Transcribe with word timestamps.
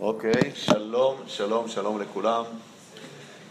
אוקיי, 0.00 0.50
שלום, 0.54 1.16
שלום, 1.26 1.68
שלום 1.68 2.00
לכולם. 2.00 2.44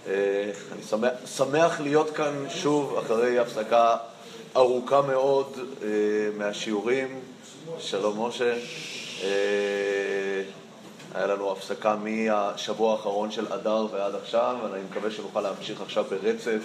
אה, 0.07 0.51
אני 0.73 0.83
שמח, 0.83 1.11
שמח 1.37 1.79
להיות 1.79 2.09
כאן 2.09 2.45
שוב 2.49 2.97
אחרי 2.97 3.39
הפסקה 3.39 3.97
ארוכה 4.55 5.01
מאוד 5.01 5.59
אה, 5.83 5.87
מהשיעורים. 6.37 7.19
שלום 7.79 8.27
משה. 8.27 8.57
אה, 9.23 10.41
היה 11.15 11.27
לנו 11.27 11.51
הפסקה 11.51 11.95
מהשבוע 11.95 12.91
האחרון 12.91 13.31
של 13.31 13.53
אדר 13.53 13.87
ועד 13.91 14.15
עכשיו, 14.15 14.55
ואני 14.63 14.83
מקווה 14.91 15.11
שנוכל 15.11 15.41
להמשיך 15.41 15.81
עכשיו 15.81 16.05
ברצף 16.09 16.61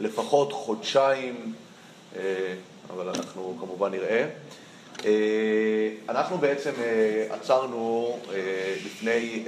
לפחות 0.00 0.52
חודשיים, 0.52 1.52
אבל 2.90 3.08
אנחנו 3.08 3.56
כמובן 3.60 3.90
נראה. 3.90 4.28
אה, 5.04 5.10
אנחנו 6.08 6.38
בעצם 6.38 6.70
אה, 6.78 7.34
עצרנו 7.34 8.18
אה, 8.32 8.74
לפני 8.86 9.44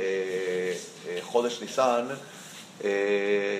חודש 1.20 1.60
ניסן, 1.62 2.04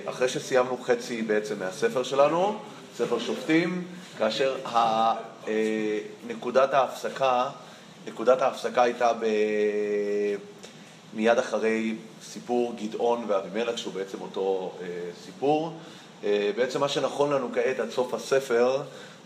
אחרי 0.06 0.28
שסיימנו 0.28 0.78
חצי 0.82 1.22
בעצם 1.22 1.58
מהספר 1.58 2.02
שלנו, 2.02 2.58
ספר 2.96 3.18
שופטים, 3.18 3.84
כאשר 4.18 4.56
נקודת 6.26 6.74
ההפסקה, 6.74 7.48
נקודת 8.06 8.42
ההפסקה 8.42 8.82
הייתה 8.82 9.12
ב... 9.12 9.26
מיד 11.14 11.38
אחרי 11.38 11.94
סיפור 12.22 12.74
גדעון 12.82 13.24
ואבימלך, 13.28 13.78
שהוא 13.78 13.94
בעצם 13.94 14.20
אותו 14.20 14.72
סיפור. 15.24 15.72
בעצם 16.56 16.80
מה 16.80 16.88
שנכון 16.88 17.32
לנו 17.32 17.48
כעת 17.54 17.80
עד 17.80 17.90
סוף 17.90 18.14
הספר 18.14 18.82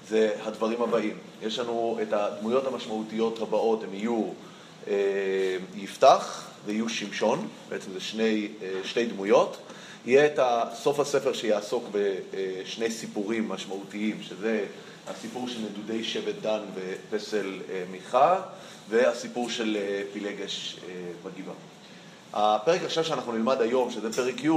זה 0.08 0.32
הדברים 0.44 0.82
הבאים. 0.82 1.16
יש 1.42 1.58
לנו 1.58 1.98
את 2.02 2.12
הדמויות 2.12 2.66
המשמעותיות 2.66 3.42
הבאות, 3.42 3.82
הן 3.82 3.94
יהיו 3.94 4.24
אה, 4.88 4.94
יפתח 5.76 6.50
ויהיו 6.64 6.88
שמשון, 6.88 7.48
בעצם 7.68 7.92
זה 7.92 8.00
שני, 8.00 8.48
אה, 8.62 8.68
שתי 8.84 9.06
דמויות. 9.06 9.56
יהיה 10.06 10.26
את 10.26 10.38
סוף 10.74 11.00
הספר 11.00 11.32
שיעסוק 11.32 11.84
בשני 11.92 12.90
סיפורים 12.90 13.48
משמעותיים, 13.48 14.22
שזה 14.22 14.64
הסיפור 15.08 15.48
של 15.48 15.60
נדודי 15.60 16.04
שבט 16.04 16.34
דן 16.42 16.60
ופסל 16.74 17.60
אה, 17.70 17.84
מיכה, 17.90 18.40
והסיפור 18.88 19.50
של 19.50 19.76
פילגש 20.12 20.76
בגבעה. 21.24 21.54
הפרק 22.32 22.82
עכשיו 22.82 23.04
שאנחנו 23.04 23.32
נלמד 23.32 23.60
היום, 23.60 23.90
שזה 23.90 24.12
פרק 24.12 24.44
י', 24.44 24.48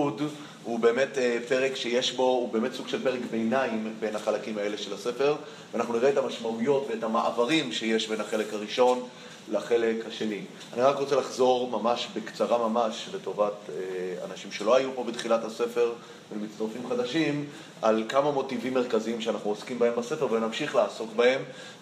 הוא 0.63 0.79
באמת 0.79 1.17
אה, 1.17 1.37
פרק 1.47 1.75
שיש 1.75 2.11
בו, 2.11 2.23
הוא 2.23 2.53
באמת 2.53 2.73
סוג 2.73 2.87
של 2.87 3.03
פרק 3.03 3.19
ביניים 3.31 3.93
בין 3.99 4.15
החלקים 4.15 4.57
האלה 4.57 4.77
של 4.77 4.93
הספר, 4.93 5.35
ואנחנו 5.73 5.93
נראה 5.93 6.09
את 6.09 6.17
המשמעויות 6.17 6.87
ואת 6.89 7.03
המעברים 7.03 7.71
שיש 7.71 8.07
בין 8.07 8.21
החלק 8.21 8.53
הראשון 8.53 9.07
לחלק 9.51 10.05
השני. 10.07 10.41
אני 10.73 10.81
רק 10.81 10.97
רוצה 10.97 11.15
לחזור 11.15 11.69
ממש 11.69 12.07
בקצרה 12.15 12.67
ממש, 12.67 13.09
לטובת 13.13 13.53
אה, 13.69 14.25
אנשים 14.31 14.51
שלא 14.51 14.75
היו 14.75 14.95
פה 14.95 15.03
בתחילת 15.03 15.43
הספר 15.43 15.91
ומצטרפים 16.31 16.89
חדשים, 16.89 17.45
על 17.81 18.03
כמה 18.09 18.31
מוטיבים 18.31 18.73
מרכזיים 18.73 19.21
שאנחנו 19.21 19.49
עוסקים 19.49 19.79
בהם 19.79 19.93
בספר 19.97 20.27
ונמשיך 20.31 20.75
לעסוק 20.75 21.09
בהם 21.15 21.41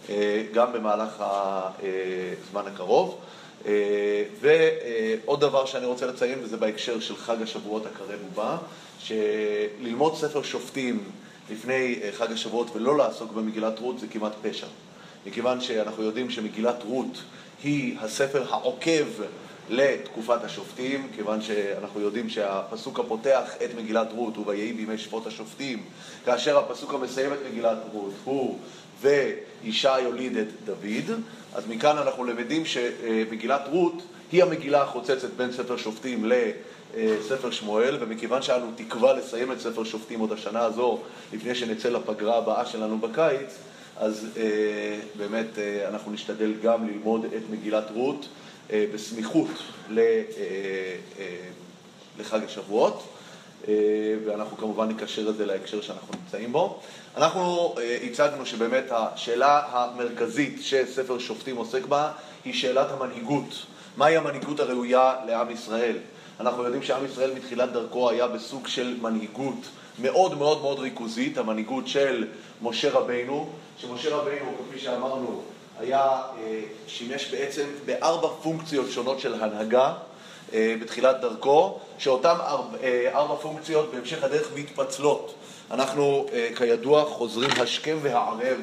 אה, 0.09 0.43
גם 0.53 0.73
במהלך 0.73 1.23
הזמן 2.49 2.67
הקרוב. 2.73 3.17
אה, 3.65 4.23
ועוד 4.41 5.41
דבר 5.41 5.65
שאני 5.65 5.85
רוצה 5.85 6.05
לציין, 6.05 6.39
וזה 6.43 6.57
בהקשר 6.57 6.99
של 6.99 7.15
חג 7.15 7.41
השבועות 7.41 7.85
הקרב 7.85 8.19
ובא, 8.31 8.57
שללמוד 8.99 10.15
ספר 10.15 10.43
שופטים 10.43 11.03
לפני 11.51 11.99
אה, 12.03 12.09
חג 12.11 12.31
השבועות 12.31 12.75
ולא 12.75 12.97
לעסוק 12.97 13.31
במגילת 13.31 13.79
רות 13.79 13.99
זה 13.99 14.07
כמעט 14.07 14.33
פשע. 14.41 14.67
מכיוון 15.25 15.61
שאנחנו 15.61 16.03
יודעים 16.03 16.29
שמגילת 16.29 16.83
רות 16.83 17.21
היא 17.63 17.97
הספר 17.99 18.43
העוקב 18.49 19.05
לתקופת 19.69 20.43
השופטים, 20.43 21.07
כיוון 21.15 21.41
שאנחנו 21.41 22.01
יודעים 22.01 22.29
שהפסוק 22.29 22.99
הפותח 22.99 23.51
את 23.65 23.69
מגילת 23.77 24.07
רות 24.11 24.35
הוא 24.35 24.47
ויהי 24.47 24.73
בימי 24.73 24.97
שפוט 24.97 25.27
השופטים, 25.27 25.83
כאשר 26.25 26.57
הפסוק 26.57 26.93
המסיים 26.93 27.33
את 27.33 27.39
מגילת 27.51 27.77
רות 27.93 28.13
הוא 28.23 28.59
וישי 29.01 29.99
יוליד 29.99 30.37
את 30.37 30.47
דוד, 30.65 31.19
אז 31.55 31.63
מכאן 31.67 31.97
אנחנו 31.97 32.23
למדים 32.23 32.65
שמגילת 32.65 33.61
רות 33.71 34.03
היא 34.31 34.43
המגילה 34.43 34.81
החוצצת 34.81 35.29
בין 35.37 35.51
ספר 35.51 35.77
שופטים 35.77 36.31
לספר 36.95 37.51
שמואל, 37.51 37.97
ומכיוון 37.99 38.41
שאנו 38.41 38.65
תקווה 38.75 39.13
לסיים 39.13 39.51
את 39.51 39.59
ספר 39.59 39.83
שופטים 39.83 40.19
עוד 40.19 40.31
השנה 40.31 40.61
הזו, 40.61 40.99
לפני 41.33 41.55
שנצא 41.55 41.89
לפגרה 41.89 42.37
הבאה 42.37 42.65
שלנו 42.65 42.97
בקיץ, 42.97 43.57
אז 43.97 44.25
אה, 44.37 44.99
באמת 45.17 45.57
אה, 45.57 45.87
אנחנו 45.87 46.11
נשתדל 46.11 46.53
גם 46.63 46.87
ללמוד 46.87 47.25
את 47.25 47.41
מגילת 47.51 47.85
רות 47.93 48.27
אה, 48.71 48.85
בסמיכות 48.93 49.47
לחג 52.19 52.43
השבועות. 52.45 53.03
ואנחנו 54.25 54.57
כמובן 54.57 54.89
נקשר 54.89 55.29
את 55.29 55.35
זה 55.35 55.45
להקשר 55.45 55.81
שאנחנו 55.81 56.13
נמצאים 56.23 56.51
בו. 56.51 56.79
אנחנו 57.19 57.75
הצגנו 58.03 58.45
שבאמת 58.45 58.83
השאלה 58.91 59.61
המרכזית 59.71 60.59
שספר 60.61 61.19
שופטים 61.19 61.55
עוסק 61.55 61.85
בה 61.85 62.11
היא 62.45 62.53
שאלת 62.53 62.87
המנהיגות. 62.91 63.65
מהי 63.97 64.17
המנהיגות 64.17 64.59
הראויה 64.59 65.15
לעם 65.27 65.51
ישראל? 65.51 65.97
אנחנו 66.39 66.63
יודעים 66.63 66.83
שעם 66.83 67.05
ישראל 67.05 67.33
מתחילת 67.33 67.71
דרכו 67.71 68.09
היה 68.09 68.27
בסוג 68.27 68.67
של 68.67 68.97
מנהיגות 69.01 69.57
מאוד 70.01 70.37
מאוד 70.37 70.61
מאוד 70.61 70.79
ריכוזית, 70.79 71.37
המנהיגות 71.37 71.87
של 71.87 72.27
משה 72.61 72.91
רבינו, 72.91 73.49
שמשה 73.77 74.15
רבינו, 74.15 74.51
כפי 74.69 74.79
שאמרנו, 74.79 75.41
היה, 75.79 76.01
אה, 76.01 76.61
שימש 76.87 77.31
בעצם 77.31 77.65
בארבע 77.85 78.27
פונקציות 78.41 78.91
שונות 78.91 79.19
של 79.19 79.43
הנהגה 79.43 79.93
אה, 80.53 80.75
בתחילת 80.81 81.21
דרכו, 81.21 81.79
שאותן 81.97 82.35
אה, 82.83 83.09
ארבע 83.13 83.35
פונקציות 83.35 83.91
בהמשך 83.93 84.23
הדרך 84.23 84.47
מתפצלות. 84.55 85.33
אנחנו 85.71 86.25
כידוע 86.55 87.05
חוזרים 87.05 87.49
השכם 87.61 87.97
והערב, 88.01 88.57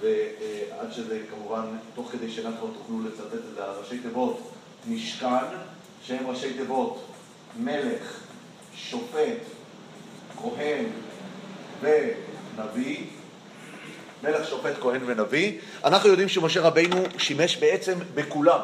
ועד 0.00 0.92
שזה 0.92 1.18
כמובן, 1.30 1.64
תוך 1.94 2.12
כדי 2.12 2.32
כבר 2.32 2.68
תוכלו 2.78 3.02
לצטט 3.06 3.34
את 3.34 3.54
זה, 3.54 3.64
ראשי 3.80 3.98
תיבות 3.98 4.52
משכן, 4.88 5.26
שהם 6.02 6.26
ראשי 6.26 6.52
תיבות 6.52 7.04
מלך, 7.56 8.20
שופט, 8.76 9.38
כהן 10.42 10.84
ונביא, 11.80 13.04
מלך, 14.22 14.48
שופט, 14.48 14.74
כהן 14.80 15.00
ונביא. 15.06 15.58
אנחנו 15.84 16.08
יודעים 16.08 16.28
שמשה 16.28 16.60
רבינו 16.60 16.96
שימש 17.18 17.56
בעצם 17.56 17.98
בכולם. 18.14 18.60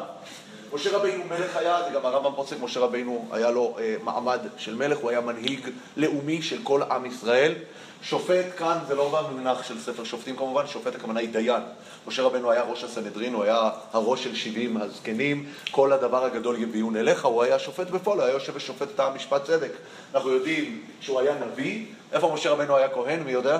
משה 0.73 0.97
רבינו 0.97 1.23
מלך 1.29 1.55
היה, 1.55 1.77
זה 1.83 1.95
גם 1.95 2.05
הרמב"ם 2.05 2.35
פוסק, 2.35 2.55
משה 2.61 2.79
רבינו 2.79 3.27
היה 3.31 3.51
לו 3.51 3.75
אה, 3.79 3.95
מעמד 4.03 4.39
של 4.57 4.75
מלך, 4.75 4.97
הוא 4.97 5.09
היה 5.09 5.21
מנהיג 5.21 5.69
לאומי 5.97 6.41
של 6.41 6.57
כל 6.63 6.83
עם 6.83 7.05
ישראל. 7.05 7.53
שופט 8.01 8.45
כאן 8.57 8.77
זה 8.87 8.95
לא 8.95 9.09
במונח 9.09 9.63
של 9.63 9.79
ספר 9.79 10.03
שופטים 10.03 10.35
כמובן, 10.35 10.67
שופט 10.67 10.95
הכוונה 10.95 11.19
היא 11.19 11.29
דיין. 11.29 11.61
משה 12.07 12.23
רבנו 12.23 12.51
היה 12.51 12.63
ראש 12.63 12.83
הסנהדרין, 12.83 13.33
הוא 13.33 13.43
היה 13.43 13.69
הראש 13.93 14.23
של 14.23 14.35
שבעים 14.35 14.77
הזקנים, 14.77 15.45
כל 15.71 15.93
הדבר 15.93 16.25
הגדול 16.25 16.61
יביאון 16.61 16.95
אליך, 16.95 17.25
הוא 17.25 17.43
היה 17.43 17.59
שופט 17.59 17.89
בפועל, 17.89 18.17
הוא 18.17 18.25
היה 18.25 18.33
יושב 18.33 18.53
ושופט 18.55 18.87
את 18.95 18.99
המשפט 18.99 19.43
צדק. 19.43 19.71
אנחנו 20.15 20.29
יודעים 20.29 20.81
שהוא 21.01 21.19
היה 21.19 21.35
נביא, 21.45 21.85
איפה 22.11 22.31
משה 22.33 22.49
רבנו 22.49 22.77
היה 22.77 22.89
כהן, 22.89 23.23
מי 23.23 23.31
יודע? 23.31 23.59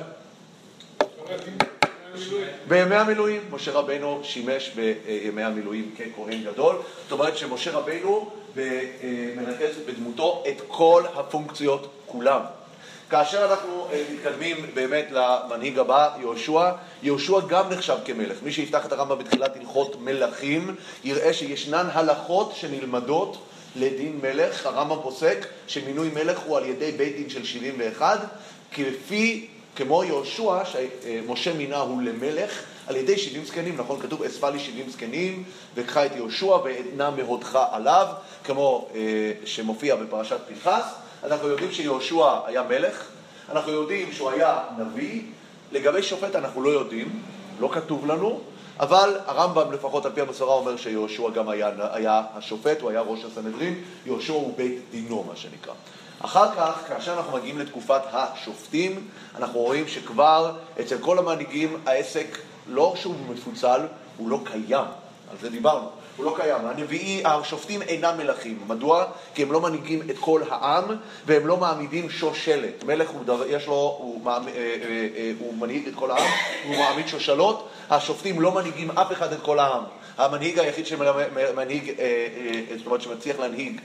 בימי 2.68 2.96
המילואים, 2.96 3.42
משה 3.52 3.72
רבנו 3.72 4.20
שימש 4.24 4.70
בימי 4.76 5.44
המילואים 5.44 5.96
ככהן 5.96 6.44
גדול, 6.44 6.76
זאת 7.04 7.12
אומרת 7.12 7.38
שמשה 7.38 7.72
רבנו 7.72 8.32
מנקז 9.36 9.78
בדמותו 9.88 10.44
את 10.50 10.62
כל 10.68 11.04
הפונקציות 11.16 11.88
כולם. 12.06 12.42
כאשר 13.10 13.52
אנחנו 13.52 13.88
אה, 13.92 14.04
מתקדמים 14.14 14.58
באמת 14.74 15.06
למנהיג 15.12 15.80
הבא, 15.80 16.10
יהושע, 16.20 16.72
יהושע 17.04 17.40
גם 17.48 17.70
נחשב 17.70 17.98
כמלך. 18.06 18.38
מי 18.44 18.52
שיפתח 18.52 18.86
את 18.86 18.92
הרמב"ם 18.92 19.20
בתחילת 19.20 19.56
הלכות 19.56 19.96
מלכים, 20.02 20.76
יראה 21.04 21.34
שישנן 21.34 21.88
הלכות 21.94 22.52
שנלמדות 22.56 23.38
לדין 23.76 24.20
מלך. 24.22 24.66
הרמב"ם 24.66 25.02
פוסק 25.04 25.46
שמינוי 25.68 26.10
מלך 26.14 26.40
הוא 26.40 26.58
על 26.58 26.66
ידי 26.66 26.92
בית 26.92 27.16
דין 27.16 27.30
של 27.30 27.46
71, 27.46 28.20
כפי, 28.72 29.48
כמו 29.80 30.04
יהושע, 30.04 30.60
שמשה 30.66 31.54
מינה 31.54 31.78
הוא 31.78 32.02
למלך, 32.02 32.64
על 32.88 32.96
ידי 32.96 33.18
70 33.18 33.46
זקנים, 33.46 33.78
נכון? 33.78 34.00
כתוב 34.00 34.24
אספה 34.24 34.50
לי 34.50 34.60
70 34.60 34.90
זקנים, 34.90 35.44
וקחה 35.76 36.06
את 36.06 36.16
יהושע 36.16 36.46
ואתנה 36.46 37.10
מהודך 37.10 37.60
עליו, 37.72 38.08
כמו 38.44 38.88
אה, 38.96 39.00
שמופיע 39.46 39.96
בפרשת 39.96 40.38
פנחס. 40.48 40.94
אנחנו 41.24 41.48
יודעים 41.48 41.72
שיהושע 41.72 42.40
היה 42.46 42.64
מלך, 42.64 43.08
אנחנו 43.52 43.72
יודעים 43.72 44.12
שהוא 44.12 44.30
היה 44.30 44.60
נביא, 44.78 45.22
לגבי 45.72 46.04
שופט 46.04 46.36
אנחנו 46.36 46.62
לא 46.62 46.70
יודעים, 46.70 47.22
לא 47.60 47.70
כתוב 47.74 48.06
לנו, 48.06 48.40
אבל 48.80 49.18
הרמב"ם 49.26 49.72
לפחות 49.72 50.06
על 50.06 50.12
פי 50.12 50.22
המסורה 50.22 50.54
אומר 50.54 50.78
שיהושע 50.78 51.30
גם 51.30 51.50
היה, 51.50 51.70
היה 51.92 52.22
השופט, 52.36 52.82
הוא 52.82 52.90
היה 52.90 53.02
ראש 53.02 53.20
הסנהדרין, 53.26 53.84
יהושע 54.06 54.34
הוא 54.34 54.54
בית 54.58 54.80
דינו 54.92 55.26
מה 55.30 55.36
שנקרא. 55.36 55.74
אחר 56.22 56.56
כך, 56.56 56.80
כאשר 56.88 57.14
אנחנו 57.14 57.38
מגיעים 57.38 57.60
לתקופת 57.60 58.02
השופטים, 58.12 59.08
אנחנו 59.38 59.60
רואים 59.60 59.88
שכבר 59.88 60.52
אצל 60.80 60.98
כל 60.98 61.18
המנהיגים 61.18 61.78
העסק 61.86 62.38
לא 62.68 62.94
שהוא 62.96 63.16
מפוצל, 63.30 63.82
הוא 64.18 64.30
לא 64.30 64.40
קיים. 64.44 64.86
על 65.32 65.38
זה 65.42 65.50
דיברנו, 65.50 65.90
הוא 66.18 66.26
לא 66.26 66.36
קיים. 66.42 66.66
הנביאי, 66.66 67.22
השופטים 67.26 67.82
אינם 67.82 68.18
מלכים. 68.18 68.60
מדוע? 68.68 69.06
כי 69.34 69.44
הם 69.44 69.52
לא 69.52 69.62
מנהיגים 69.62 70.02
את 70.10 70.16
כל 70.20 70.42
העם, 70.50 70.84
והם 71.26 71.48
לא 71.48 71.58
מעמידים 71.58 72.10
שושלת. 72.10 72.84
מלך 72.84 73.10
הוא, 73.10 73.24
דבר, 73.26 73.46
יש 73.48 73.68
לו, 73.68 73.74
הוא, 73.74 74.22
הוא, 74.24 74.32
הוא 75.40 75.58
מנהיג 75.58 75.88
את 75.88 75.94
כל 75.96 76.12
העם, 76.12 76.32
הוא 76.68 76.76
מעמיד 76.76 77.08
שושלות. 77.08 77.70
השופטים 77.90 78.42
לא 78.42 78.52
מנהיגים 78.52 78.92
אף 78.92 79.12
אחד 79.12 79.34
את 79.34 79.42
כל 79.42 79.60
העם. 79.60 79.84
המנהיג 80.18 80.60
היחיד 80.60 80.86
שמנהיג, 80.86 81.94
זאת 82.78 82.86
אומרת 82.86 83.02
שמצליח 83.02 83.40
להנהיג 83.40 83.82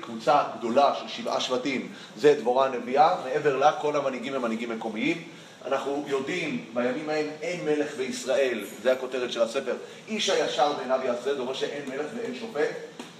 קבוצה 0.00 0.42
גדולה 0.58 0.94
של 1.00 1.08
שבעה 1.08 1.40
שבטים 1.40 1.88
זה 2.16 2.34
דבורה 2.40 2.66
הנביאה, 2.66 3.14
מעבר 3.24 3.56
לה 3.56 3.72
כל 3.72 3.96
המנהיגים 3.96 4.34
הם 4.34 4.42
מנהיגים 4.42 4.70
מקומיים. 4.70 5.22
אנחנו 5.66 6.04
יודעים, 6.08 6.64
בימים 6.74 7.08
ההם 7.08 7.26
אין 7.42 7.64
מלך 7.64 7.96
בישראל, 7.96 8.64
זה 8.82 8.92
הכותרת 8.92 9.32
של 9.32 9.42
הספר. 9.42 9.74
איש 10.08 10.30
הישר 10.30 10.72
בעיניו 10.72 11.00
יעשה, 11.04 11.34
זה 11.34 11.40
אומר 11.40 11.54
שאין 11.54 11.82
מלך 11.88 12.06
ואין 12.16 12.34
שופט. 12.34 12.68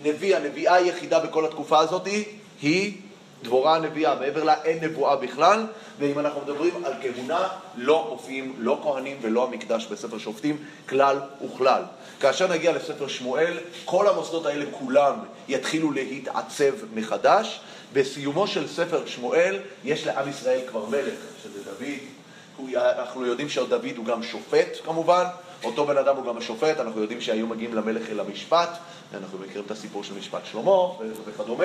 נביא, 0.02 0.36
הנביאה 0.36 0.74
היחידה 0.74 1.18
בכל 1.18 1.44
התקופה 1.44 1.78
הזאת 1.78 2.08
היא 2.62 2.96
דבורה 3.42 3.76
הנביאה, 3.76 4.14
מעבר 4.14 4.44
לה 4.44 4.62
אין 4.64 4.84
נבואה 4.84 5.16
בכלל, 5.16 5.66
ואם 5.98 6.18
אנחנו 6.18 6.40
מדברים 6.40 6.84
על 6.84 6.92
כהונה, 7.02 7.48
לא 7.76 8.06
מופיעים 8.10 8.54
לא 8.58 8.80
כהנים 8.82 9.16
ולא 9.20 9.44
המקדש 9.44 9.86
בספר 9.86 10.18
שופטים, 10.18 10.56
כלל 10.88 11.18
וכלל. 11.44 11.82
כאשר 12.20 12.46
נגיע 12.46 12.72
לספר 12.72 13.08
שמואל, 13.08 13.58
כל 13.84 14.08
המוסדות 14.08 14.46
האלה 14.46 14.64
כולם 14.70 15.14
יתחילו 15.48 15.92
להתעצב 15.92 16.72
מחדש. 16.94 17.60
בסיומו 17.92 18.46
של 18.46 18.68
ספר 18.68 19.06
שמואל 19.06 19.58
יש 19.84 20.06
לעם 20.06 20.28
ישראל 20.28 20.60
כבר 20.68 20.84
מלך, 20.86 21.18
שזה 21.42 21.64
דוד. 21.64 22.74
אנחנו 22.76 23.26
יודעים 23.26 23.48
שדוד 23.48 23.96
הוא 23.96 24.04
גם 24.04 24.22
שופט 24.22 24.68
כמובן, 24.84 25.24
אותו 25.64 25.86
בן 25.86 25.96
אדם 25.96 26.16
הוא 26.16 26.26
גם 26.26 26.36
השופט, 26.36 26.80
אנחנו 26.80 27.00
יודעים 27.00 27.20
שהיו 27.20 27.46
מגיעים 27.46 27.74
למלך 27.74 28.10
אל 28.10 28.20
המשפט, 28.20 28.68
אנחנו 29.14 29.38
מכירים 29.38 29.64
את 29.66 29.70
הסיפור 29.70 30.04
של 30.04 30.14
משפט 30.14 30.40
שלמה 30.44 30.88
וכדומה. 31.24 31.64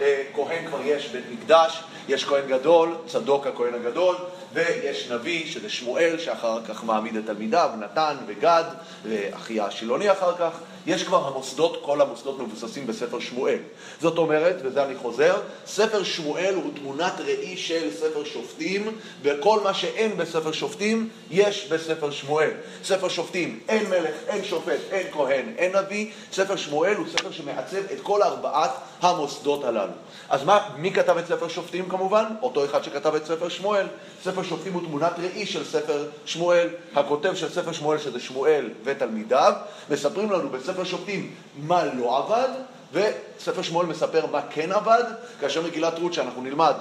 אה, 0.00 0.22
כהן 0.34 0.66
כבר 0.66 0.80
יש 0.84 1.08
בית 1.08 1.24
מקדש, 1.32 1.82
יש 2.08 2.24
כהן 2.24 2.48
גדול, 2.48 2.96
צדוק 3.06 3.46
הכהן 3.46 3.74
הגדול, 3.74 4.16
ויש 4.52 5.10
נביא, 5.10 5.46
שזה 5.46 5.70
שמואל, 5.70 6.18
שאחר 6.18 6.64
כך 6.64 6.84
מעמיד 6.84 7.16
את 7.16 7.26
תלמידיו, 7.26 7.70
נתן 7.78 8.16
וגד, 8.26 8.64
ואחיה 9.04 9.64
השילוני 9.64 10.12
אחר 10.12 10.36
כך. 10.36 10.58
יש 10.86 11.02
כבר 11.02 11.26
המוסדות, 11.26 11.82
כל 11.82 12.00
המוסדות 12.00 12.38
מבוססים 12.38 12.86
בספר 12.86 13.20
שמואל. 13.20 13.58
זאת 14.00 14.18
אומרת, 14.18 14.56
וזה 14.62 14.84
אני 14.84 14.96
חוזר, 14.96 15.40
ספר 15.66 16.02
שמואל 16.04 16.54
הוא 16.54 16.72
תמונת 16.74 17.20
ראי 17.20 17.56
של 17.56 17.90
ספר 17.90 18.24
שופטים, 18.24 18.96
וכל 19.22 19.60
מה 19.64 19.74
שאין 19.74 20.16
בספר 20.16 20.52
שופטים, 20.52 21.08
יש 21.30 21.68
בספר 21.68 22.10
שמואל. 22.10 22.50
ספר 22.84 23.08
שופטים, 23.08 23.60
אין 23.68 23.90
מלך, 23.90 24.14
אין 24.26 24.44
שופט, 24.44 24.80
אין 24.90 25.06
כהן, 25.12 25.54
אין 25.58 25.76
נביא. 25.76 26.10
ספר 26.32 26.56
שמואל 26.56 26.94
הוא 26.96 27.06
ספר 27.08 27.30
שמעצב 27.30 27.82
את 27.92 28.00
כל 28.02 28.22
ארבעת 28.22 28.70
המוסדות 29.00 29.64
הללו. 29.64 29.92
אז 30.28 30.44
מה, 30.44 30.68
מי 30.76 30.92
כתב 30.92 31.16
את 31.16 31.26
ספר 31.26 31.48
שופטים 31.48 31.88
כמובן? 31.88 32.24
אותו 32.42 32.64
אחד 32.64 32.84
שכתב 32.84 33.14
את 33.14 33.26
ספר 33.26 33.48
שמואל. 33.48 33.86
ספר 34.24 34.42
שופטים 34.42 34.72
הוא 34.72 34.82
תמונת 34.82 35.12
ראי 35.18 35.46
של 35.46 35.64
ספר 35.64 36.04
שמואל. 36.24 36.68
הכותב 36.94 37.34
של 37.34 37.48
ספר 37.48 37.72
שמואל, 37.72 37.98
שזה 37.98 38.20
שמואל 38.20 38.70
ותלמידיו, 38.84 39.52
מספרים 39.90 40.30
לנו 40.30 40.48
בספר 40.48 40.84
שופטים 40.84 41.34
מה 41.58 41.84
לא 41.84 42.18
עבד, 42.18 42.48
וספר 42.92 43.62
שמואל 43.62 43.86
מספר 43.86 44.26
מה 44.26 44.40
כן 44.50 44.72
עבד, 44.72 45.04
כאשר 45.40 45.62
מגילת 45.62 45.98
רות, 45.98 46.12
שאנחנו 46.12 46.42
נלמד 46.42 46.74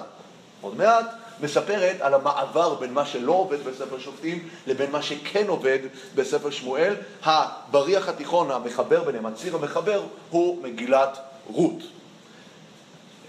עוד 0.61 0.77
מעט, 0.77 1.06
מספרת 1.41 2.01
על 2.01 2.13
המעבר 2.13 2.75
בין 2.75 2.94
מה 2.94 3.06
שלא 3.06 3.31
עובד 3.31 3.63
בספר 3.63 4.00
שופטים 4.00 4.50
לבין 4.68 4.91
מה 4.91 5.01
שכן 5.01 5.47
עובד 5.47 5.79
בספר 6.15 6.50
שמואל. 6.50 6.95
הבריח 7.23 8.09
התיכון 8.09 8.51
המחבר 8.51 9.03
ביניהם, 9.03 9.25
הציר 9.25 9.56
המחבר, 9.56 10.03
הוא 10.29 10.63
מגילת 10.63 11.18
רות. 11.47 11.94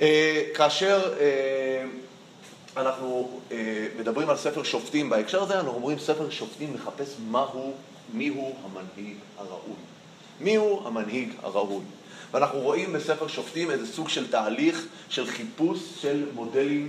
אה, 0.00 0.43
כאשר 0.54 1.14
אה, 1.20 1.84
אנחנו 2.76 3.40
אה, 3.52 3.87
מדברים 3.98 4.31
על 4.31 4.37
ספר 4.37 4.62
שופטים 4.62 5.10
בהקשר 5.10 5.43
הזה, 5.43 5.54
אנחנו 5.54 5.75
אומרים 5.75 5.98
ספר 5.98 6.31
שופטים 6.31 6.75
מחפש 6.75 7.14
מהו, 7.31 7.72
מיהו 8.14 8.54
המנהיג 8.64 9.16
הראוי. 9.38 9.76
מיהו 10.40 10.87
המנהיג 10.87 11.32
הראוי. 11.43 11.84
ואנחנו 12.32 12.58
רואים 12.58 12.93
בספר 12.93 13.28
שופטים 13.28 13.70
איזה 13.70 13.87
סוג 13.87 14.08
של 14.08 14.31
תהליך 14.31 14.87
של 15.08 15.26
חיפוש 15.26 15.78
של 16.00 16.25
מודלים 16.34 16.88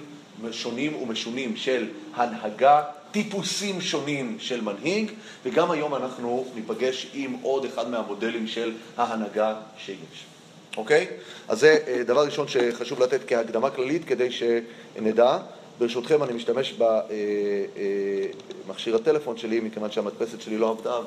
שונים 0.51 0.95
ומשונים 0.95 1.57
של 1.57 1.87
הנהגה, 2.15 2.83
טיפוסים 3.11 3.81
שונים 3.81 4.37
של 4.39 4.61
מנהיג, 4.61 5.11
וגם 5.45 5.71
היום 5.71 5.95
אנחנו 5.95 6.45
ניפגש 6.55 7.07
עם 7.13 7.37
עוד 7.41 7.65
אחד 7.65 7.89
מהמודלים 7.89 8.47
של 8.47 8.73
ההנהגה 8.97 9.55
שיש. 9.77 10.36
אוקיי? 10.77 11.07
אז 11.47 11.59
זה 11.59 11.77
אה, 11.87 12.03
דבר 12.03 12.25
ראשון 12.25 12.47
שחשוב 12.47 13.03
לתת 13.03 13.21
כהקדמה 13.27 13.69
כללית 13.69 14.05
כדי 14.05 14.29
שנדע. 14.31 15.37
ברשותכם 15.79 16.23
אני 16.23 16.33
משתמש 16.33 16.73
במכשיר 16.73 18.93
אה, 18.93 18.99
אה, 18.99 19.03
הטלפון 19.03 19.37
שלי, 19.37 19.59
מכיוון 19.59 19.91
שהמדפסת 19.91 20.41
שלי 20.41 20.57
לא 20.57 20.69
עבדה 20.69 20.99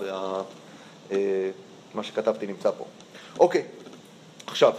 ומה 1.11 2.02
שכתבתי 2.02 2.46
נמצא 2.46 2.70
פה. 2.78 2.84
אוקיי, 3.40 3.62
עכשיו, 4.46 4.72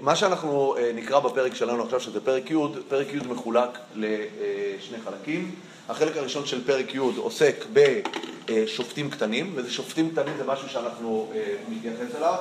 מה 0.00 0.16
שאנחנו 0.16 0.76
נקרא 0.94 1.20
בפרק 1.20 1.54
שלנו 1.54 1.84
עכשיו, 1.84 2.00
שזה 2.00 2.20
פרק 2.20 2.50
י', 2.50 2.54
פרק 2.88 3.06
י' 3.14 3.18
מחולק 3.28 3.78
לשני 3.94 4.98
חלקים. 5.04 5.54
החלק 5.88 6.16
הראשון 6.16 6.46
של 6.46 6.64
פרק 6.64 6.94
י' 6.94 6.98
עוסק 6.98 7.64
בשופטים 7.72 9.10
קטנים, 9.10 9.52
וזה 9.54 9.70
שופטים 9.70 10.10
קטנים 10.10 10.34
זה 10.36 10.44
משהו 10.44 10.68
שאנחנו 10.68 11.32
מתייחס 11.68 12.16
אליו. 12.16 12.34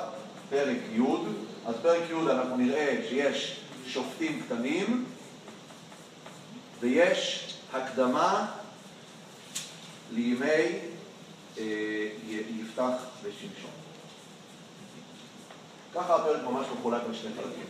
פרק 0.51 0.77
י', 0.95 1.01
אז 1.65 1.75
פרק 1.81 2.01
י' 2.09 2.31
אנחנו 2.31 2.57
נראה 2.57 2.95
שיש 3.09 3.59
שופטים 3.87 4.41
קטנים 4.45 5.05
ויש 6.79 7.53
הקדמה 7.73 8.51
לימי 10.13 10.45
אה, 11.57 11.63
יפתח 12.61 12.91
ושמשון. 13.23 13.71
ככה 15.95 16.15
הפרק 16.15 16.43
ממש 16.43 16.67
מחולק 16.79 17.01
לשני 17.11 17.31
חלקים, 17.35 17.65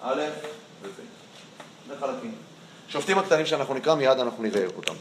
א' 0.00 0.22
וב', 0.82 0.90
שני 1.86 1.96
חלקים. 2.00 2.34
שופטים 2.88 3.18
הקטנים 3.18 3.46
שאנחנו 3.46 3.74
נקרא 3.74 3.94
מיד 3.94 4.18
אנחנו 4.18 4.42
נראה 4.42 4.66
אותם. 4.76 4.94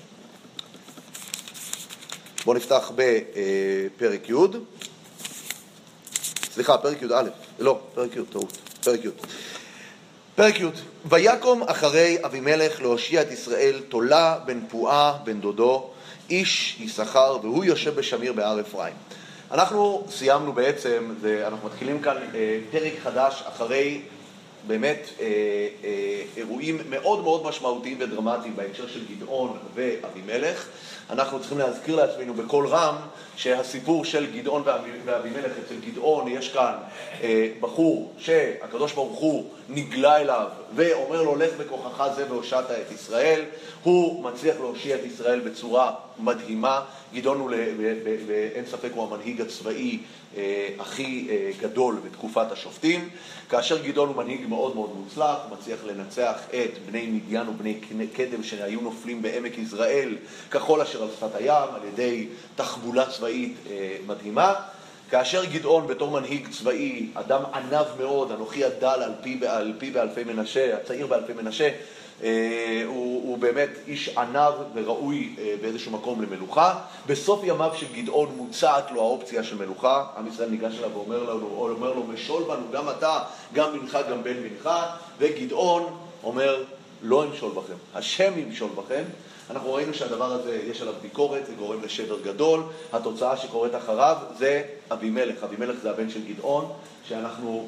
בואו 2.46 2.58
נפתח 2.58 2.92
בפרק 2.96 4.30
י'. 4.30 4.34
סליחה, 6.54 6.78
פרק 6.78 7.02
י"א, 7.02 7.24
לא, 7.60 7.80
פרק 7.96 8.16
י', 8.16 8.22
טעות, 8.32 8.58
פרק 8.84 9.06
י'. 9.06 9.10
פרק 10.36 10.60
י', 10.60 10.66
ויקום 11.06 11.64
אחרי 11.64 12.18
אבימלך 12.26 12.82
להושיע 12.82 13.22
את 13.22 13.32
ישראל 13.32 13.82
תולה 13.90 14.40
בן 14.46 14.60
פועה 14.70 15.18
בן 15.24 15.42
דודו, 15.42 15.90
איש 16.30 16.78
יששכר, 16.80 17.38
והוא 17.42 17.66
יושב 17.66 17.96
בשמיר 17.96 18.34
בהר 18.34 18.62
אפרים. 18.62 18.94
אנחנו 19.52 20.08
סיימנו 20.10 20.54
בעצם, 20.54 21.14
ואנחנו 21.22 21.68
מתחילים 21.68 22.02
כאן 22.02 22.18
אה, 22.36 22.60
פרק 22.72 22.94
חדש 23.04 23.44
אחרי 23.48 24.02
באמת 24.68 25.10
אה, 25.20 25.26
אה, 25.84 26.22
אירועים 26.38 26.78
מאוד 26.90 27.24
מאוד 27.24 27.46
משמעותיים 27.46 27.98
ודרמטיים 28.00 28.56
בהקשר 28.56 28.88
של 28.88 29.02
גדעון 29.16 29.58
ואבימלך. 29.76 30.68
אנחנו 31.12 31.40
צריכים 31.40 31.58
להזכיר 31.58 31.96
לעצמנו 31.96 32.34
בקול 32.34 32.68
רם 32.68 32.96
שהסיפור 33.36 34.06
של 34.06 34.26
גדעון 34.32 34.64
ואבימלך, 35.06 35.52
אצל 35.66 35.76
גדעון 35.88 36.28
יש 36.28 36.50
כאן 36.50 36.74
אה, 37.24 37.50
בחור 37.60 38.14
שהקדוש 38.18 38.94
ברוך 38.94 39.20
הוא 39.20 39.46
נגלה 39.70 40.18
אליו 40.18 40.48
ואומר 40.76 41.22
לו 41.22 41.36
לך 41.36 41.50
בכוחך 41.58 42.08
זה 42.16 42.26
והושעת 42.30 42.72
את 42.72 42.92
ישראל, 42.92 43.42
הוא 43.84 44.24
מצליח 44.24 44.56
להושיע 44.60 44.96
את 44.96 45.06
ישראל 45.06 45.40
בצורה 45.40 45.94
מדהימה, 46.20 46.82
גדעון 47.14 47.40
הוא, 47.40 47.52
ואין 48.28 48.66
ספק, 48.66 48.90
הוא 48.94 49.08
המנהיג 49.08 49.42
הצבאי 49.42 50.00
אה, 50.38 50.68
הכי 50.80 51.28
אה, 51.30 51.52
גדול 51.60 51.96
בתקופת 52.06 52.52
השופטים. 52.52 53.10
כאשר 53.50 53.78
גדעון 53.88 54.10
הוא 54.10 54.24
מנהיג 54.24 54.48
מאוד 54.48 54.76
מאוד 54.76 54.90
מוצלח, 54.96 55.38
הוא 55.50 55.58
מצליח 55.58 55.80
לנצח 55.86 56.36
את 56.50 56.78
בני 56.86 57.08
מדיין 57.08 57.50
ובני 57.50 58.08
קדם 58.14 58.44
שהיו 58.44 58.82
נופלים 58.82 59.22
בעמק 59.22 59.58
יזרעאל 59.58 60.18
כחול 60.52 60.82
אשר 60.82 61.01
על 61.02 61.08
שפת 61.18 61.36
הים 61.36 61.76
על 61.76 61.82
ידי 61.94 62.28
תחבולה 62.56 63.06
צבאית 63.10 63.56
אה, 63.70 63.98
מדהימה. 64.08 64.54
כאשר 65.12 65.46
גדעון 65.46 65.88
בתור 65.88 66.12
מנהיג 66.12 66.48
צבאי, 66.50 67.08
אדם 67.14 67.42
ענב 67.54 67.86
מאוד, 68.00 68.32
אנוכי 68.32 68.66
הדל 68.66 69.02
על 69.04 69.14
פי, 69.22 69.40
על 69.48 69.74
פי 69.78 69.92
באלפי 69.92 70.24
מנשה, 70.24 70.78
הצעיר 70.78 71.08
באלפי 71.08 71.34
מנשה, 71.34 71.70
אה, 72.24 72.84
הוא, 72.86 73.28
הוא 73.28 73.38
באמת 73.38 73.70
איש 73.88 74.18
ענב 74.18 74.54
וראוי 74.74 75.36
אה, 75.40 75.56
באיזשהו 75.62 75.92
מקום 75.92 76.22
למלוכה. 76.22 76.80
בסוף 77.08 77.42
ימיו 77.44 77.72
של 77.76 77.86
גדעון 77.96 78.34
מוצעת 78.38 78.92
לו 78.92 79.02
האופציה 79.02 79.44
של 79.44 79.58
מלוכה. 79.58 80.06
עם 80.18 80.28
ישראל 80.28 80.50
ניגש 80.50 80.80
אליו 80.80 80.90
ואומר 80.94 81.24
לו, 81.24 81.48
אומר 81.58 81.94
לו, 81.94 82.04
משול 82.04 82.44
בנו 82.44 82.66
גם 82.72 82.90
אתה, 82.90 83.20
גם 83.54 83.80
בנך, 83.80 83.98
גם 84.10 84.24
בן 84.24 84.34
בנך. 84.34 84.70
וגדעון 85.20 85.98
אומר, 86.24 86.64
לא 87.04 87.24
אמשול 87.24 87.52
בכם, 87.52 87.74
השם 87.96 88.32
ימשול 88.38 88.70
בכם. 88.76 89.04
אנחנו 89.52 89.74
ראינו 89.74 89.94
שהדבר 89.94 90.32
הזה, 90.32 90.62
יש 90.70 90.82
עליו 90.82 90.94
ביקורת, 91.02 91.46
זה 91.46 91.54
גורם 91.54 91.84
לשבר 91.84 92.20
גדול. 92.22 92.64
התוצאה 92.94 93.38
שקורית 93.38 93.76
אחריו 93.76 94.18
זה 94.38 94.64
אבימלך. 94.92 95.44
אבימלך 95.44 95.76
זה 95.82 95.90
הבן 95.90 96.10
של 96.10 96.20
גדעון, 96.28 96.66
שאנחנו 97.08 97.68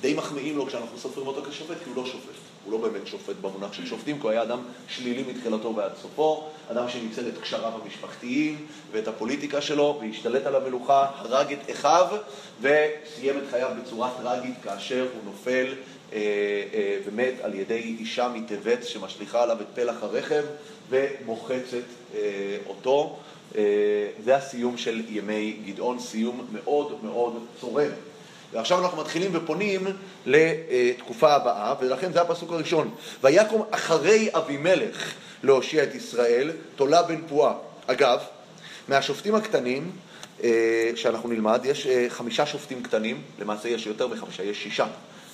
די 0.00 0.14
מחמיאים 0.14 0.56
לו 0.56 0.66
כשאנחנו 0.66 0.98
סופרים 0.98 1.26
אותו 1.26 1.42
כשופט, 1.42 1.76
כי 1.84 1.90
הוא 1.90 1.96
לא 1.96 2.06
שופט. 2.06 2.34
הוא 2.64 2.72
לא 2.72 2.78
באמת 2.78 3.06
שופט 3.06 3.34
במונח 3.40 3.72
של 3.72 3.86
שופטים, 3.86 4.16
כי 4.16 4.22
הוא 4.22 4.30
היה 4.30 4.42
אדם 4.42 4.58
שלילי 4.88 5.24
מתחילתו 5.32 5.76
ועד 5.76 5.92
סופו, 6.02 6.44
אדם 6.70 6.88
שניצל 6.88 7.28
את 7.28 7.38
קשריו 7.42 7.72
המשפחתיים 7.82 8.66
ואת 8.92 9.08
הפוליטיקה 9.08 9.60
שלו, 9.60 9.98
והשתלט 10.00 10.46
על 10.46 10.56
המלוכה, 10.56 11.06
הרג 11.16 11.52
את 11.52 11.70
אחיו, 11.70 12.06
וסיים 12.60 13.38
את 13.38 13.42
חייו 13.50 13.70
בצורה 13.82 14.10
טרגית 14.22 14.54
כאשר 14.62 15.06
הוא 15.14 15.32
נופל 15.32 15.74
ומת 17.06 17.34
על 17.42 17.54
ידי 17.54 17.96
אישה 18.00 18.28
מטבת 18.28 18.84
שמשליכה 18.84 19.42
עליו 19.42 19.60
את 19.60 19.66
פלח 19.74 20.02
הרכב 20.02 20.44
ומוחצת 20.90 21.84
אה, 22.14 22.20
אותו. 22.66 23.18
אה, 23.56 23.62
זה 24.24 24.36
הסיום 24.36 24.76
של 24.76 25.02
ימי 25.08 25.56
גדעון, 25.66 25.98
סיום 25.98 26.46
מאוד 26.52 26.98
מאוד 27.02 27.46
צורם. 27.60 27.90
ועכשיו 28.52 28.84
אנחנו 28.84 29.00
מתחילים 29.00 29.30
ופונים 29.34 29.86
לתקופה 30.26 31.34
הבאה, 31.34 31.74
ולכן 31.80 32.12
זה 32.12 32.20
הפסוק 32.20 32.52
הראשון. 32.52 32.94
ויקום 33.22 33.62
אחרי 33.70 34.28
אבימלך 34.32 35.14
להושיע 35.42 35.82
את 35.82 35.94
ישראל, 35.94 36.50
תולה 36.76 37.02
בן 37.02 37.20
פועה. 37.28 37.54
אגב, 37.86 38.20
מהשופטים 38.88 39.34
הקטנים 39.34 39.90
אה, 40.44 40.90
שאנחנו 40.94 41.28
נלמד, 41.28 41.60
יש 41.64 41.86
אה, 41.86 42.06
חמישה 42.08 42.46
שופטים 42.46 42.82
קטנים, 42.82 43.22
למעשה 43.38 43.68
יש 43.68 43.86
יותר 43.86 44.08
מחמישה, 44.08 44.42
יש 44.42 44.62
שישה. 44.62 44.86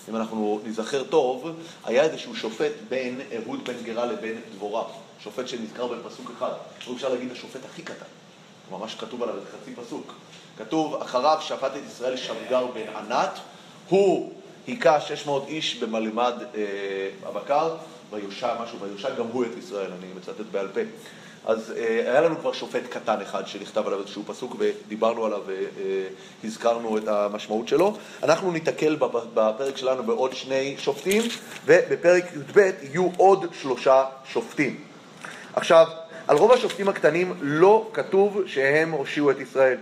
אם 0.09 0.16
אנחנו 0.16 0.61
נזכר 0.64 1.04
טוב, 1.04 1.50
היה 1.85 2.02
איזשהו 2.02 2.37
שופט 2.37 2.73
בין 2.88 3.21
אהוד 3.37 3.64
בן 3.64 3.83
גרה 3.85 4.07
לבין 4.07 4.40
דבורה, 4.54 4.85
שופט 5.25 5.49
שנזכר 5.49 5.87
בפסוק 5.87 6.30
אחד, 6.38 6.52
הוא 6.87 6.97
אפשר 6.97 7.09
להגיד 7.09 7.33
השופט 7.33 7.64
הכי 7.64 7.83
קטן, 7.83 8.04
ממש 8.71 8.95
כתוב 8.95 9.23
עליו 9.23 9.35
חצי 9.52 9.75
פסוק. 9.75 10.12
כתוב, 10.59 10.95
אחריו 10.95 11.38
שפט 11.40 11.76
את 11.76 11.83
ישראל 11.87 12.16
שמגר 12.16 12.66
בן 12.66 12.97
ענת, 12.97 13.38
הוא 13.88 14.33
היכה 14.66 15.00
600 15.00 15.49
איש 15.49 15.76
במלמד 15.76 16.35
אה, 16.54 16.61
הבקר, 17.28 17.76
ויושע 18.11 18.62
משהו, 18.62 18.78
ויושע 18.80 19.14
גם 19.14 19.26
הוא 19.26 19.45
את 19.45 19.59
ישראל, 19.59 19.92
אני 19.92 20.07
מצטט 20.16 20.47
בעל 20.50 20.69
פה. 20.69 20.80
אז 21.47 21.73
אה, 21.77 22.11
היה 22.11 22.21
לנו 22.21 22.39
כבר 22.39 22.53
שופט 22.53 22.83
קטן 22.91 23.21
אחד 23.23 23.47
שנכתב 23.47 23.87
עליו 23.87 24.01
איזשהו 24.01 24.23
פסוק 24.27 24.57
ודיברנו 24.59 25.25
עליו 25.25 25.41
והזכרנו 26.45 26.99
את 26.99 27.09
המשמעות 27.09 27.69
שלו. 27.69 27.97
אנחנו 28.23 28.53
ניתקל 28.53 28.97
בפרק 29.35 29.77
שלנו 29.77 30.03
בעוד 30.03 30.35
שני 30.35 30.75
שופטים, 30.79 31.23
ובפרק 31.67 32.25
י"ב 32.37 32.71
יהיו 32.83 33.09
עוד 33.17 33.47
שלושה 33.61 34.05
שופטים. 34.25 34.81
עכשיו, 35.55 35.87
על 36.27 36.37
רוב 36.37 36.53
השופטים 36.53 36.89
הקטנים 36.89 37.35
לא 37.41 37.91
כתוב 37.93 38.43
שהם 38.47 38.91
הושיעו 38.91 39.31
את 39.31 39.41
ישראל. 39.41 39.77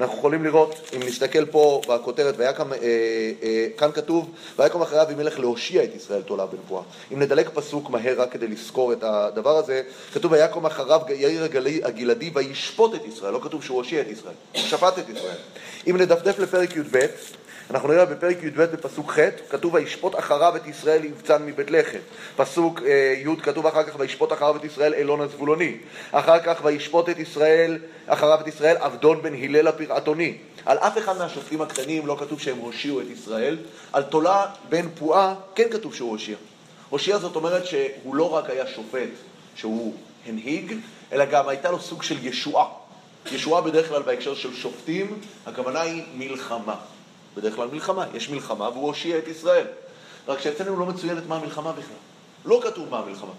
אנחנו 0.00 0.18
יכולים 0.18 0.44
לראות, 0.44 0.90
אם 0.96 1.00
נסתכל 1.02 1.46
פה 1.46 1.80
בכותרת, 1.88 2.34
ויקם, 2.38 2.72
אה, 2.72 2.78
אה, 3.42 3.66
כאן 3.76 3.92
כתוב, 3.92 4.30
ויקום 4.58 4.82
אחרי 4.82 5.02
אבימלך 5.02 5.38
להושיע 5.38 5.84
את 5.84 5.94
ישראל 5.96 6.22
תולה 6.22 6.46
בנבואה. 6.46 6.82
אם 7.12 7.22
נדלק 7.22 7.50
פסוק 7.54 7.90
מהר 7.90 8.20
רק 8.20 8.32
כדי 8.32 8.48
לזכור 8.48 8.92
את 8.92 9.02
הדבר 9.02 9.56
הזה, 9.56 9.82
כתוב 10.14 10.32
ויקום 10.32 10.66
אחריו 10.66 11.00
יאיר 11.08 11.44
הגלעדי 11.84 12.30
וישפוט 12.34 12.94
את 12.94 13.06
ישראל, 13.06 13.32
לא 13.32 13.40
כתוב 13.42 13.64
שהוא 13.64 13.76
הושיע 13.76 14.00
את 14.00 14.06
ישראל, 14.08 14.34
הוא 14.52 14.62
שפט 14.62 14.98
את 14.98 15.08
ישראל. 15.08 15.36
אם 15.90 15.96
נדפדף 15.96 16.38
לפרק 16.38 16.76
י"ב, 16.76 17.06
אנחנו 17.70 17.88
נראה 17.88 18.04
בפרק 18.04 18.36
י"ב 18.42 18.62
בפסוק 18.62 19.10
ח', 19.10 19.18
כתוב 19.50 19.74
וישפוט 19.74 20.18
אחריו 20.18 20.56
את 20.56 20.66
ישראל 20.66 21.04
יבצן 21.04 21.46
מבית 21.46 21.70
לחם. 21.70 21.98
פסוק 22.36 22.82
אה, 22.82 23.14
י' 23.18 23.36
כתוב 23.42 23.66
אחר 23.66 23.82
כך 23.82 23.94
וישפוט 23.98 24.32
אחריו 24.32 24.56
את 24.56 24.64
ישראל 24.64 24.94
אילון 24.94 25.20
הזבולוני. 25.20 25.76
אחר 26.12 26.38
כך 26.38 26.60
וישפוט 26.64 27.08
את 27.08 27.18
ישראל, 27.18 27.78
אחריו 28.06 28.40
את 28.40 28.48
ישראל 28.48 28.76
עבדון 28.76 29.22
בן 29.22 29.34
הלל 29.34 29.68
הפרעתוני. 29.68 30.36
על 30.66 30.78
אף 30.78 30.98
אחד 30.98 31.18
מהשופטים 31.18 31.62
הקטנים 31.62 32.06
לא 32.06 32.16
כתוב 32.20 32.40
שהם 32.40 32.58
הושיעו 32.58 33.00
את 33.00 33.06
ישראל, 33.10 33.58
על 33.92 34.02
תולה 34.02 34.46
בן 34.68 34.88
פועה 34.98 35.34
כן 35.54 35.68
כתוב 35.70 35.94
שהוא 35.94 36.10
הושיע. 36.10 36.36
הושיע 36.90 37.18
זאת 37.18 37.36
אומרת 37.36 37.66
שהוא 37.66 38.14
לא 38.14 38.34
רק 38.34 38.50
היה 38.50 38.66
שופט 38.66 39.08
שהוא 39.56 39.94
הנהיג, 40.26 40.74
אלא 41.12 41.24
גם 41.24 41.48
הייתה 41.48 41.70
לו 41.70 41.80
סוג 41.80 42.02
של 42.02 42.26
ישועה. 42.26 42.66
ישועה 43.32 43.62
בדרך 43.62 43.88
כלל 43.88 44.02
בהקשר 44.02 44.34
של 44.34 44.54
שופטים, 44.54 45.20
הכוונה 45.46 45.80
היא 45.80 46.02
מלחמה. 46.14 46.74
בדרך 47.36 47.54
כלל 47.54 47.68
מלחמה, 47.72 48.06
יש 48.14 48.30
מלחמה 48.30 48.68
והוא 48.68 48.86
הושיע 48.86 49.18
את 49.18 49.28
ישראל. 49.28 49.66
רק 50.28 50.40
שאצלנו 50.40 50.76
לא 50.76 50.86
מצוינת 50.86 51.26
מה 51.28 51.36
המלחמה 51.36 51.72
בכלל. 51.72 51.96
לא 52.44 52.60
כתוב 52.64 52.88
מה 52.90 52.98
המלחמה. 52.98 53.32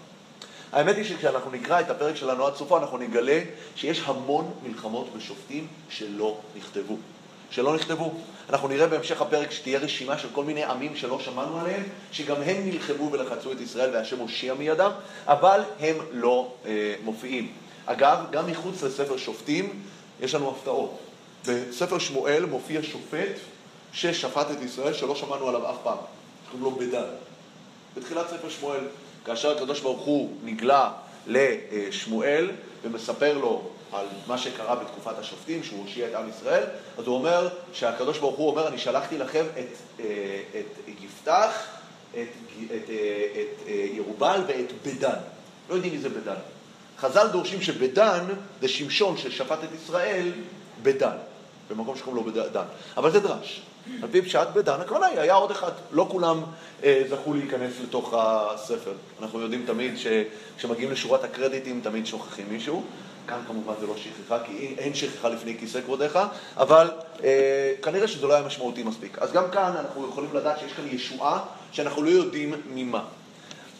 האמת 0.72 0.96
היא 0.96 1.04
שכשאנחנו 1.04 1.50
נקרא 1.50 1.80
את 1.80 1.90
הפרק 1.90 2.16
שלנו 2.16 2.46
עד 2.46 2.54
סופו, 2.54 2.78
אנחנו 2.78 2.98
נגלה 2.98 3.40
שיש 3.76 4.02
המון 4.04 4.50
מלחמות 4.62 5.08
ושופטים 5.16 5.66
שלא 5.88 6.38
נכתבו. 6.56 6.96
שלא 7.50 7.74
נכתבו. 7.74 8.14
אנחנו 8.50 8.68
נראה 8.68 8.86
בהמשך 8.86 9.22
הפרק 9.22 9.50
שתהיה 9.50 9.78
רשימה 9.78 10.18
של 10.18 10.28
כל 10.32 10.44
מיני 10.44 10.64
עמים 10.64 10.96
שלא 10.96 11.20
שמענו 11.20 11.60
עליהם, 11.60 11.82
שגם 12.12 12.42
הם 12.42 12.68
נלחמו 12.70 13.12
ולחצו 13.12 13.52
את 13.52 13.60
ישראל 13.60 13.90
והשם 13.94 14.18
הושיע 14.18 14.54
מידם, 14.54 14.90
אבל 15.26 15.60
הם 15.80 15.96
לא 16.12 16.52
אה, 16.66 16.94
מופיעים. 17.04 17.52
אגב, 17.86 18.18
גם 18.30 18.50
מחוץ 18.50 18.82
לספר 18.82 19.16
שופטים 19.16 19.82
יש 20.20 20.34
לנו 20.34 20.50
הפתעות. 20.50 20.98
בספר 21.46 21.98
שמואל 21.98 22.46
מופיע 22.46 22.82
שופט 22.82 23.38
ששפט 23.94 24.50
את 24.50 24.62
ישראל, 24.62 24.94
שלא 24.94 25.14
שמענו 25.14 25.48
עליו 25.48 25.70
אף 25.70 25.76
פעם, 25.82 25.98
שקוראים 26.46 26.62
לו 26.62 26.70
בדן. 26.70 27.08
בתחילת 27.96 28.28
ספר 28.28 28.48
שמואל, 28.48 28.80
כאשר 29.24 29.56
הקדוש 29.56 29.80
ברוך 29.80 30.00
הוא 30.00 30.30
נגלה 30.44 30.92
לשמואל 31.26 32.50
ומספר 32.82 33.38
לו 33.38 33.62
על 33.92 34.06
מה 34.26 34.38
שקרה 34.38 34.76
בתקופת 34.76 35.18
השופטים, 35.18 35.62
שהוא 35.62 35.80
הושיע 35.80 36.08
את 36.08 36.14
עם 36.14 36.28
ישראל, 36.28 36.64
אז 36.98 37.06
הוא 37.06 37.16
אומר 37.16 37.48
שהקדוש 37.72 38.18
ברוך 38.18 38.36
הוא 38.36 38.50
אומר, 38.50 38.68
אני 38.68 38.78
שלחתי 38.78 39.18
לכם 39.18 39.44
את, 39.58 40.00
אה, 40.00 40.42
את 40.60 40.88
יפתח, 41.00 41.66
את, 42.10 42.16
את, 42.16 42.70
את, 42.70 42.90
את 43.32 43.68
ירובל 43.94 44.40
ואת 44.46 44.72
בדן. 44.86 45.18
לא 45.68 45.74
יודעים 45.74 45.92
מי 45.92 45.98
זה 45.98 46.08
בדן. 46.08 46.34
חז"ל 46.98 47.28
דורשים 47.28 47.62
שבדן 47.62 48.24
זה 48.60 48.68
שמשון 48.68 49.16
ששפט 49.16 49.58
את 49.64 49.68
ישראל 49.82 50.32
בדן, 50.82 51.16
במקום 51.70 51.96
שקוראים 51.96 52.24
לו 52.26 52.32
בדן. 52.32 52.64
אבל 52.96 53.10
זה 53.10 53.20
דרש. 53.20 53.62
על 54.02 54.08
פי 54.12 54.22
פשט 54.22 54.48
בדן, 54.54 54.80
הכוונה 54.80 55.06
היא, 55.06 55.20
היה 55.20 55.34
עוד 55.34 55.50
אחד, 55.50 55.72
לא 55.92 56.06
כולם 56.10 56.42
אה, 56.84 57.02
זכו 57.10 57.34
להיכנס 57.34 57.72
לתוך 57.82 58.14
הספר. 58.16 58.92
אנחנו 59.22 59.40
יודעים 59.40 59.64
תמיד 59.66 59.94
שכשמגיעים 59.98 60.92
לשורת 60.92 61.24
הקרדיטים 61.24 61.80
תמיד 61.84 62.06
שוכחים 62.06 62.46
מישהו. 62.50 62.82
כאן 63.26 63.38
כמובן 63.46 63.72
זה 63.80 63.86
לא 63.86 63.94
שכחה, 63.96 64.38
כי 64.44 64.74
אין 64.78 64.94
שכחה 64.94 65.28
לפני 65.28 65.58
כיסא 65.58 65.80
כבודיך, 65.80 66.18
אבל 66.56 66.90
אה, 67.24 67.72
כנראה 67.82 68.08
שזה 68.08 68.26
לא 68.26 68.34
היה 68.34 68.46
משמעותי 68.46 68.82
מספיק. 68.82 69.18
אז 69.18 69.32
גם 69.32 69.44
כאן 69.52 69.72
אנחנו 69.78 70.08
יכולים 70.08 70.30
לדעת 70.34 70.58
שיש 70.58 70.72
כאן 70.72 70.84
ישועה 70.90 71.44
שאנחנו 71.72 72.02
לא 72.02 72.10
יודעים 72.10 72.54
ממה. 72.74 73.04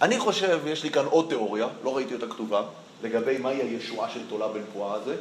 אני 0.02 0.18
חושב, 0.18 0.60
יש 0.66 0.84
לי 0.84 0.90
כאן 0.90 1.04
עוד 1.04 1.26
תיאוריה, 1.28 1.66
לא 1.84 1.96
ראיתי 1.96 2.14
אותה 2.14 2.26
כתובה, 2.26 2.62
לגבי 3.02 3.38
מהי 3.38 3.62
הישועה 3.62 4.10
של 4.10 4.20
תולה 4.28 4.48
בן 4.48 4.62
פועה 4.72 4.94
הזה. 4.94 5.14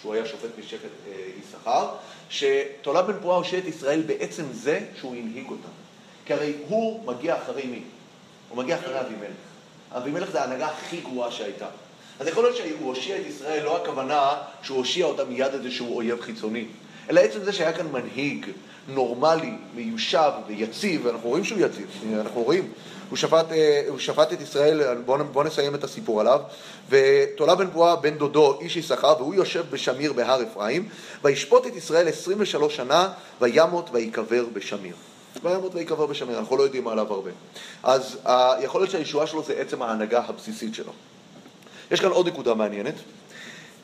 שהוא 0.00 0.14
היה 0.14 0.26
שופט 0.26 0.50
משבט 0.58 0.80
אה, 1.08 1.12
יששכר, 1.38 1.88
שתולה 2.30 3.02
בן 3.02 3.20
פועה 3.22 3.36
הושיע 3.36 3.58
את 3.58 3.64
ישראל 3.64 4.02
בעצם 4.06 4.44
זה 4.52 4.80
שהוא 4.98 5.16
הנהיג 5.16 5.50
אותם. 5.50 5.68
כי 6.24 6.32
הרי 6.32 6.52
הוא 6.68 7.06
מגיע 7.06 7.36
אחרי 7.36 7.66
מי? 7.66 7.82
הוא 8.48 8.58
מגיע 8.58 8.76
אחרי 8.76 9.00
אבימלך. 9.00 9.30
אבימלך 9.92 10.30
זה 10.30 10.40
ההנהגה 10.40 10.66
הכי 10.66 11.00
גרועה 11.00 11.30
שהייתה. 11.30 11.66
אז 12.20 12.26
יכול 12.26 12.44
להיות 12.44 12.56
שהוא 12.56 12.88
הושיע 12.88 13.16
את 13.16 13.26
ישראל, 13.26 13.64
לא 13.64 13.82
הכוונה 13.82 14.34
שהוא 14.62 14.78
הושיע 14.78 15.06
אותם 15.06 15.28
מיד 15.28 15.54
איזשהו 15.54 15.96
אויב 15.96 16.20
חיצוני, 16.20 16.64
אלא 17.10 17.20
עצם 17.20 17.44
זה 17.44 17.52
שהיה 17.52 17.72
כאן 17.72 17.86
מנהיג 17.92 18.46
נורמלי, 18.88 19.52
מיושב 19.74 20.32
ויציב, 20.46 21.06
ואנחנו 21.06 21.28
רואים 21.28 21.44
שהוא 21.44 21.60
יציב, 21.60 21.86
אנחנו 22.20 22.42
רואים 22.42 22.72
הוא 23.10 23.16
שפט, 23.16 23.52
אה, 23.52 23.82
הוא 23.88 23.98
שפט 23.98 24.32
את 24.32 24.40
ישראל, 24.40 24.94
בואו 24.94 25.24
בוא 25.24 25.44
נסיים 25.44 25.74
את 25.74 25.84
הסיפור 25.84 26.20
עליו, 26.20 26.40
ותולה 26.88 27.54
בן 27.54 27.70
פועה 27.70 27.96
בן 27.96 28.18
דודו 28.18 28.60
איש 28.60 28.76
יששכר, 28.76 29.14
והוא 29.18 29.34
יושב 29.34 29.64
בשמיר 29.70 30.12
בהר 30.12 30.42
אפרים, 30.42 30.88
וישפוט 31.24 31.66
את 31.66 31.76
ישראל 31.76 32.08
23 32.08 32.76
שנה, 32.76 33.08
וימות 33.40 33.90
ויקבר 33.92 34.44
בשמיר. 34.52 34.94
וימות 35.42 35.74
ויקבר 35.74 36.06
בשמיר, 36.06 36.38
אנחנו 36.38 36.56
לא 36.56 36.62
יודעים 36.62 36.88
עליו 36.88 37.12
הרבה. 37.12 37.30
אז 37.82 38.18
יכול 38.60 38.80
להיות 38.80 38.90
שהישועה 38.90 39.26
שלו 39.26 39.42
זה 39.42 39.52
עצם 39.52 39.82
ההנהגה 39.82 40.22
הבסיסית 40.28 40.74
שלו. 40.74 40.92
יש 41.90 42.00
כאן 42.00 42.10
עוד 42.10 42.28
נקודה 42.28 42.54
מעניינת. 42.54 42.94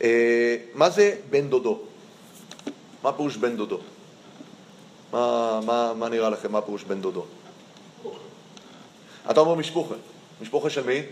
אה, 0.03 0.57
מה 0.75 0.91
זה 0.91 1.15
בן 1.31 1.49
דודו? 1.49 1.79
מה 3.03 3.13
פירוש 3.13 3.37
בן 3.37 3.57
דודו? 3.57 3.79
מה, 5.13 5.61
מה, 5.67 5.93
מה 5.95 6.09
נראה 6.09 6.31
לכם? 6.31 6.53
מה 6.53 6.61
פירוש 6.61 6.85
בן 6.85 7.01
דודו? 7.01 7.25
אתה 9.31 9.41
אומר 9.41 9.55
משפוחה. 9.55 9.95
משפוחה 10.43 10.71
של 10.71 10.87
מי? 10.87 11.03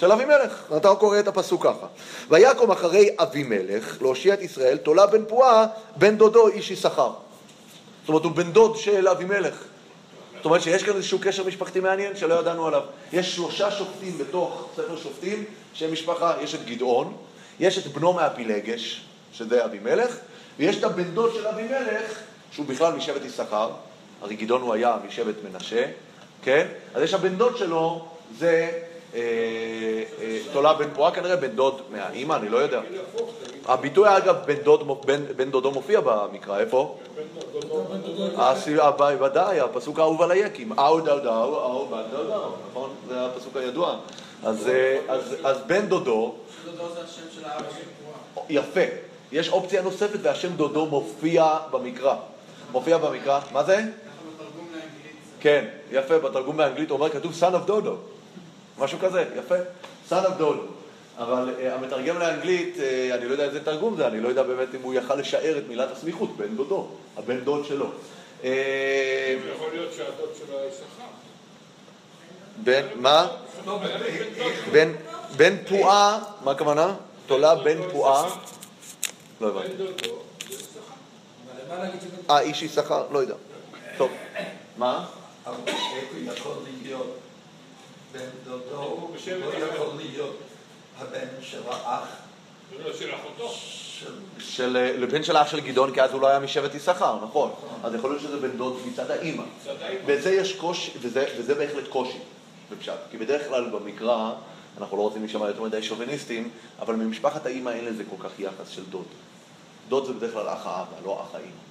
של 0.00 0.12
אבימלך. 0.12 0.72
אתה 0.76 0.94
קורא 0.94 1.18
את 1.18 1.28
הפסוק 1.28 1.62
ככה. 1.66 1.86
ויקום 2.28 2.70
אחרי 2.70 3.08
אבימלך 3.18 4.02
להושיע 4.02 4.34
את 4.34 4.40
ישראל, 4.40 4.76
תולה 4.76 5.06
בן 5.06 5.24
פועה, 5.24 5.66
בן 5.96 6.16
דודו 6.16 6.48
איש 6.48 6.70
יששכר. 6.70 7.12
זאת 8.00 8.08
אומרת, 8.08 8.24
הוא 8.24 8.32
בן 8.32 8.52
דוד 8.52 8.76
של 8.76 9.08
אבימלך. 9.08 9.64
זאת 10.36 10.44
אומרת 10.44 10.62
שיש 10.62 10.82
כאן 10.82 10.96
איזשהו 10.96 11.18
קשר 11.22 11.44
משפחתי 11.44 11.80
מעניין 11.80 12.16
שלא 12.16 12.34
ידענו 12.34 12.66
עליו. 12.66 12.82
יש 13.12 13.34
שלושה 13.34 13.70
שופטים 13.70 14.18
בתוך 14.18 14.68
ספר 14.76 14.96
שופטים 14.96 15.44
שהם 15.74 15.92
משפחה, 15.92 16.34
יש 16.40 16.54
את 16.54 16.64
גדעון, 16.66 17.16
יש 17.60 17.78
את 17.78 17.86
בנו 17.86 18.12
מהפילגש, 18.12 19.04
שזה 19.32 19.64
אבימלך, 19.64 20.16
ויש 20.58 20.76
את 20.76 20.84
הבן 20.84 21.14
דוד 21.14 21.34
של 21.34 21.46
אבימלך, 21.46 22.18
שהוא 22.52 22.66
בכלל 22.66 22.92
משבט 22.92 23.24
יששכר, 23.24 23.70
הרי 24.22 24.36
גדעון 24.36 24.62
הוא 24.62 24.74
היה 24.74 24.96
משבט 25.08 25.34
מנשה, 25.50 25.84
כן? 26.42 26.66
אז 26.94 27.02
יש 27.02 27.14
הבן 27.14 27.36
דוד 27.36 27.56
שלו, 27.56 28.04
זה 28.38 28.70
אה, 29.14 29.20
אה, 30.22 30.38
תולה 30.52 30.74
בן 30.74 30.88
פועה, 30.94 31.10
כנראה 31.10 31.36
בן 31.36 31.48
דוד 31.48 31.80
מהאימא, 31.90 32.34
אני 32.34 32.48
לא 32.48 32.56
יודע. 32.56 32.80
הביטוי, 33.66 34.16
אגב, 34.16 34.36
בן, 34.46 34.54
דוד, 34.54 35.06
בן, 35.06 35.22
בן 35.36 35.50
דודו 35.50 35.70
מופיע 35.70 36.00
במקרא, 36.00 36.58
איפה? 36.58 36.98
ודאי, 39.20 39.60
הפסוק 39.60 39.98
האהוב 39.98 40.22
על 40.22 40.30
היקים. 40.30 40.72
אהו 40.78 41.00
דודו, 41.00 41.30
אהו 41.30 41.86
בן 41.90 42.02
דודו, 42.10 42.54
נכון? 42.70 42.90
זה 43.08 43.26
הפסוק 43.26 43.56
הידוע. 43.56 43.96
אז, 44.44 44.68
אה, 44.68 44.98
אז, 45.44 45.58
בן 45.66 45.86
דודו... 45.86 46.34
זה 46.64 46.70
השם 47.04 47.22
של 47.34 47.40
של 47.40 48.40
יפה. 48.48 48.80
יש 49.32 49.48
אופציה 49.48 49.82
נוספת 49.82 50.18
והשם 50.22 50.56
דודו 50.56 50.86
מופיע 50.86 51.56
במקרא. 51.70 52.14
מופיע 52.72 52.98
במקרא, 52.98 53.40
מה 53.52 53.64
זה? 53.64 53.82
כן, 55.40 55.64
יפה, 55.90 56.18
בתרגום 56.18 56.56
באנגלית 56.56 56.90
אומר, 56.90 57.10
כתוב 57.10 57.32
son 57.40 57.54
of 57.54 57.66
דודו. 57.66 57.96
משהו 58.78 58.98
כזה, 58.98 59.24
יפה. 59.36 59.54
son 60.10 60.26
of 60.26 60.38
דודו. 60.38 60.62
אבל 61.18 61.54
uh, 61.58 61.66
המתרגם 61.72 62.18
לאנגלית, 62.18 62.76
uh, 62.76 63.14
אני 63.14 63.24
לא 63.24 63.32
יודע 63.32 63.44
איזה 63.44 63.64
תרגום 63.64 63.96
זה, 63.96 64.06
אני 64.06 64.20
לא 64.20 64.28
יודע 64.28 64.42
באמת 64.42 64.74
אם 64.74 64.82
הוא 64.82 64.94
יכל 64.94 65.14
לשער 65.14 65.58
את 65.58 65.62
מילת 65.68 65.92
הסמיכות, 65.92 66.36
בן 66.36 66.56
דודו, 66.56 66.88
הבן 67.16 67.40
דוד 67.40 67.64
שלו. 67.64 67.86
אה, 68.44 69.36
יכול 69.54 69.68
להיות 69.72 69.92
שהדוד 69.92 70.28
שלו 70.38 70.58
היה 70.58 70.68
יששכר. 70.68 70.84
בן, 72.56 72.86
מה? 72.94 73.28
בן, 74.72 74.92
בן 75.36 75.56
פועה, 75.68 76.18
מה 76.44 76.50
הכוונה? 76.50 76.94
תולה 77.26 77.54
בן 77.54 77.90
פועה? 77.92 78.36
לא 79.40 79.48
הבנתי. 79.48 79.82
אה, 82.30 82.40
איש 82.40 82.62
יששכר? 82.62 83.06
לא 83.12 83.18
יודע. 83.18 83.34
טוב. 83.96 84.10
מה? 84.76 85.06
יכול 86.26 86.52
להיות 86.82 87.16
בן 88.12 88.28
דודו, 88.44 89.08
לא 89.38 89.66
יכול 89.74 89.96
להיות 89.96 90.36
הבן 90.98 91.26
של 91.40 91.60
האח. 91.68 92.08
של 92.98 93.14
אחותו. 93.14 93.54
של, 94.38 94.76
לבן 94.98 95.22
של 95.22 95.36
אח 95.36 95.50
של 95.50 95.60
גדעון, 95.60 95.94
כי 95.94 96.02
אז 96.02 96.12
הוא 96.12 96.20
לא 96.20 96.26
היה 96.26 96.38
משבט 96.38 96.74
יששכר, 96.74 97.24
נכון. 97.24 97.50
אז 97.82 97.94
יכול 97.94 98.10
להיות 98.10 98.22
שזה 98.22 98.36
בן 98.36 98.56
דוד 98.56 98.80
מצד 98.86 99.10
האימא. 99.10 99.42
וזה 100.06 100.30
יש 100.30 100.52
קושי, 100.52 100.90
וזה, 101.00 101.26
וזה 101.38 101.54
בהחלט 101.54 101.88
קושי 101.88 102.18
בפשט. 102.70 102.92
כי 103.10 103.16
בדרך 103.16 103.48
כלל 103.48 103.70
במקרא, 103.70 104.32
אנחנו 104.78 104.96
לא 104.96 105.02
רוצים 105.02 105.22
להישמע 105.22 105.46
יותר 105.46 105.62
מדי 105.62 105.82
שוביניסטים, 105.82 106.50
אבל 106.78 106.94
ממשפחת 106.94 107.46
האימא 107.46 107.70
אין 107.70 107.84
לזה 107.84 108.02
כל 108.10 108.28
כך 108.28 108.40
יחס 108.40 108.68
של 108.68 108.84
דוד. 108.84 109.06
דוד 109.88 110.06
זה 110.06 110.12
בדרך 110.12 110.32
כלל 110.32 110.48
אח 110.48 110.66
האבא, 110.66 110.96
לא 111.04 111.22
אח 111.22 111.34
האימא. 111.34 111.67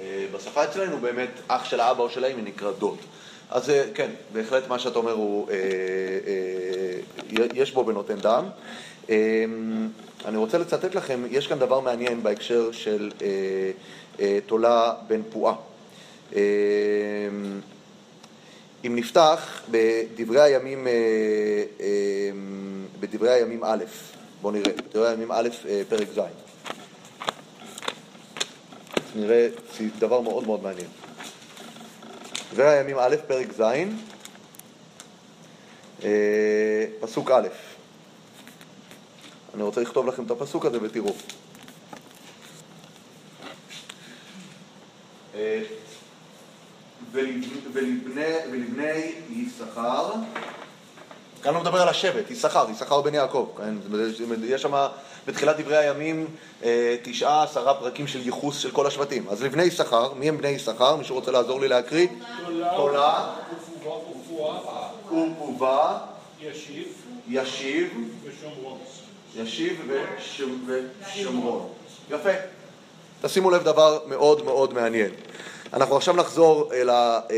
אה, 0.00 0.26
בשפה 0.34 0.64
אצלנו 0.64 0.98
באמת 0.98 1.30
אח 1.48 1.64
של 1.64 1.80
האבא 1.80 2.02
או 2.02 2.10
של 2.10 2.24
האמא 2.24 2.40
נקרא 2.40 2.72
דוד. 2.72 2.98
אז 3.50 3.70
אה, 3.70 3.84
כן, 3.94 4.10
בהחלט 4.32 4.68
מה 4.68 4.78
שאתה 4.78 4.98
אומר 4.98 5.12
הוא, 5.12 5.50
אה, 5.50 5.56
יש 7.54 7.72
בו 7.72 7.84
בנותן 7.84 8.16
דם. 8.16 8.44
אני 10.24 10.36
רוצה 10.36 10.58
לצטט 10.58 10.94
לכם, 10.94 11.22
יש 11.30 11.46
כאן 11.46 11.58
דבר 11.58 11.80
מעניין 11.80 12.22
בהקשר 12.22 12.72
של 12.72 13.10
תולה 14.46 14.94
בן 15.08 15.20
פועה. 15.32 15.54
אם 18.84 18.96
נפתח 18.96 19.62
בדברי 19.70 20.40
הימים, 20.40 20.86
בדברי 23.00 23.30
הימים 23.30 23.64
א', 23.64 23.84
בואו 24.42 24.52
נראה, 24.52 24.72
בדברי 24.72 25.08
הימים 25.08 25.32
א', 25.32 25.48
פרק 25.88 26.08
ז'. 26.14 26.45
נראה 29.16 29.48
דבר 29.98 30.20
מאוד 30.20 30.46
מאוד 30.46 30.62
מעניין. 30.62 30.88
דברי 32.52 32.68
הימים 32.68 32.98
א', 32.98 33.16
פרק 33.26 33.52
ז', 33.52 33.62
אה, 36.04 36.84
פסוק 37.00 37.30
א'. 37.30 37.48
אני 39.54 39.62
רוצה 39.62 39.80
לכתוב 39.80 40.06
לכם 40.06 40.24
את 40.24 40.30
הפסוק 40.30 40.64
הזה 40.64 40.78
ותראו. 40.82 41.12
אה, 45.34 45.62
ולבני 47.12 49.12
יששכר, 49.30 50.12
כאן 51.42 51.54
הוא 51.54 51.62
מדבר 51.62 51.82
על 51.82 51.88
השבט, 51.88 52.30
יששכר, 52.30 52.66
יששכר 52.70 53.00
בן 53.00 53.14
יעקב, 53.14 53.48
כן? 53.56 53.74
יש 54.44 54.62
שם 54.62 54.86
בתחילת 55.26 55.60
דברי 55.60 55.76
הימים 55.76 56.26
אה, 56.64 56.96
תשעה, 57.02 57.42
עשרה 57.42 57.74
פרקים 57.74 58.06
של 58.06 58.26
ייחוס 58.26 58.58
של 58.58 58.70
כל 58.70 58.86
השבטים. 58.86 59.28
אז 59.28 59.42
לבני 59.42 59.62
יששכר, 59.62 60.12
מי 60.14 60.28
הם 60.28 60.38
בני 60.38 60.48
יששכר? 60.48 60.96
מישהו 60.96 61.14
רוצה 61.14 61.30
לעזור 61.30 61.60
לי 61.60 61.68
להקריא? 61.68 62.06
תולה, 62.76 63.34
ופובה, 65.06 65.98
ישיב, 66.40 66.88
ישיב 67.28 68.10
ושומרון. 68.24 68.78
יפה. 72.10 72.30
תשימו 73.22 73.50
לב 73.50 73.62
דבר 73.62 73.98
מאוד 74.06 74.44
מאוד 74.44 74.74
מעניין. 74.74 75.10
אנחנו 75.72 75.96
עכשיו 75.96 76.16
נחזור 76.16 76.74
אל 76.74 76.90
ה... 76.90 77.20
אה, 77.30 77.36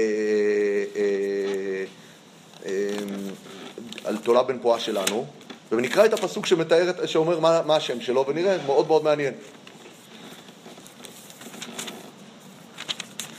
אה, 2.66 2.74
על 4.04 4.16
תולה 4.16 4.42
בן 4.42 4.58
פועה 4.58 4.80
שלנו. 4.80 5.26
ונקרא 5.72 6.04
את 6.04 6.12
הפסוק 6.12 6.46
שמתאר, 6.46 7.06
שאומר 7.06 7.40
מה, 7.40 7.62
מה 7.62 7.76
השם 7.76 8.00
שלו, 8.00 8.24
ונראה, 8.28 8.56
מאוד 8.66 8.86
מאוד 8.86 9.04
מעניין. 9.04 9.34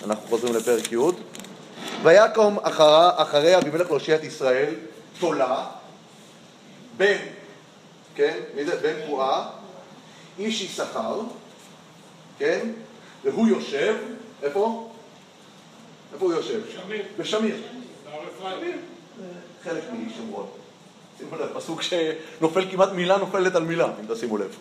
אנחנו 0.03 0.27
חוזרים 0.27 0.55
לפרק 0.55 0.91
י' 0.91 0.97
ויקום 2.03 2.59
אחרי, 2.63 3.07
אחרי 3.15 3.57
אבימלך 3.57 3.89
להושיע 3.89 4.15
את 4.15 4.23
ישראל, 4.23 4.73
תולה, 5.19 5.67
בן, 6.97 7.17
כן, 8.15 8.39
מי 8.55 8.65
זה? 8.65 8.75
בן 8.75 9.07
פועה, 9.07 9.49
איש 10.39 10.61
יששכר, 10.61 11.21
כן, 12.39 12.67
והוא 13.23 13.47
יושב, 13.47 13.95
איפה? 14.43 14.91
איפה 16.13 16.25
הוא 16.25 16.33
יושב? 16.33 16.61
בשמיר. 16.67 17.03
בשמיר. 17.17 17.55
חלק 19.63 19.83
משומרון. 19.93 20.47
שימו 21.19 21.35
לב, 21.35 21.49
פסוק 21.53 21.81
שנופל 21.81 22.71
כמעט 22.71 22.89
מילה 22.91 23.17
נופלת 23.17 23.55
על 23.55 23.63
מילה, 23.63 23.85
אם 23.85 24.15
תשימו 24.15 24.37
לב. 24.37 24.55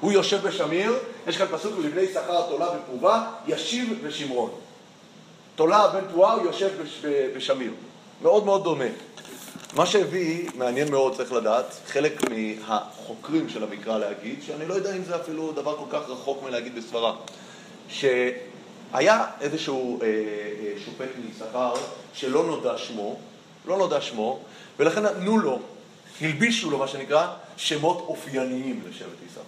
הוא 0.00 0.12
יושב 0.12 0.48
בשמיר, 0.48 0.94
יש 1.26 1.36
כאן 1.36 1.46
פסוק 1.46 1.72
לבני 1.84 2.00
יששכר 2.00 2.42
תולה 2.48 2.68
ופרובה, 2.76 3.30
ישיב 3.46 3.98
ושמרון. 4.02 4.50
תולה 5.54 5.88
בן 5.88 6.08
פרועה 6.12 6.32
הוא 6.32 6.42
יושב 6.42 6.70
בשמיר. 7.36 7.72
מאוד 8.22 8.44
מאוד 8.44 8.64
דומה. 8.64 8.84
מה 9.76 9.86
שהביא, 9.86 10.48
מעניין 10.54 10.90
מאוד, 10.90 11.16
צריך 11.16 11.32
לדעת, 11.32 11.80
חלק 11.86 12.20
מהחוקרים 12.30 13.48
של 13.48 13.62
המקרא 13.62 13.98
להגיד, 13.98 14.42
שאני 14.46 14.66
לא 14.66 14.74
יודע 14.74 14.96
אם 14.96 15.04
זה 15.04 15.16
אפילו 15.16 15.52
דבר 15.52 15.76
כל 15.76 15.84
כך 15.90 16.08
רחוק 16.08 16.42
מלהגיד 16.42 16.76
בסברה, 16.76 17.16
שהיה 17.88 19.24
איזשהו 19.40 19.98
אה, 20.02 20.06
אה, 20.06 20.12
שופט 20.84 21.08
מיששכר 21.24 21.74
שלא 22.12 22.44
נודע 22.44 22.78
שמו, 22.78 23.16
לא 23.66 23.78
נודע 23.78 24.00
שמו, 24.00 24.40
ולכן 24.78 25.02
נתנו 25.02 25.38
לו, 25.38 25.58
הלבישו 26.20 26.70
לו 26.70 26.78
מה 26.78 26.88
שנקרא, 26.88 27.26
שמות 27.56 28.04
אופייניים 28.08 28.82
לשבט 28.88 29.22
יששכר. 29.26 29.40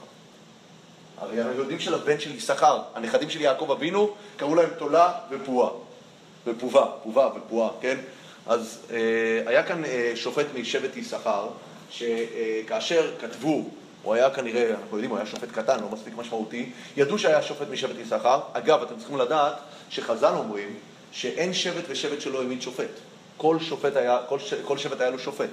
הרי 1.18 1.42
אנחנו 1.42 1.58
יודעים 1.58 1.80
שלבן 1.80 2.20
של 2.20 2.34
יששכר, 2.34 2.82
הנכדים 2.94 3.30
של 3.30 3.40
יעקב 3.40 3.70
אבינו, 3.70 4.14
קראו 4.36 4.54
להם 4.54 4.70
תולה 4.78 5.12
ופועה. 5.30 5.70
ופובה, 6.46 6.86
פובה 7.02 7.30
ופועה, 7.36 7.70
כן? 7.80 7.96
אז 8.46 8.78
אה, 8.90 8.98
היה 9.46 9.62
כאן 9.62 9.84
אה, 9.84 10.12
שופט 10.14 10.46
משבט 10.54 10.96
יששכר, 10.96 11.48
שכאשר 11.90 13.10
כתבו, 13.20 13.64
הוא 14.02 14.14
היה 14.14 14.30
כנראה, 14.30 14.70
אנחנו 14.70 14.96
יודעים, 14.96 15.10
הוא 15.10 15.18
היה 15.18 15.26
שופט 15.26 15.52
קטן, 15.52 15.80
לא 15.80 15.88
מספיק 15.88 16.14
משמעותי, 16.16 16.70
ידעו 16.96 17.18
שהיה 17.18 17.42
שופט 17.42 17.68
משבט 17.70 17.96
יששכר. 17.98 18.40
אגב, 18.52 18.82
אתם 18.82 18.98
צריכים 18.98 19.16
לדעת 19.16 19.54
שחז"ל 19.90 20.34
אומרים 20.36 20.74
שאין 21.12 21.54
שבט 21.54 21.84
ושבט 21.88 22.20
שלא 22.20 22.40
העמיד 22.40 22.62
שופט. 22.62 22.90
כל, 23.38 23.58
שופט 23.60 23.96
היה, 23.96 24.18
כל, 24.28 24.38
ש, 24.38 24.54
כל 24.54 24.78
שבט 24.78 25.00
היה 25.00 25.10
לו 25.10 25.18
שופט. 25.18 25.50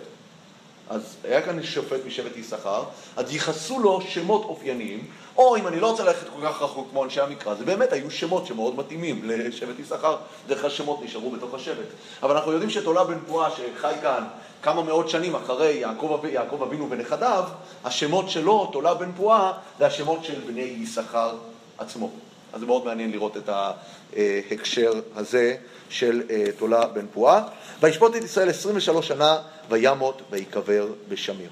אז 0.89 1.15
היה 1.24 1.41
כאן 1.41 1.63
שופט 1.63 2.00
משבט 2.06 2.38
יששכר, 2.38 2.84
אז 3.17 3.34
ייחסו 3.34 3.80
לו 3.80 4.02
שמות 4.02 4.43
אופייניים, 4.43 5.08
או 5.38 5.58
אם 5.58 5.67
אני 5.67 5.80
לא 5.80 5.91
רוצה 5.91 6.04
ללכת 6.04 6.28
כל 6.30 6.41
כך 6.48 6.62
רחוק 6.62 6.88
כמו 6.91 7.04
אנשי 7.04 7.21
המקרא, 7.21 7.56
זה 7.56 7.65
באמת 7.65 7.93
היו 7.93 8.12
שמות 8.12 8.45
שמאוד 8.45 8.76
מתאימים 8.76 9.21
לשבט 9.24 9.80
יששכר, 9.80 10.17
דרך 10.48 10.62
כלל 10.62 10.69
שמות 10.69 11.00
נשארו 11.04 11.32
בתוך 11.32 11.54
השבט. 11.54 11.86
אבל 12.24 12.36
אנחנו 12.36 12.52
יודעים 12.52 12.69
שתולה 12.69 13.04
בן 13.04 13.19
פועה 13.28 13.50
שחי 13.52 13.93
כאן 14.02 14.24
כמה 14.63 14.82
מאות 14.82 15.10
שנים 15.10 15.36
אחרי 15.36 15.74
יעקב, 15.74 16.21
יעקב 16.32 16.63
אבינו 16.63 16.89
ונכדיו, 16.89 17.43
השמות 17.84 18.30
שלו, 18.30 18.69
תולה 18.74 18.93
בן 18.93 19.12
פועה, 19.17 19.54
זה 19.80 19.86
השמות 19.86 20.24
של 20.24 20.39
בני 20.48 20.62
יששכר 20.62 21.36
עצמו. 21.78 22.10
אז 22.56 22.62
זה 22.62 22.68
מאוד 22.68 22.86
מעניין 22.86 23.12
לראות 23.12 23.38
את 23.38 23.50
ההקשר 23.50 24.94
הזה 25.15 25.56
של 25.89 26.24
תולה 26.58 26.88
בן 26.88 27.06
פועה. 27.13 27.44
וישפוט 27.82 28.15
את 28.15 28.24
ישראל 28.24 28.50
23 28.50 29.08
שנה, 29.08 29.38
וימות 29.70 30.22
ויקבר 30.32 30.88
בשמיר. 31.10 31.50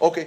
אוקיי, 0.00 0.26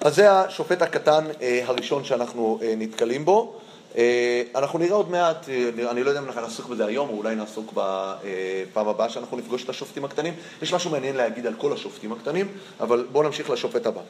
אז 0.00 0.14
זה 0.14 0.32
השופט 0.32 0.82
הקטן 0.82 1.24
הראשון 1.64 2.04
שאנחנו 2.04 2.60
נתקלים 2.76 3.24
בו. 3.24 3.60
אה, 3.96 4.42
אנחנו 4.54 4.78
נראה 4.78 4.94
עוד 4.94 5.10
מעט, 5.10 5.48
אה, 5.48 5.90
אני 5.90 6.04
לא 6.04 6.08
יודע 6.08 6.20
אם 6.20 6.26
אנחנו 6.26 6.40
נעסוק 6.40 6.66
בזה 6.66 6.86
היום, 6.86 7.08
או 7.08 7.16
אולי 7.16 7.34
נעסוק 7.34 7.72
בפעם 7.72 8.88
הבאה 8.88 9.08
שאנחנו 9.08 9.36
נפגוש 9.36 9.64
את 9.64 9.68
השופטים 9.68 10.04
הקטנים. 10.04 10.34
יש 10.62 10.74
משהו 10.74 10.90
מעניין 10.90 11.16
להגיד 11.16 11.46
על 11.46 11.54
כל 11.54 11.72
השופטים 11.72 12.12
הקטנים, 12.12 12.48
אבל 12.80 13.06
בואו 13.12 13.22
נמשיך 13.22 13.50
לשופט 13.50 13.86
הבא. 13.86 14.00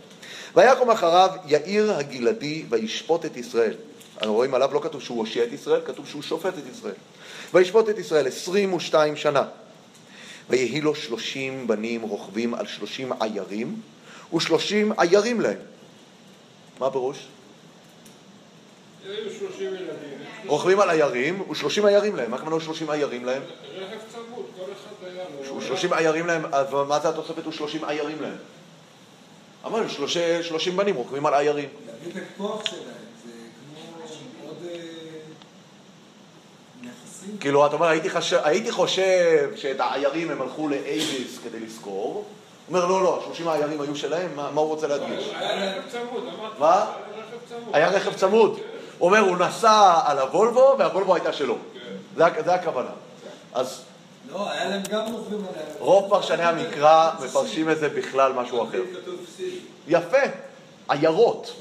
ויקום 0.56 0.90
אחריו 0.90 1.30
יאיר 1.46 1.92
הגלעדי 1.92 2.64
וישפוט 2.68 3.24
את 3.24 3.36
ישראל. 3.36 3.74
אנחנו 4.18 4.34
רואים 4.34 4.54
עליו 4.54 4.74
לא 4.74 4.80
כתוב 4.80 5.02
שהוא 5.02 5.18
הושיע 5.18 5.44
את 5.44 5.52
ישראל, 5.52 5.80
כתוב 5.84 6.06
שהוא 6.06 6.22
שופט 6.22 6.54
את 6.58 6.64
ישראל. 6.72 6.94
וישפוט 7.54 7.88
את 7.88 7.98
ישראל 7.98 8.26
עשרים 8.26 8.74
ושתיים 8.74 9.16
שנה. 9.16 9.44
ויהי 10.50 10.80
לו 10.80 10.94
שלושים 10.94 11.66
בנים 11.66 12.02
רוכבים 12.02 12.54
על 12.54 12.66
שלושים 12.66 13.12
עיירים, 13.20 13.80
ושלושים 14.34 14.92
עיירים 14.98 15.40
להם. 15.40 15.58
מה 16.80 16.86
הפירוש? 16.86 17.18
רוכבים 20.46 20.80
על 20.80 20.90
עיירים, 20.90 21.50
ושלושים 21.50 21.84
עיירים 21.84 22.16
להם. 22.16 22.30
מה 22.30 22.36
הכוונה 22.36 22.60
שלושים 22.60 22.90
עיירים 22.90 23.24
להם? 23.24 23.42
רכב 23.76 23.96
צמוד, 24.12 24.46
כל 24.58 24.72
אחד 24.72 25.06
היה 25.06 25.24
לו. 25.50 25.60
שלושים 25.60 25.92
עיירים 25.92 26.26
להם, 26.26 26.42
אז 26.52 26.66
מה 26.88 27.00
זה 27.00 27.08
התוספת 27.08 27.46
ושלושים 27.46 27.84
עיירים 27.84 28.22
להם? 28.22 28.36
אמרנו, 29.66 29.88
שלושים 30.42 30.76
בנים 30.76 30.94
רוכבים 30.94 31.26
על 31.26 31.34
עיירים. 31.34 31.68
להביא 31.86 32.20
את 32.22 32.26
הכוח 32.34 32.66
שלהם, 32.66 32.82
זה 33.24 33.32
כמו 33.58 34.48
עוד 34.48 34.56
אה, 34.70 34.78
נכסים. 36.82 37.38
כאילו, 37.40 37.66
אתה 37.66 37.74
אומר, 37.74 37.86
הייתי 38.44 38.70
חושב 38.70 39.50
שאת 39.56 39.80
העיירים 39.80 40.30
הם 40.30 40.42
הלכו 40.42 40.68
לאייביס 40.68 41.38
כדי 41.44 41.60
לשכור. 41.60 42.14
הוא 42.14 42.24
אומר, 42.68 42.86
לא, 42.86 43.02
לא, 43.02 43.22
שלושים 43.24 43.48
העיירים 43.48 43.80
היו 43.80 43.96
שלהם, 43.96 44.36
מה 44.36 44.60
הוא 44.60 44.68
רוצה 44.68 44.86
להדגיש? 44.86 45.30
היה 45.34 45.72
רכב 45.72 45.88
צמוד, 45.88 46.24
אמרתי. 46.38 46.60
מה? 46.60 46.92
היה 47.72 47.88
רכב 47.90 48.14
צמוד. 48.14 48.60
הוא 49.02 49.08
אומר, 49.08 49.18
הוא 49.18 49.36
נסע 49.36 50.00
על 50.04 50.18
הוולבו, 50.18 50.74
והוולבו 50.78 51.14
הייתה 51.14 51.32
שלו. 51.32 51.56
זה, 52.16 52.24
זה 52.44 52.54
הכוונה. 52.54 52.90
אז... 53.54 53.82
לא, 54.32 54.50
היה 54.50 54.68
להם 54.68 54.82
גם 54.90 55.12
רוכבים 55.12 55.38
עליה. 55.38 55.66
רוב 55.78 56.10
פרשני 56.10 56.42
המקרא 56.42 57.10
מפרשים 57.24 57.70
את 57.70 57.78
זה 57.78 57.88
בכלל 57.88 58.32
משהו 58.32 58.64
אחר. 58.64 58.82
יפה, 59.88 60.18
עיירות. 60.88 61.52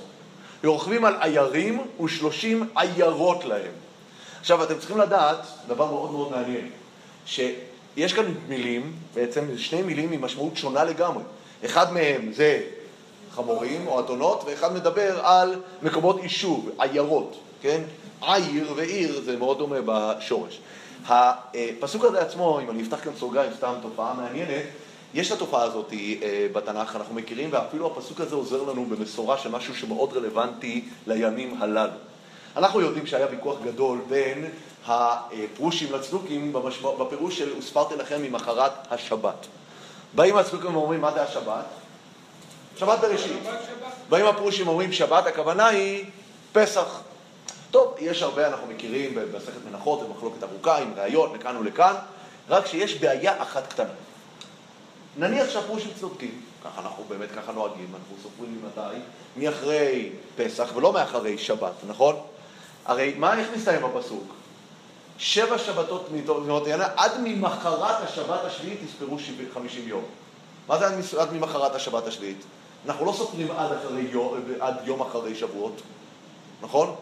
רוכבים 0.63 1.05
על 1.05 1.15
עיירים 1.21 1.87
ושלושים 2.03 2.69
עיירות 2.75 3.45
להם. 3.45 3.71
עכשיו, 4.39 4.63
אתם 4.63 4.79
צריכים 4.79 4.97
לדעת, 4.97 5.45
דבר 5.67 5.85
מאוד 5.85 6.11
מאוד 6.11 6.31
מעניין, 6.31 6.69
שיש 7.25 8.13
כאן 8.13 8.33
מילים, 8.47 8.93
בעצם 9.13 9.57
שני 9.57 9.81
מילים 9.81 10.11
עם 10.11 10.21
משמעות 10.21 10.57
שונה 10.57 10.83
לגמרי. 10.83 11.23
אחד 11.65 11.93
מהם 11.93 12.31
זה 12.33 12.61
חמורים 13.35 13.87
או 13.87 13.99
אתונות, 13.99 14.43
ואחד 14.45 14.73
מדבר 14.73 15.25
על 15.25 15.55
מקומות 15.81 16.23
יישוב, 16.23 16.69
עיירות, 16.79 17.37
כן? 17.61 17.81
עיר 18.21 18.73
ועיר 18.75 19.21
זה 19.25 19.37
מאוד 19.37 19.57
דומה 19.57 19.77
בשורש. 19.85 20.59
הפסוק 21.07 22.03
הזה 22.03 22.21
עצמו, 22.21 22.59
אם 22.59 22.69
אני 22.69 22.83
אפתח 22.83 23.03
כאן 23.03 23.11
סוגריים, 23.19 23.51
סתם 23.57 23.73
תופעה 23.81 24.13
מעניינת, 24.13 24.63
יש 25.13 25.31
את 25.31 25.35
התופעה 25.35 25.63
הזאת 25.63 25.93
אה, 25.93 26.47
בתנ"ך, 26.53 26.95
אנחנו 26.95 27.15
מכירים, 27.15 27.49
ואפילו 27.51 27.87
הפסוק 27.87 28.21
הזה 28.21 28.35
עוזר 28.35 28.63
לנו 28.63 28.85
במסורה 28.85 29.37
של 29.37 29.49
משהו 29.49 29.75
שמאוד 29.75 30.13
רלוונטי 30.13 30.85
לימים 31.07 31.61
הללו. 31.61 31.91
אנחנו 32.57 32.81
יודעים 32.81 33.07
שהיה 33.07 33.27
ויכוח 33.31 33.57
גדול 33.63 33.99
בין 34.09 34.45
הפרושים 34.87 35.93
לצדוקים 35.93 36.53
בפירוש 36.99 37.37
של 37.37 37.57
וספרתי 37.57 37.95
לכם 37.95 38.21
ממחרת 38.21 38.71
השבת. 38.91 39.47
באים 40.15 40.37
הצדוקים 40.37 40.75
ואומרים, 40.75 41.01
מה 41.01 41.11
זה 41.13 41.23
השבת? 41.23 41.65
שבת 42.77 42.99
בראשית. 42.99 43.43
באים 44.09 44.25
הפרושים 44.25 44.67
אומרים 44.67 44.91
שבת, 44.91 45.27
הכוונה 45.27 45.67
היא 45.67 46.05
פסח. 46.51 47.01
טוב, 47.71 47.95
יש 47.99 48.21
הרבה, 48.21 48.47
אנחנו 48.47 48.67
מכירים 48.67 49.15
במסכת 49.15 49.65
מנחות, 49.69 49.99
זו 49.99 50.07
מחלוקת 50.07 50.43
ארוכה 50.43 50.77
עם 50.77 50.93
ראיות 50.97 51.33
לכאן 51.33 51.57
ולכאן, 51.57 51.93
רק 52.49 52.65
שיש 52.65 52.95
בעיה 52.95 53.41
אחת 53.41 53.67
קטנה. 53.67 53.93
נניח 55.17 55.49
שהפרושים 55.49 55.91
צודקים, 55.99 56.41
ככה 56.63 56.81
אנחנו 56.81 57.03
באמת 57.07 57.29
ככה 57.31 57.51
נוהגים, 57.51 57.87
אנחנו 57.93 58.15
סופרים 58.23 58.61
ממתי? 58.61 58.99
מאחרי 59.37 60.09
פסח 60.35 60.69
ולא 60.75 60.93
מאחרי 60.93 61.37
שבת, 61.37 61.73
נכון? 61.87 62.15
הרי 62.85 63.13
מה, 63.17 63.39
איך 63.39 63.47
מסתיים 63.55 63.85
הפסוק? 63.85 64.33
שבע 65.17 65.57
שבתות 65.57 66.07
מתורנות 66.11 66.67
ינה, 66.67 66.87
עד 66.95 67.11
ממחרת 67.23 68.03
השבת 68.03 68.45
השביעית 68.45 68.79
תספרו 68.85 69.17
50 69.53 69.87
יום. 69.87 70.03
מה 70.67 70.77
זה 70.77 70.85
עד 71.21 71.33
ממחרת 71.33 71.75
השבת 71.75 72.07
השביעית? 72.07 72.43
אנחנו 72.85 73.05
לא 73.05 73.11
סופרים 73.11 73.51
עד, 73.51 73.71
אחרי 73.71 74.01
יום, 74.01 74.33
עד 74.59 74.75
יום 74.83 75.01
אחרי 75.01 75.35
שבועות, 75.35 75.81
נכון? 76.61 76.95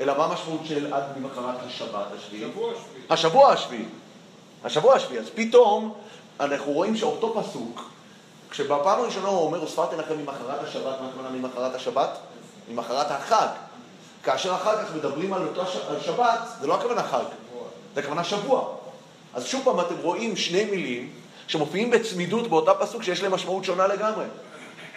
אלא 0.00 0.18
מה 0.18 0.24
המשמעות 0.24 0.60
של 0.64 0.94
עד 0.94 1.02
ממחרת 1.16 1.56
השבת 1.66 2.06
השביעי. 2.16 2.50
השבוע 3.10 3.52
השביעי. 3.52 3.84
השבוע 4.64 4.94
השביעי. 4.94 5.20
אז 5.20 5.30
פתאום 5.34 5.94
אנחנו 6.40 6.72
רואים 6.72 6.96
שאותו 6.96 7.42
פסוק, 7.42 7.90
כשבפעם 8.50 9.00
הראשונה 9.00 9.28
הוא 9.28 9.46
אומר, 9.46 9.64
וספרתי 9.64 9.96
לכם 9.96 10.18
ממחרת 10.18 10.62
השבת, 10.62 11.00
מה 11.00 11.08
הכוונה 11.08 11.28
ממחרת 11.30 11.74
השבת? 11.74 12.18
ממחרת 12.68 13.10
החג. 13.10 13.46
כאשר 14.22 14.54
אחר 14.54 14.84
כך 14.84 14.94
מדברים 14.94 15.32
על 15.32 15.48
אותו 15.48 15.62
שבת, 16.04 16.40
זה 16.60 16.66
לא 16.66 16.74
הכוונה 16.74 17.02
חג, 17.02 17.24
זה 17.94 18.00
הכוונה 18.00 18.24
שבוע. 18.24 18.74
אז 19.34 19.46
שוב 19.46 19.64
פעם 19.64 19.80
אתם 19.80 19.94
רואים 20.02 20.36
שני 20.36 20.64
מילים 20.64 21.12
שמופיעים 21.46 21.90
בצמידות 21.90 22.48
באותה 22.48 22.74
פסוק 22.74 23.02
שיש 23.02 23.22
להם 23.22 23.34
משמעות 23.34 23.64
שונה 23.64 23.86
לגמרי. 23.86 24.24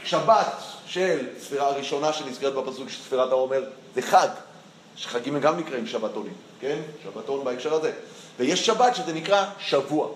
שבת 0.05 0.61
של 0.85 1.27
ספירה 1.39 1.67
הראשונה 1.67 2.13
שנזכרת 2.13 2.53
בפסוק 2.53 2.89
של 2.89 3.01
ספירת 3.01 3.31
העומר 3.31 3.63
זה 3.95 4.01
חג, 4.01 4.27
שחגים 4.95 5.39
גם 5.39 5.59
נקראים 5.59 5.87
שבתונים, 5.87 6.33
כן? 6.59 6.81
שבתון 7.03 7.43
בהקשר 7.43 7.73
הזה. 7.73 7.91
ויש 8.37 8.65
שבת 8.65 8.95
שזה 8.95 9.13
נקרא 9.13 9.45
שבוע. 9.59 10.07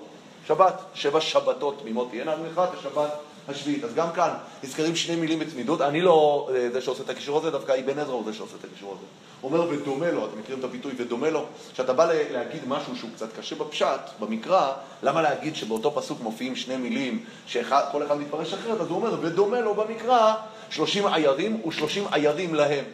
שבת, 0.47 0.81
שבע 0.93 1.21
שבתות 1.21 1.79
תמימות 1.81 2.09
תהיינה 2.09 2.33
עד 2.33 2.39
מלכת 2.39 2.69
השבת 2.79 3.09
השביעית. 3.47 3.83
אז 3.83 3.93
גם 3.95 4.11
כאן 4.11 4.29
נזכרים 4.63 4.95
שני 4.95 5.15
מילים 5.15 5.39
בצמידות. 5.39 5.81
אני 5.81 6.01
לא 6.01 6.49
אה, 6.55 6.69
זה 6.69 6.81
שעושה 6.81 7.03
את 7.03 7.09
הקישור 7.09 7.37
הזה, 7.37 7.51
דווקא 7.51 7.79
אבן 7.79 7.99
עזרא 7.99 8.13
הוא 8.13 8.23
זה 8.25 8.33
שעושה 8.33 8.55
את 8.59 8.65
הקישור 8.65 8.91
הזה. 8.97 9.05
אומר 9.45 9.69
ודומה 9.69 10.12
לו, 10.12 10.25
אתם 10.25 10.39
מכירים 10.39 10.60
את 10.60 10.63
הביטוי 10.63 10.93
ודומה 10.97 11.29
לו? 11.29 11.45
כשאתה 11.73 11.93
בא 11.93 12.13
להגיד 12.31 12.62
משהו 12.67 12.95
שהוא 12.95 13.10
קצת 13.15 13.38
קשה 13.39 13.55
בפשט, 13.55 13.99
במקרא, 14.19 14.71
למה 15.03 15.21
להגיד 15.21 15.55
שבאותו 15.55 15.91
פסוק 15.95 16.21
מופיעים 16.21 16.55
שני 16.55 16.77
מילים 16.77 17.23
שכל 17.47 18.03
אחד 18.05 18.19
מתפרש 18.19 18.53
אחרת? 18.53 18.81
אז 18.81 18.88
הוא 18.88 18.95
אומר 18.95 19.19
ודומה 19.21 19.60
לו 19.60 19.73
במקרא 19.73 20.34
שלושים 20.69 21.08
עיירים 21.08 21.67
ושלושים 21.67 22.03
עיירים 22.12 22.55
להם. 22.55 22.86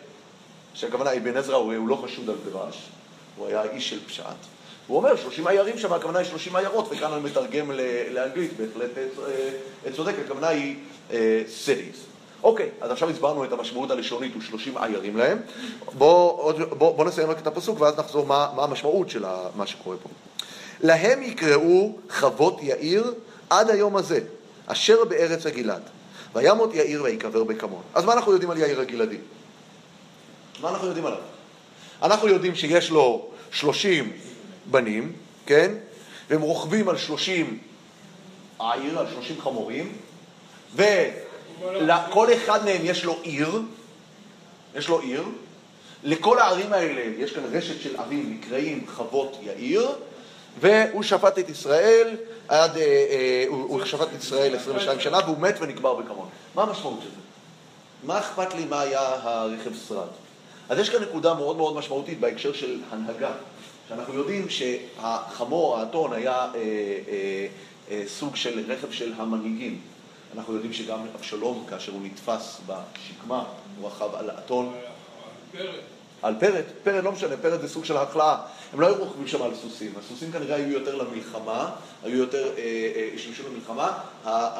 שהכוונה 0.73 1.13
אבן 1.13 1.37
עזרא 1.37 1.55
הוא, 1.55 1.87
לא 1.87 1.95
חשוד 1.95 2.29
על 2.29 2.35
דרש, 2.51 2.89
הוא 3.37 3.47
היה 3.47 3.63
איש 3.63 3.89
של 3.89 3.99
פשט. 4.07 4.23
הוא 4.87 4.97
אומר, 4.97 5.15
שלושים 5.15 5.47
עיירים 5.47 5.77
שם, 5.77 5.93
הכוונה 5.93 6.19
היא 6.19 6.27
שלושים 6.27 6.55
עיירות, 6.55 6.87
וכאן 6.91 7.13
אני 7.13 7.21
מתרגם 7.21 7.71
לאנגלית, 8.11 8.51
בהחלט 8.57 8.97
אה, 8.97 9.03
אה, 9.85 9.91
צודק, 9.91 10.13
הכוונה 10.25 10.47
היא 10.47 10.75
אה, 11.11 11.43
cities. 11.65 12.10
אוקיי, 12.43 12.69
אז 12.81 12.91
עכשיו 12.91 13.09
הסברנו 13.09 13.43
את 13.43 13.51
המשמעות 13.51 13.91
הלשונית 13.91 14.35
ושלושים 14.37 14.77
עיירים 14.77 15.17
להם. 15.17 15.37
בואו 15.97 16.53
בוא, 16.77 16.95
בוא 16.95 17.05
נסיים 17.05 17.29
רק 17.29 17.39
את 17.39 17.47
הפסוק 17.47 17.81
ואז 17.81 17.99
נחזור 17.99 18.25
מה, 18.25 18.49
מה 18.55 18.63
המשמעות 18.63 19.09
של 19.09 19.25
מה 19.55 19.67
שקורה 19.67 19.97
פה. 20.03 20.09
להם 20.81 21.23
יקראו 21.23 21.95
חוות 22.09 22.57
יאיר 22.61 23.13
עד 23.49 23.69
היום 23.69 23.95
הזה, 23.95 24.19
אשר 24.67 25.05
בארץ 25.05 25.45
הגלעד. 25.45 25.81
וימות 26.35 26.73
יאיר 26.73 27.03
ויקבר 27.03 27.43
בקמון. 27.43 27.81
אז 27.93 28.05
מה 28.05 28.13
אנחנו 28.13 28.31
יודעים 28.31 28.51
על 28.51 28.57
יאיר 28.57 28.81
הגלעדי? 28.81 29.17
מה 30.61 30.69
אנחנו 30.69 30.87
יודעים 30.87 31.05
עליו? 31.05 31.19
אנחנו 32.03 32.27
יודעים 32.27 32.55
שיש 32.55 32.89
לו 32.89 33.27
שלושים 33.51 34.11
בנים, 34.65 35.13
כן? 35.45 35.71
והם 36.29 36.41
רוכבים 36.41 36.89
על 36.89 36.97
שלושים 36.97 37.59
עיר, 38.59 38.99
על 38.99 39.05
שלושים 39.13 39.41
חמורים, 39.41 39.91
ולכל 41.63 42.33
אחד 42.33 42.65
מהם 42.65 42.81
יש 42.83 43.03
לו 43.03 43.17
עיר, 43.21 43.61
יש 44.75 44.87
לו 44.87 44.99
עיר, 44.99 45.23
לכל 46.03 46.39
הערים 46.39 46.73
האלה 46.73 47.01
יש 47.17 47.31
כאן 47.31 47.43
רשת 47.51 47.81
של 47.81 47.95
ערים 47.97 48.39
נקראים 48.39 48.85
חוות 48.87 49.37
יאיר, 49.41 49.89
והוא 50.59 51.03
שפט 51.03 51.39
את 51.39 51.49
ישראל 51.49 52.15
עד, 52.47 52.77
אה, 52.77 52.83
אה, 52.83 53.45
הוא, 53.47 53.85
שפט 53.85 54.07
את 54.15 54.23
ישראל 54.23 54.55
22 54.55 54.99
שנה 54.99 55.19
והוא 55.25 55.37
מת 55.37 55.55
ונקבר 55.61 55.93
בכמון. 55.93 56.29
מה 56.55 56.63
המשמעות 56.63 56.99
של 57.03 57.09
זה? 57.09 57.15
מה 58.03 58.19
אכפת 58.19 58.53
לי 58.53 58.65
מה 58.65 58.81
היה 58.81 59.15
הרכב 59.21 59.71
שרד? 59.87 60.07
אז 60.69 60.79
יש 60.79 60.89
כאן 60.89 61.01
נקודה 61.01 61.33
מאוד 61.33 61.57
מאוד 61.57 61.75
משמעותית 61.75 62.19
בהקשר 62.19 62.53
של 62.53 62.79
הנהגה. 62.91 63.31
שאנחנו 63.89 64.13
יודעים 64.13 64.49
שהחמור, 64.49 65.77
האתון, 65.77 66.13
היה 66.13 66.33
אה, 66.33 66.47
אה, 66.55 67.47
אה, 67.91 68.03
סוג 68.07 68.35
של 68.35 68.71
רכב 68.71 68.91
של 68.91 69.13
המנהיגים. 69.17 69.79
אנחנו 70.35 70.53
יודעים 70.53 70.73
שגם 70.73 70.99
אבשלום, 71.15 71.65
כאשר 71.69 71.91
הוא 71.91 72.01
נתפס 72.03 72.61
בשקמה, 72.67 73.43
הוא 73.77 73.87
רכב 73.87 74.15
על 74.15 74.29
האתון. 74.29 74.73
על 76.21 76.35
פרד, 76.39 76.63
פרד 76.83 77.03
לא 77.03 77.11
משנה, 77.11 77.37
פרד 77.37 77.61
זה 77.61 77.69
סוג 77.69 77.85
של 77.85 77.97
החלאה. 77.97 78.37
הם 78.73 78.79
לא 78.79 78.87
היו 78.87 78.95
רוכבים 78.95 79.27
שם 79.27 79.41
על 79.41 79.55
סוסים, 79.55 79.93
הסוסים 79.99 80.31
כנראה 80.31 80.55
היו 80.55 80.69
יותר 80.69 80.95
למלחמה, 80.95 81.71
היו 82.03 82.17
יותר, 82.17 82.51
אה, 82.57 82.91
אה, 82.95 83.09
השתמשו 83.15 83.43
למלחמה. 83.49 83.99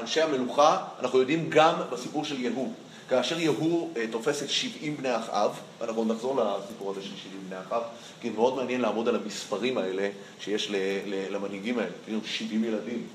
אנשי 0.02 0.22
המלוכה, 0.22 0.84
אנחנו 1.00 1.20
יודעים 1.20 1.50
גם 1.50 1.76
בסיפור 1.92 2.26
של 2.26 2.42
יהוא. 2.42 2.74
כאשר 3.10 3.40
יהוא 3.40 3.90
אה, 3.98 4.06
תופס 4.12 4.44
את 4.44 4.50
70 4.50 4.98
בני 4.98 5.18
אחאב, 5.18 5.60
ואנחנו 5.80 6.06
נחזור 6.06 6.42
לסיפור 6.42 6.92
הזה 6.92 7.02
של 7.02 7.18
70 7.24 7.42
בני 7.50 7.60
אחאב, 7.60 7.82
כי 8.22 8.30
מאוד 8.30 8.56
מעניין 8.56 8.82
לעמוד 8.82 9.08
על 9.08 9.16
המספרים 9.16 9.78
האלה 9.78 10.10
שיש 10.40 10.72
ל, 10.72 10.76
ל, 11.06 11.36
למנהיגים 11.36 11.80
האלה. 11.80 11.92
70 12.26 12.64
ילדים, 12.64 13.08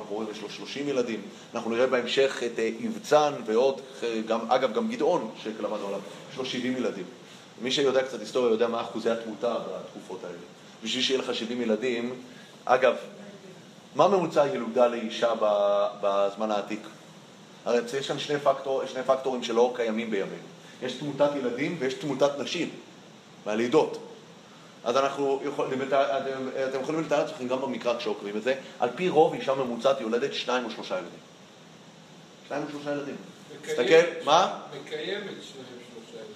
אנחנו 0.00 0.14
רואים 0.14 0.30
יש 0.30 0.42
לו 0.42 0.50
30 0.50 0.88
ילדים. 0.88 1.20
אנחנו 1.54 1.70
נראה 1.70 1.86
בהמשך 1.86 2.42
את 2.46 2.58
יבצן 2.58 3.32
ועוד, 3.46 3.80
גם, 4.26 4.50
אגב, 4.50 4.74
גם 4.74 4.90
גדעון 4.90 5.30
שלמדנו 5.42 5.86
עליו, 5.86 6.00
יש 6.32 6.38
לו 6.38 6.44
70 6.44 6.76
ילדים. 6.76 7.04
מי 7.62 7.70
שיודע 7.70 8.02
קצת 8.02 8.20
היסטוריה 8.20 8.50
יודע 8.50 8.68
מה 8.68 8.80
אחוזי 8.80 9.10
התמותה 9.10 9.54
בתקופות 9.54 10.24
האלה. 10.24 10.36
בשביל 10.84 11.02
שיהיה 11.02 11.20
לך 11.20 11.34
70 11.34 11.62
ילדים, 11.62 12.14
אגב, 12.64 12.94
מה 13.94 14.08
ממוצע 14.08 14.42
הילודה 14.42 14.86
לאישה 14.86 15.32
בזמן 16.00 16.50
העתיק? 16.50 16.80
הרי 17.64 17.78
יש 17.98 18.08
כאן 18.08 18.18
שני, 18.18 18.40
פקטור, 18.40 18.86
שני 18.86 19.02
פקטורים 19.02 19.42
שלא 19.42 19.72
קיימים 19.76 20.10
בימינו. 20.10 20.36
יש 20.82 20.92
תמותת 20.92 21.30
ילדים 21.36 21.76
ויש 21.78 21.94
תמותת 21.94 22.38
נשים, 22.38 22.70
מהלידות. 23.46 24.13
אז 24.84 24.96
אנחנו 24.96 25.40
יכולים, 25.44 25.82
אתם, 25.82 26.80
יכולים 26.80 27.02
לתאר 27.02 27.24
לעצמכם 27.24 27.48
גם 27.48 27.60
במקרא 27.60 27.98
כשעוקרים 27.98 28.36
את 28.36 28.42
זה, 28.42 28.54
על 28.80 28.88
פי 28.94 29.08
רוב 29.08 29.34
אישה 29.34 29.54
ממוצעת 29.54 30.00
יולדת 30.00 30.34
שניים 30.34 30.64
או 30.64 30.70
שלושה 30.70 30.94
ילדים. 30.94 31.18
שניים 32.48 32.62
או 32.64 32.68
שלושה 32.70 32.92
ילדים. 32.92 33.16
תסתכל, 33.62 34.24
מה? 34.24 34.58
מקיימת 34.84 35.34
שניים 35.42 35.74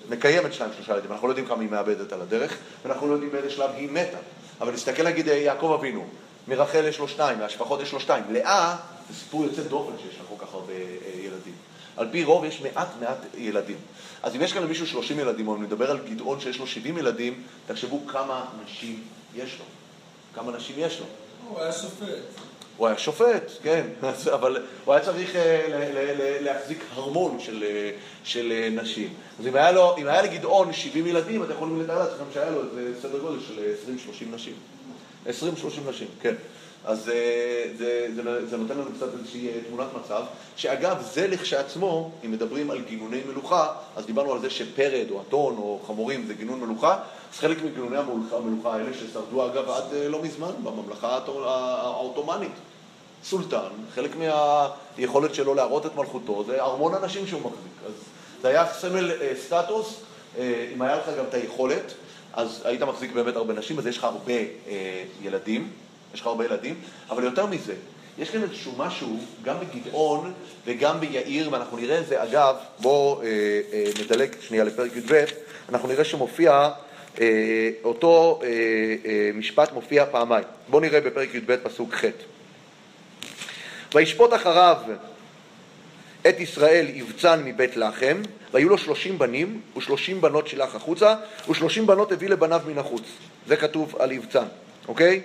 מקיימת 0.09 0.53
שניים 0.53 0.73
שלושה 0.77 0.93
ילדים, 0.93 1.13
אנחנו 1.13 1.27
לא 1.27 1.33
יודעים 1.33 1.47
כמה 1.47 1.61
היא 1.61 1.71
מאבדת 1.71 2.13
על 2.13 2.23
הדרך, 2.23 2.59
ואנחנו 2.83 3.09
לא 3.09 3.13
יודעים 3.13 3.33
באיזה 3.33 3.51
שלב 3.51 3.71
היא 3.77 3.91
מתה. 3.91 4.19
אבל 4.61 4.73
נסתכל 4.73 5.03
נגיד 5.03 5.27
יעקב 5.27 5.77
אבינו, 5.79 6.05
מרחל 6.49 6.85
יש 6.85 6.99
לו 6.99 7.09
שניים, 7.09 7.39
מהשפחות 7.39 7.81
יש 7.81 7.93
לו 7.93 8.01
שתיים. 8.01 8.25
לאה, 8.31 8.77
זה 9.09 9.15
סיפור 9.15 9.45
יוצא 9.45 9.63
דופן 9.63 9.93
שיש 9.99 10.19
לה 10.19 10.25
כל 10.29 10.47
כך 10.47 10.55
הרבה 10.55 10.73
אה, 10.73 11.21
ילדים. 11.21 11.55
על 11.99 12.09
פי 12.11 12.25
רוב 12.25 12.45
יש 12.45 12.61
מעט 12.61 12.89
מעט 13.01 13.19
ילדים. 13.37 13.77
אז 14.23 14.37
אם 14.37 14.43
יש 14.43 14.53
כאן 14.53 14.63
למישהו 14.63 14.87
30 14.87 15.19
ילדים, 15.19 15.49
או 15.49 15.57
אם 15.57 15.63
נדבר 15.63 15.91
על 15.91 15.99
גדעון 16.11 16.41
שיש 16.41 16.59
לו 16.59 16.67
70 16.67 16.99
ילדים, 16.99 17.43
תחשבו 17.67 18.07
כמה 18.07 18.45
נשים 18.65 19.03
יש 19.37 19.59
לו. 19.59 19.65
כמה 20.35 20.53
נשים 20.53 20.77
יש 20.79 21.01
לו. 21.01 21.07
הוא 21.49 21.61
היה 21.61 21.73
שופט. 21.73 22.07
הוא 22.77 22.87
היה 22.87 22.99
שופט, 22.99 23.53
כן, 23.63 23.87
אבל 24.35 24.63
הוא 24.85 24.95
היה 24.95 25.05
צריך 25.05 25.37
אה, 25.37 26.39
להחזיק 26.41 26.85
הרמון 26.95 27.41
של, 27.41 27.65
אה, 27.65 27.91
של 28.25 28.53
אה, 28.53 28.69
נשים. 28.83 29.15
אז 29.41 29.47
אם 29.47 29.57
היה, 29.57 29.73
לו, 29.73 29.97
אם 29.99 30.07
היה 30.07 30.23
לגדעון 30.23 30.73
70 30.73 31.07
ילדים, 31.07 31.43
אתם 31.43 31.53
יכולים 31.53 31.81
לתאר 31.81 31.99
לעצמכם 31.99 32.25
שהיה 32.35 32.51
לו 32.51 32.61
סדר 33.03 33.19
גודל 33.19 33.39
של 33.41 33.73
20-30 34.33 34.35
נשים. 34.35 34.55
20-30 35.27 35.31
נשים, 35.89 36.09
כן. 36.21 36.35
אז 36.89 37.05
זה, 37.05 37.15
זה, 37.77 38.09
זה, 38.15 38.47
זה 38.47 38.57
נותן 38.57 38.75
לנו 38.75 38.91
קצת 38.97 39.07
איזושהי 39.19 39.49
תמונת 39.69 39.87
מצב, 40.05 40.23
שאגב, 40.57 41.03
זה 41.13 41.27
לכשעצמו, 41.27 42.11
אם 42.25 42.33
מדברים 42.33 42.71
על 42.71 42.81
גינוני 42.81 43.21
מלוכה, 43.29 43.73
אז 43.97 44.07
דיברנו 44.07 44.33
על 44.33 44.41
זה 44.41 44.51
שפרד 44.51 45.07
או 45.11 45.23
אתון 45.29 45.57
או 45.59 45.81
חמורים 45.87 46.27
זה 46.27 46.35
גינון 46.35 46.61
מלוכה, 46.61 46.99
אז 47.33 47.39
חלק 47.39 47.63
מגינוני 47.63 47.97
המלוכה 48.33 48.75
האלה 48.75 48.95
ששרדו 48.95 49.47
אגב 49.47 49.71
עד 49.71 49.85
לא 50.09 50.23
מזמן 50.23 50.51
בממלכה 50.63 51.19
העות'מאנית. 51.27 52.53
סולטן, 53.25 53.69
חלק 53.95 54.11
מהיכולת 54.17 55.35
שלו 55.35 55.55
להראות 55.55 55.87
את 55.87 55.97
מלכותו 55.97 56.45
זה 56.47 56.63
ארמון 56.63 56.95
אנשים 56.95 57.27
שהוא 57.27 57.41
מחזיק. 57.41 57.73
אז 57.87 57.93
זה 58.43 58.49
היה 58.49 58.67
סמל 58.67 59.11
אה, 59.11 59.33
סטטוס, 59.47 60.01
אה, 60.39 60.71
אם 60.75 60.83
היה 60.83 60.97
לך 60.97 61.05
גם 61.19 61.25
את 61.29 61.35
היכולת, 61.35 61.95
אז 62.33 62.63
היית 62.65 62.83
מחזיק 62.83 63.13
באמת 63.13 63.37
הרבה 63.37 63.55
נשים, 63.55 63.79
אז 63.79 63.87
יש 63.87 63.99
לך 63.99 64.05
הרבה 64.05 64.33
אה, 64.33 65.05
ילדים, 65.23 65.71
יש 66.15 66.21
לך 66.21 66.27
הרבה 66.27 66.45
ילדים, 66.45 66.75
אבל 67.11 67.25
יותר 67.25 67.47
מזה, 67.47 67.75
יש 68.19 68.31
כאן 68.31 68.43
איזשהו 68.43 68.73
משהו, 68.77 69.19
גם 69.43 69.57
בגדעון 69.61 70.33
וגם 70.67 71.01
ביאיר, 71.01 71.53
ואנחנו 71.53 71.77
נראה 71.77 72.01
את 72.01 72.07
זה, 72.07 72.23
אגב, 72.23 72.57
בואו 72.79 73.23
אה, 73.23 73.27
אה, 73.73 73.85
נדלג 74.01 74.35
שנייה 74.41 74.65
לפרק 74.65 74.97
י"ב, 74.97 75.25
אנחנו 75.69 75.89
נראה 75.89 76.05
שמופיע, 76.05 76.71
אה, 77.21 77.71
אותו 77.85 78.41
אה, 78.43 78.49
אה, 79.05 79.31
משפט 79.35 79.73
מופיע 79.73 80.07
פעמיים. 80.11 80.45
בואו 80.69 80.83
נראה 80.83 81.01
בפרק 81.01 81.35
י"ב 81.35 81.57
פסוק 81.57 81.95
ח'. 81.95 82.05
וישפוט 83.95 84.35
אחריו 84.35 84.77
את 86.29 86.41
ישראל 86.41 86.87
יבצן 86.95 87.43
מבית 87.45 87.77
לחם, 87.77 88.23
והיו 88.53 88.69
לו 88.69 88.79
שלושים 88.79 89.19
בנים, 89.19 89.61
ושלושים 89.77 90.21
בנות 90.21 90.49
שלח 90.49 90.75
החוצה, 90.75 91.15
ושלושים 91.51 91.87
בנות 91.87 92.13
הביא 92.13 92.29
לבניו 92.29 92.61
מן 92.67 92.79
החוץ. 92.79 93.03
זה 93.47 93.57
כתוב 93.57 93.97
על 93.99 94.13
יבצן, 94.13 94.47
אוקיי? 94.89 95.21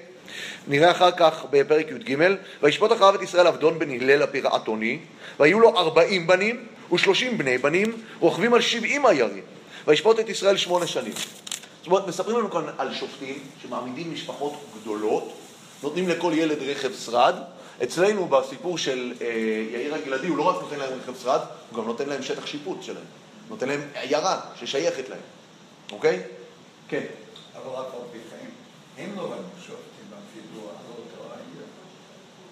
נראה 0.67 0.91
אחר 0.91 1.11
כך 1.11 1.45
בפרק 1.49 1.87
י"ג, 1.91 2.17
וישפוט 2.61 2.91
אחריו 2.91 3.15
את 3.15 3.21
ישראל 3.21 3.47
עבדון 3.47 3.79
בן 3.79 3.91
הלל 3.91 4.21
הפירעתוני, 4.21 4.99
והיו 5.39 5.59
לו 5.59 5.77
ארבעים 5.77 6.27
בנים, 6.27 6.65
ושלושים 6.93 7.37
בני 7.37 7.57
בנים, 7.57 8.01
רוכבים 8.19 8.53
על 8.53 8.61
שבעים 8.61 9.05
עיירים, 9.05 9.43
וישפוט 9.87 10.19
את 10.19 10.29
ישראל 10.29 10.57
שמונה 10.57 10.87
שנים. 10.87 11.13
זאת 11.13 11.87
אומרת, 11.87 12.07
מספרים 12.07 12.37
לנו 12.37 12.51
כאן 12.51 12.63
על 12.77 12.93
שופטים 12.93 13.39
שמעמידים 13.61 14.13
משפחות 14.13 14.53
גדולות, 14.81 15.33
נותנים 15.83 16.09
לכל 16.09 16.31
ילד 16.35 16.57
רכב 16.61 16.93
שרד, 16.93 17.35
אצלנו 17.83 18.27
בסיפור 18.27 18.77
של 18.77 19.13
אה, 19.21 19.27
יאיר 19.73 19.95
הגלעדי, 19.95 20.27
הוא 20.27 20.37
לא 20.37 20.43
רק 20.43 20.61
נותן 20.61 20.79
להם 20.79 20.99
רכב 20.99 21.13
שרד, 21.23 21.39
הוא 21.69 21.79
גם 21.79 21.87
נותן 21.87 22.09
להם 22.09 22.23
שטח 22.23 22.45
שיפוט 22.45 22.83
שלהם. 22.83 23.05
נותן 23.49 23.67
להם 23.67 23.81
עיירה 23.93 24.41
ששייכת 24.55 25.09
להם, 25.09 25.19
אוקיי? 25.91 26.21
כן. 26.87 27.03
אבל 27.55 27.69
רק 27.69 27.87
פי 28.11 28.17
חיים, 28.29 28.49
הם 28.97 29.17
לא 29.17 29.21
היו 29.21 29.43
שופטים 29.59 30.05
בפיגוע, 30.09 30.71
לא 30.71 30.95
אותו 30.97 31.31
העיר. 31.33 31.65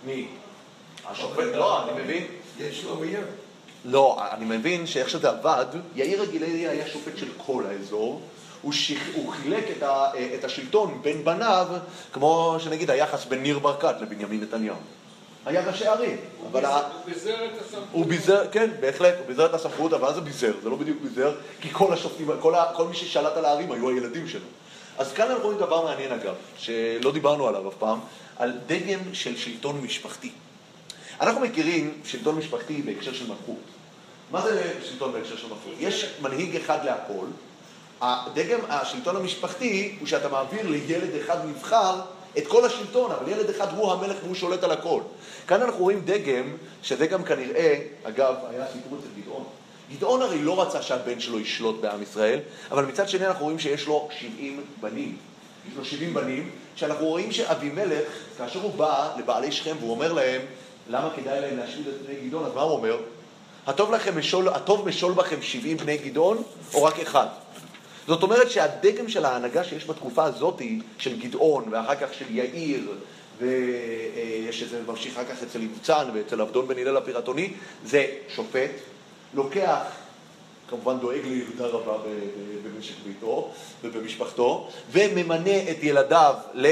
מי? 0.06 0.28
השופט, 1.08 1.56
לא, 1.56 1.84
אני 1.84 2.04
מבין. 2.04 2.28
יש 2.60 2.84
לו 2.84 3.04
עיר. 3.04 3.20
לא, 3.86 4.18
אני 4.32 4.46
מבין 4.46 4.88
שאיך 4.88 5.10
שזה 5.10 5.30
עבד, 5.30 5.66
יאיר 5.96 6.22
הגלעדי 6.22 6.68
היה 6.68 6.88
שופט 6.88 7.18
של 7.18 7.28
כל 7.38 7.64
האזור. 7.66 8.22
הוא, 8.62 8.74
שיח, 8.74 9.02
הוא 9.14 9.32
חילק 9.32 9.64
את, 9.78 9.84
ה, 9.84 10.12
את 10.40 10.44
השלטון 10.44 11.00
בין 11.02 11.24
בניו, 11.24 11.68
כמו 12.14 12.56
שנגיד 12.60 12.90
היחס 12.90 13.26
בין 13.26 13.44
ניר 13.44 13.60
ברקת 13.60 13.96
לבנימין 14.02 14.42
נתניהו. 14.42 14.76
היה 15.46 15.68
ראשי 15.68 15.88
ערים. 15.88 16.18
אבל 16.52 16.66
הוא 16.66 16.74
ביזר 17.06 17.46
את 17.46 17.62
הסמכות. 17.62 17.88
הוא 17.92 18.06
ביזר, 18.06 18.48
כן, 18.52 18.70
בהחלט, 18.80 19.14
הוא 19.18 19.28
ביזר 19.28 19.46
את 19.46 19.54
הסמכות, 19.54 19.94
אבל 19.94 20.14
זה 20.14 20.22
ביזר? 20.22 20.54
זה 20.64 20.70
לא 20.70 20.76
בדיוק 20.76 20.98
ביזר, 21.02 21.34
כי 21.62 21.70
כל 21.72 21.94
השופטים, 21.94 22.28
כל, 22.40 22.56
ה, 22.56 22.66
כל 22.76 22.88
מי 22.88 22.96
ששלט 22.96 23.38
על 23.38 23.46
הערים 23.46 23.72
היו 23.72 23.90
הילדים 23.90 24.28
שלו. 24.28 24.46
אז 24.98 25.14
כאן 25.14 25.28
אנחנו 25.28 25.44
רואים 25.44 25.60
דבר 25.60 25.86
מעניין 25.86 26.12
אגב, 26.12 26.36
שלא 26.58 27.12
דיברנו 27.12 27.48
עליו 27.48 27.70
אף 27.70 27.74
פעם, 27.80 28.00
על 28.42 28.52
דגם 28.68 29.00
של 29.14 29.38
שלטון 29.38 29.82
משפחתי. 29.82 30.32
אנחנו 31.22 31.42
מכירים 31.42 31.94
שלטון 32.06 32.36
משפחתי 32.36 32.82
בהקשר 32.82 33.14
של 33.14 33.28
מלכות. 33.28 33.62
מה 34.32 34.42
זה 34.42 34.74
שלטון 34.84 35.12
בהקשר 35.12 35.38
של 35.38 35.48
מלכות? 35.48 35.74
יש 35.80 36.06
מנהיג 36.22 36.56
אחד 36.56 36.86
להכל, 36.86 37.26
הדגם, 38.02 38.60
השלטון 38.70 39.16
המשפחתי 39.16 39.96
הוא 40.00 40.08
שאתה 40.08 40.30
מעביר 40.30 40.70
לילד 40.70 41.16
אחד 41.22 41.38
נבחר 41.46 42.02
את 42.38 42.48
כל 42.48 42.66
השלטון, 42.66 43.12
אבל 43.12 43.32
ילד 43.32 43.50
אחד 43.50 43.74
הוא 43.74 43.92
המלך 43.92 44.18
והוא 44.24 44.36
שולט 44.36 44.64
על 44.64 44.72
הכל. 44.72 45.02
כאן 45.48 45.62
אנחנו 45.62 45.80
רואים 45.80 46.02
דגם, 46.06 46.58
שזה 46.84 47.08
גם 47.08 47.24
כנראה, 47.24 47.80
אגב, 48.04 48.36
היה 48.50 48.66
סיפור 48.74 49.00
אצל 49.00 49.22
גדעון. 49.22 49.44
גדעון 49.96 50.22
הרי 50.22 50.42
לא 50.42 50.62
רצה 50.62 50.82
שהבן 50.82 51.20
שלו 51.20 51.40
ישלוט 51.40 51.82
בעם 51.82 52.02
ישראל, 52.02 52.40
אבל 52.72 52.86
מצד 52.86 53.10
שני 53.10 53.28
אנחנו 53.28 53.44
רואים 53.44 53.60
שיש 53.60 53.88
לו 53.88 54.10
70 54.20 54.64
בנים. 54.82 55.18
יש 55.72 55.78
לו 55.78 55.86
70 55.86 56.14
בנים, 56.14 56.52
שאנחנו 56.76 57.06
רואים 57.06 57.32
שאבימלך, 57.32 58.08
כאשר 58.38 58.60
הוא 58.62 58.74
בא 58.74 59.10
לבעלי 59.18 59.52
שכם 59.52 59.76
והוא 59.80 59.92
אומר 59.92 60.14
להם, 60.14 60.42
למה 60.90 61.10
כדאי 61.16 61.42
להם 61.42 61.58
להשמיד 61.58 61.88
את 61.88 61.94
בני 62.06 62.28
גדעון, 62.28 62.46
אז 62.46 62.52
מה 62.56 62.62
הוא 62.62 62.72
אומר? 62.72 62.98
הטוב, 63.68 63.92
לכם 63.92 64.18
משול, 64.18 64.50
הטוב 64.50 64.88
משול 64.88 65.14
בכם 65.14 65.42
70 65.42 65.78
בני 65.78 65.98
גדעון, 65.98 66.44
או 66.74 66.84
רק 66.84 67.00
אחד? 67.00 67.28
זאת 68.08 68.24
אומרת 68.24 68.52
שהדגם 68.52 69.10
של 69.10 69.26
ההנהגה 69.26 69.64
שיש 69.64 69.86
בתקופה 69.86 70.24
הזאת, 70.24 70.62
של 70.98 71.20
גדעון, 71.20 71.66
ואחר 71.72 71.96
כך 71.96 72.14
של 72.14 72.26
יאיר, 72.30 72.92
ויש 73.40 74.64
איזה 74.64 74.80
ממשיך 74.88 75.14
אחר 75.14 75.26
כך 75.26 75.44
אצל 75.44 75.62
יבצן 75.62 76.10
ואצל 76.14 76.42
עבדון 76.42 76.68
בן 76.68 76.78
הלל 76.78 76.98
הפירטוני, 76.98 77.54
זה 77.86 78.06
שופט, 78.36 78.72
לוקח, 79.34 79.78
כמובן 80.72 81.00
דואג 81.00 81.22
לילדה 81.24 81.66
רבה 81.66 81.98
במשק 82.64 82.94
ביתו 83.06 83.52
ובמשפחתו, 83.84 84.70
וממנה 84.92 85.72
את 85.72 85.84
ילדיו 85.84 86.36
ל... 86.54 86.68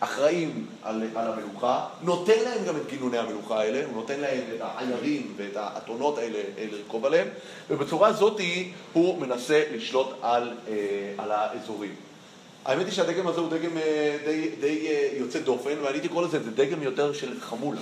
אחראים 0.00 0.66
על, 0.82 1.02
על 1.14 1.32
המלוכה, 1.32 1.86
נותן 2.02 2.38
להם 2.44 2.64
גם 2.64 2.76
את 2.76 2.90
גינוני 2.90 3.18
המלוכה 3.18 3.60
האלה, 3.60 3.84
הוא 3.86 3.94
נותן 3.94 4.20
להם 4.20 4.42
את 4.56 4.60
העיירים 4.60 5.34
ואת 5.36 5.56
האתונות 5.56 6.18
האלה 6.18 6.38
לרכוב 6.72 7.06
עליהם, 7.06 7.28
ובצורה 7.70 8.08
הזאת 8.08 8.40
הוא 8.92 9.18
מנסה 9.18 9.64
לשלוט 9.74 10.08
על, 10.22 10.52
אה, 10.68 10.74
על 11.18 11.32
האזורים. 11.32 11.94
האמת 12.64 12.86
היא 12.86 12.92
שהדגם 12.92 13.28
הזה 13.28 13.40
הוא 13.40 13.50
דגם 13.50 13.76
אה, 13.76 14.16
די, 14.24 14.50
די 14.60 14.86
אה, 14.86 15.08
יוצא 15.12 15.38
דופן, 15.38 15.78
ואני 15.82 15.94
הייתי 15.94 16.08
קורא 16.08 16.26
לזה, 16.26 16.42
זה 16.42 16.50
דגם 16.50 16.82
יותר 16.82 17.12
של 17.12 17.40
חמולה, 17.40 17.80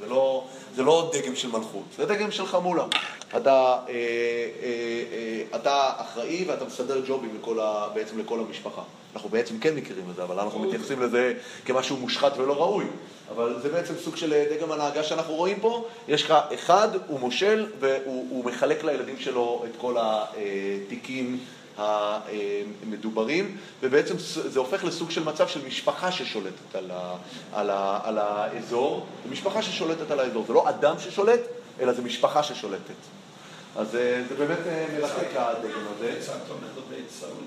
זה 0.00 0.06
לא, 0.06 0.44
זה 0.76 0.82
לא 0.82 1.12
דגם 1.14 1.36
של 1.36 1.48
מלכות, 1.48 1.84
זה 1.96 2.06
דגם 2.06 2.30
של 2.30 2.46
חמולה. 2.46 2.84
אתה, 3.36 3.52
אה, 3.52 3.78
אה, 3.88 3.94
אה, 5.12 5.42
אתה 5.56 5.90
אחראי 5.96 6.44
ואתה 6.48 6.64
מסדר 6.64 7.00
ג'ובים 7.06 7.36
לכל 7.40 7.60
ה, 7.60 7.88
בעצם 7.94 8.18
לכל 8.18 8.40
המשפחה. 8.40 8.82
אנחנו 9.14 9.28
בעצם 9.28 9.58
כן 9.58 9.74
מכירים 9.74 10.04
את 10.10 10.16
זה, 10.16 10.22
אבל 10.22 10.40
אנחנו 10.40 10.60
מתייחסים 10.60 11.00
לזה 11.00 11.34
כמשהו 11.64 11.96
מושחת 11.96 12.38
ולא 12.38 12.52
ראוי. 12.52 12.84
אבל 13.34 13.60
זה 13.62 13.68
בעצם 13.68 13.94
סוג 14.04 14.16
של 14.16 14.32
אה, 14.32 14.44
דגם 14.50 14.72
הנהגה 14.72 15.02
שאנחנו 15.02 15.34
רואים 15.34 15.60
פה. 15.60 15.88
יש 16.08 16.22
לך 16.22 16.34
אחד, 16.54 16.88
הוא 17.06 17.20
מושל, 17.20 17.66
והוא 17.80 18.44
מחלק 18.44 18.84
לילדים 18.84 19.18
שלו 19.18 19.64
את 19.64 19.76
כל 19.80 19.96
התיקים. 19.98 21.38
המדוברים, 21.76 23.56
ובעצם 23.82 24.14
זה 24.18 24.58
הופך 24.58 24.84
לסוג 24.84 25.10
של 25.10 25.24
מצב 25.24 25.48
של 25.48 25.66
משפחה 25.66 26.12
ששולטת 26.12 26.74
על, 26.74 26.90
ה, 26.90 27.16
על, 27.52 27.70
ה, 27.70 28.00
על 28.04 28.18
האזור, 28.18 29.06
זה 29.24 29.30
משפחה 29.30 29.62
ששולטת 29.62 30.10
על 30.10 30.20
האזור, 30.20 30.44
זה 30.46 30.52
לא 30.52 30.68
אדם 30.68 30.98
ששולט, 30.98 31.40
אלא 31.80 31.92
זה 31.92 32.02
משפחה 32.02 32.42
ששולטת. 32.42 32.94
אז 33.76 33.96
אה, 33.96 34.22
זה 34.28 34.34
באמת 34.34 34.58
אה, 34.66 34.86
מרתק 35.00 35.28
הדגם 35.36 35.80
הזה. 35.96 36.32
אומר 36.50 36.68
לבית 36.76 37.10
סעודי. 37.10 37.44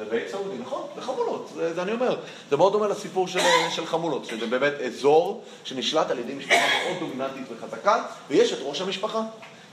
לבית 0.00 0.28
סעודי, 0.30 0.58
נכון, 0.58 0.88
לחמולות, 0.98 1.50
זה, 1.54 1.74
זה 1.74 1.82
אני 1.82 1.92
אומר. 1.92 2.16
זה 2.50 2.56
מאוד 2.56 2.72
דומה 2.72 2.88
לסיפור 2.88 3.28
של, 3.28 3.40
של 3.70 3.86
חמולות, 3.86 4.24
שזה 4.24 4.46
באמת 4.46 4.72
אזור 4.72 5.44
שנשלט 5.64 6.10
על 6.10 6.18
ידי 6.18 6.34
משפחה 6.34 6.66
מאוד 6.84 6.98
דומיננטית 7.00 7.42
וחזקה, 7.50 8.04
ויש 8.28 8.52
את 8.52 8.58
ראש 8.62 8.80
המשפחה. 8.80 9.22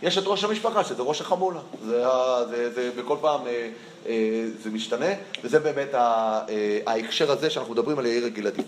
יש 0.04 0.18
את 0.18 0.24
ראש 0.26 0.44
המשפחה, 0.44 0.84
שזה 0.84 1.04
ראש 1.04 1.22
החמולה. 1.22 1.60
זה, 1.86 2.04
זה, 2.50 2.70
זה 2.74 2.92
בכל 3.02 3.18
פעם 3.22 3.48
אה, 3.48 3.70
אה, 4.08 4.46
זה 4.64 4.70
משתנה, 4.70 5.14
וזה 5.44 5.60
באמת 5.60 5.96
אה, 5.96 6.42
ההקשר 6.86 7.32
הזה 7.32 7.50
שאנחנו 7.50 7.74
מדברים 7.74 8.00
על 8.00 8.06
יאיר 8.06 8.26
הגלעדי. 8.26 8.62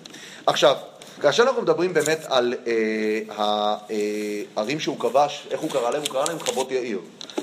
עכשיו, 0.46 0.76
כאשר 1.22 1.44
אנחנו 1.44 1.62
מדברים 1.62 1.94
באמת 1.94 2.20
על 2.30 2.54
הערים 3.30 4.80
שהוא 4.80 5.00
כבש, 5.00 5.48
איך 5.52 5.62
הוא 5.62 5.70
קרא 5.70 5.90
להם? 5.90 6.02
הוא 6.02 6.10
קרא 6.10 6.26
להם 6.28 6.40
חוות 6.40 6.72
יאיר. 6.72 7.00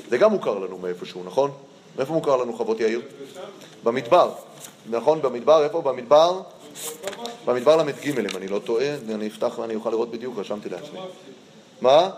זה 0.09 0.17
גם 0.17 0.31
מוכר 0.31 0.59
לנו 0.59 0.77
מאיפשהו, 0.77 1.23
נכון? 1.23 1.51
מאיפה 1.97 2.13
מוכר 2.13 2.37
לנו 2.37 2.53
חוות 2.53 2.79
יאיר? 2.79 3.01
במדבר. 3.83 4.31
נכון? 4.89 5.21
במדבר, 5.21 5.63
איפה? 5.63 5.81
במדבר? 5.81 6.41
במדבר 7.45 7.75
ל"ג, 7.75 8.19
אם 8.19 8.37
אני 8.37 8.47
לא 8.47 8.59
טועה, 8.59 8.95
אני 9.13 9.27
אפתח 9.27 9.59
ואני 9.59 9.75
אוכל 9.75 9.89
לראות 9.89 10.11
בדיוק, 10.11 10.37
רשמתי 10.37 10.69
לעצמי. 10.69 10.99
מה? 11.81 12.09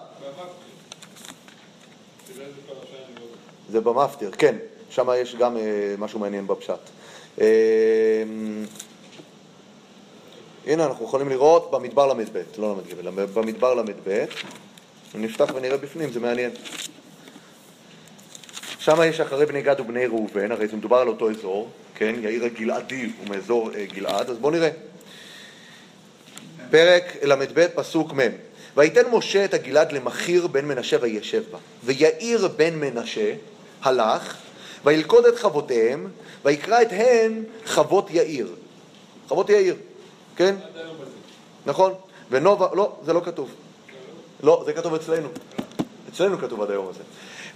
זה 3.72 3.82
במפטיר, 3.82 4.32
כן, 4.32 4.56
שם 4.90 5.10
יש 5.18 5.36
גם 5.36 5.58
אה, 5.58 5.96
משהו 5.98 6.20
מעניין 6.20 6.48
בפשט. 6.48 6.80
אה, 7.42 7.48
הנה 10.68 10.86
אנחנו 10.86 11.06
יכולים 11.06 11.30
לראות 11.30 11.72
במדבר 11.72 12.14
ל"ב, 12.14 12.38
לא 12.58 12.76
ל"ג, 12.78 13.10
במדבר 13.34 13.74
ל"ב, 13.74 14.26
נפתח 15.16 15.52
ונראה 15.56 15.78
בפנים, 15.78 16.12
זה 16.12 16.20
מעניין. 16.20 16.52
שם 18.80 18.98
יש 19.06 19.20
אחרי 19.20 19.46
בני 19.46 19.62
גד 19.62 19.80
ובני 19.80 20.06
ראובן, 20.06 20.52
הרי 20.52 20.68
זה 20.68 20.78
מדובר 20.78 20.98
על 20.98 21.08
אותו 21.08 21.32
אזור, 21.32 21.70
כן, 21.96 22.16
יאיר 22.22 22.46
הגלעדי 22.46 23.12
הוא 23.20 23.28
מאזור 23.30 23.70
אה, 23.76 23.86
גלעד, 23.86 24.30
אז 24.30 24.38
בואו 24.38 24.52
נראה. 24.52 24.70
פרק 26.72 27.04
ל"ב, 27.24 27.68
פסוק 27.68 28.14
מ' 28.14 28.20
ויתן 28.78 29.10
משה 29.12 29.46
את 29.46 29.54
הגלעד 29.54 29.92
למכיר 29.92 30.48
בן 30.48 30.66
מנשה 30.66 30.98
וישב 31.02 31.44
בה. 31.52 31.58
ויאיר 31.84 32.48
בן 32.48 32.76
מנשה 32.76 33.34
הלך, 33.84 34.36
וילכוד 34.86 35.26
את 35.26 35.39
חבותיהם, 35.39 36.08
ויקרא 36.46 36.82
את 36.82 36.88
הן 36.91 37.44
חבות 37.65 38.12
יאיר. 38.12 38.56
חבות 39.30 39.50
יאיר, 39.50 39.76
כן? 40.36 40.56
נכון. 41.65 41.94
ונובה, 42.32 42.67
לא, 42.74 42.96
זה 43.06 43.13
לא 43.13 43.22
כתוב. 43.26 43.50
לא, 44.44 44.63
זה 44.65 44.74
כתוב 44.74 44.94
אצלנו. 44.94 45.28
אצלנו 46.10 46.38
כתוב 46.38 46.62
עד 46.62 46.72
היום 46.72 46.88
הזה. 46.89 47.04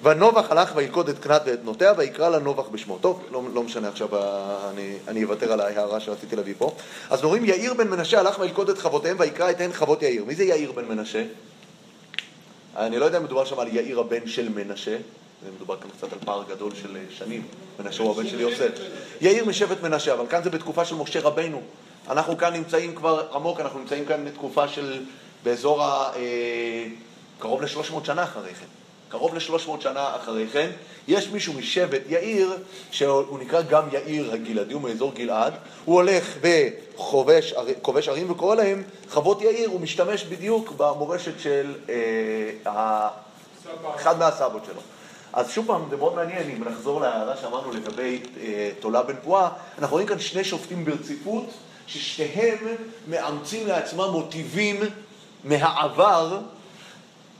ונובח 0.03 0.51
הלך 0.51 0.71
וילכוד 0.75 1.09
את 1.09 1.19
קנת 1.19 1.41
ואת 1.45 1.61
בנותיה 1.61 1.93
ויקרא 1.97 2.29
לה 2.29 2.39
נובח 2.39 2.67
בשמו. 2.67 2.97
טוב, 3.01 3.23
לא, 3.31 3.41
לא 3.53 3.63
משנה 3.63 3.87
עכשיו, 3.87 4.09
אני, 4.69 4.97
אני 5.07 5.23
אוותר 5.23 5.51
על 5.51 5.59
ההערה 5.59 5.99
שרציתי 5.99 6.35
להביא 6.35 6.53
פה. 6.57 6.75
אז 7.09 7.23
אומרים 7.23 7.45
יאיר 7.45 7.73
בן 7.73 7.87
מנשה 7.87 8.19
הלך 8.19 8.39
וילכוד 8.39 8.69
את 8.69 8.77
חבותיהם 8.77 9.17
ויקרא 9.19 9.51
את 9.51 9.61
הן 9.61 9.73
חבות 9.73 10.01
יאיר. 10.01 10.25
מי 10.25 10.35
זה 10.35 10.43
יאיר 10.43 10.71
בן 10.71 10.85
מנשה? 10.85 11.25
אני 12.77 12.99
לא 12.99 13.05
יודע 13.05 13.17
אם 13.17 13.23
מדובר 13.23 13.45
שם 13.45 13.59
על 13.59 13.67
יאיר 13.67 13.99
הבן 13.99 14.27
של 14.27 14.49
מנשה, 14.49 14.97
מדובר 15.55 15.77
כאן 15.77 15.89
קצת 15.89 16.13
על 16.13 16.19
פער 16.25 16.43
גדול 16.49 16.71
של 16.75 16.97
שנים, 17.09 17.47
מנשה 17.79 18.03
הוא 18.03 18.11
הבן 18.11 18.27
של 18.27 18.39
יוסף. 18.39 18.71
יאיר 19.21 19.45
משבט 19.45 19.81
מנשה, 19.81 20.13
אבל 20.13 20.27
כאן 20.27 20.43
זה 20.43 20.49
בתקופה 20.49 20.85
של 20.85 20.95
משה 20.95 21.21
רבנו. 21.21 21.61
אנחנו 22.09 22.37
כאן 22.37 22.53
נמצאים 22.53 22.95
כבר 22.95 23.27
עמוק, 23.33 23.59
אנחנו 23.59 23.79
נמצאים 23.79 24.05
כאן 24.05 24.25
בתקופה 24.25 24.67
של, 24.67 25.03
באזור 25.43 25.83
ה... 25.83 26.11
אה, 26.15 26.85
קרוב 27.39 27.61
ל-300 27.61 28.05
שנה 28.05 28.23
אחרי 28.23 28.53
כן. 28.53 28.65
קרוב 29.09 29.35
ל-300 29.35 29.81
שנה 29.81 30.15
אחרי 30.15 30.47
כן, 30.47 30.69
יש 31.07 31.27
מישהו 31.27 31.53
משבט 31.53 32.01
יאיר, 32.09 32.57
שהוא 32.91 33.39
נקרא 33.39 33.61
גם 33.61 33.83
יאיר 33.91 34.33
הגלעדי, 34.33 34.73
הוא 34.73 34.81
מאזור 34.81 35.13
גלעד, 35.13 35.53
הוא 35.85 35.95
הולך 35.95 36.37
וכובש 36.41 38.07
ערים 38.07 38.31
וקורא 38.31 38.55
להם 38.55 38.83
חוות 39.09 39.41
יאיר, 39.41 39.69
הוא 39.69 39.81
משתמש 39.81 40.23
בדיוק 40.23 40.71
במורשת 40.77 41.39
של 41.39 41.73
אה, 42.65 43.09
אחד 43.95 44.19
מהסבות 44.19 44.65
שלו. 44.65 44.81
אז 45.35 45.51
שוב 45.51 45.67
פעם, 45.67 45.81
זה 45.89 45.97
מאוד 45.97 46.15
מעניין, 46.15 46.49
אם 46.49 46.63
נחזור 46.63 47.01
להערה 47.01 47.37
שאמרנו 47.37 47.71
לגבי 47.71 48.21
אה, 48.41 48.69
תולה 48.79 49.03
בן 49.03 49.15
פועה, 49.23 49.49
אנחנו 49.79 49.93
רואים 49.93 50.07
כאן 50.07 50.19
שני 50.19 50.43
שופטים 50.43 50.85
ברציפות, 50.85 51.49
ששתיהם 51.87 52.57
מאמצים 53.07 53.67
לעצמם 53.67 54.09
מוטיבים 54.11 54.79
מהעבר 55.43 56.39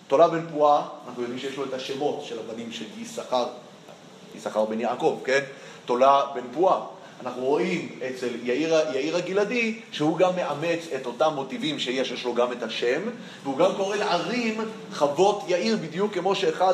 תולה 0.07 0.27
בן 0.27 0.45
פועה, 0.53 0.87
אנחנו 1.07 1.21
יודעים 1.21 1.39
שיש 1.39 1.57
לו 1.57 1.63
את 1.63 1.73
השמות 1.73 2.23
של 2.23 2.39
הבנים 2.39 2.71
של 2.71 2.85
יששכר, 2.97 3.45
יששכר 4.35 4.65
בן 4.65 4.79
יעקב, 4.79 5.19
כן? 5.25 5.43
תולה 5.85 6.21
בן 6.33 6.43
פועה. 6.53 6.79
אנחנו 7.21 7.45
רואים 7.45 7.99
אצל 8.09 8.29
יאיר, 8.43 8.75
יאיר 8.93 9.17
הגלעדי 9.17 9.79
שהוא 9.91 10.17
גם 10.17 10.35
מאמץ 10.35 10.87
את 10.95 11.05
אותם 11.05 11.31
מוטיבים 11.35 11.79
שיש, 11.79 12.11
יש 12.11 12.23
לו 12.23 12.33
גם 12.33 12.51
את 12.51 12.63
השם, 12.63 13.01
והוא 13.43 13.57
גם 13.57 13.71
קורא 13.77 13.95
לערים 13.95 14.61
חוות 14.93 15.43
יאיר, 15.47 15.77
בדיוק 15.81 16.13
כמו 16.13 16.35
שאחד 16.35 16.73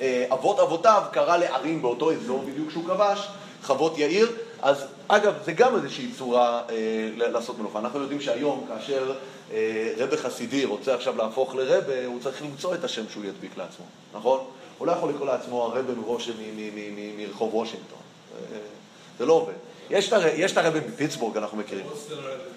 מאבות 0.00 0.60
אבותיו 0.60 1.02
קרא 1.12 1.36
לערים 1.36 1.82
באותו 1.82 2.12
אזור 2.12 2.44
בדיוק 2.46 2.70
שהוא 2.70 2.84
כבש, 2.84 3.28
חוות 3.62 3.98
יאיר. 3.98 4.32
אז 4.62 4.84
אגב, 5.08 5.34
זה 5.44 5.52
גם 5.52 5.76
איזושהי 5.76 6.12
צורה 6.18 6.62
אה, 6.70 6.74
לעשות 7.16 7.58
מנוחה. 7.58 7.78
אנחנו 7.78 8.00
יודעים 8.00 8.20
שהיום, 8.20 8.66
כאשר 8.68 9.12
אה, 9.52 9.92
רבה 9.96 10.16
חסידי 10.16 10.64
רוצה 10.64 10.94
עכשיו 10.94 11.16
להפוך 11.16 11.54
לרבה, 11.54 12.06
הוא 12.06 12.20
צריך 12.20 12.42
למצוא 12.42 12.74
את 12.74 12.84
השם 12.84 13.02
שהוא 13.08 13.24
ידביק 13.24 13.56
לעצמו, 13.56 13.84
נכון? 14.14 14.40
הוא 14.78 14.86
לא 14.86 14.92
יכול 14.92 15.10
לקרוא 15.10 15.26
לעצמו 15.26 15.62
הרבה 15.62 15.94
מראש 15.94 16.30
מרחוב 17.16 17.54
וושינגטון. 17.54 17.98
אה, 18.52 18.58
זה 19.18 19.26
לא 19.26 19.32
עובד. 19.32 19.52
יש 19.90 20.52
את 20.52 20.58
הרבה 20.58 20.80
מפיטסבורג, 20.88 21.36
אנחנו 21.36 21.58
מכירים. 21.58 21.86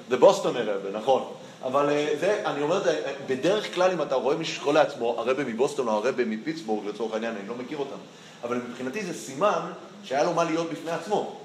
זה 0.10 0.18
בוסטון 0.18 0.56
הרבה, 0.56 0.90
נכון. 0.92 1.24
אבל 1.64 1.90
אה, 1.90 2.16
זה, 2.20 2.42
אני 2.46 2.62
אומר, 2.62 2.82
בדרך 3.28 3.76
כלל 3.76 3.92
אם 3.92 4.02
אתה 4.02 4.16
רואה 4.16 4.36
מישהו 4.36 4.56
שקורא 4.56 4.74
לעצמו 4.74 5.16
הרבה 5.18 5.44
מבוסטון 5.44 5.88
או 5.88 5.94
הרבה 5.94 6.26
מפיטסבורג, 6.26 6.88
לצורך 6.88 7.14
העניין, 7.14 7.36
אני 7.40 7.50
לא 7.50 7.56
מכיר 7.56 7.78
אותם, 7.78 7.98
אבל 8.44 8.62
מבחינתי 8.70 9.06
זה 9.06 9.14
סימן 9.14 9.72
שהיה 10.04 10.24
לו 10.24 10.34
מה 10.34 10.44
להיות 10.44 10.70
בפני 10.70 10.92
עצמו. 10.92 11.38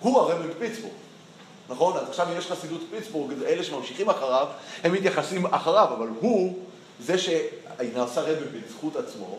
הוא 0.00 0.20
הרבה 0.20 0.46
מפיטסבורג. 0.46 0.94
נכון? 1.68 1.96
אז 1.96 2.08
עכשיו 2.08 2.26
אם 2.32 2.38
יש 2.38 2.46
חסידות 2.46 2.80
פיטסבורג, 2.90 3.32
אלה 3.46 3.64
שממשיכים 3.64 4.10
אחריו, 4.10 4.46
הם 4.84 4.92
מתייחסים 4.92 5.46
אחריו, 5.46 5.88
אבל 5.98 6.08
הוא 6.20 6.58
זה 7.00 7.18
שנעשה 7.18 8.20
רבי 8.20 8.58
בזכות 8.58 8.96
עצמו, 8.96 9.38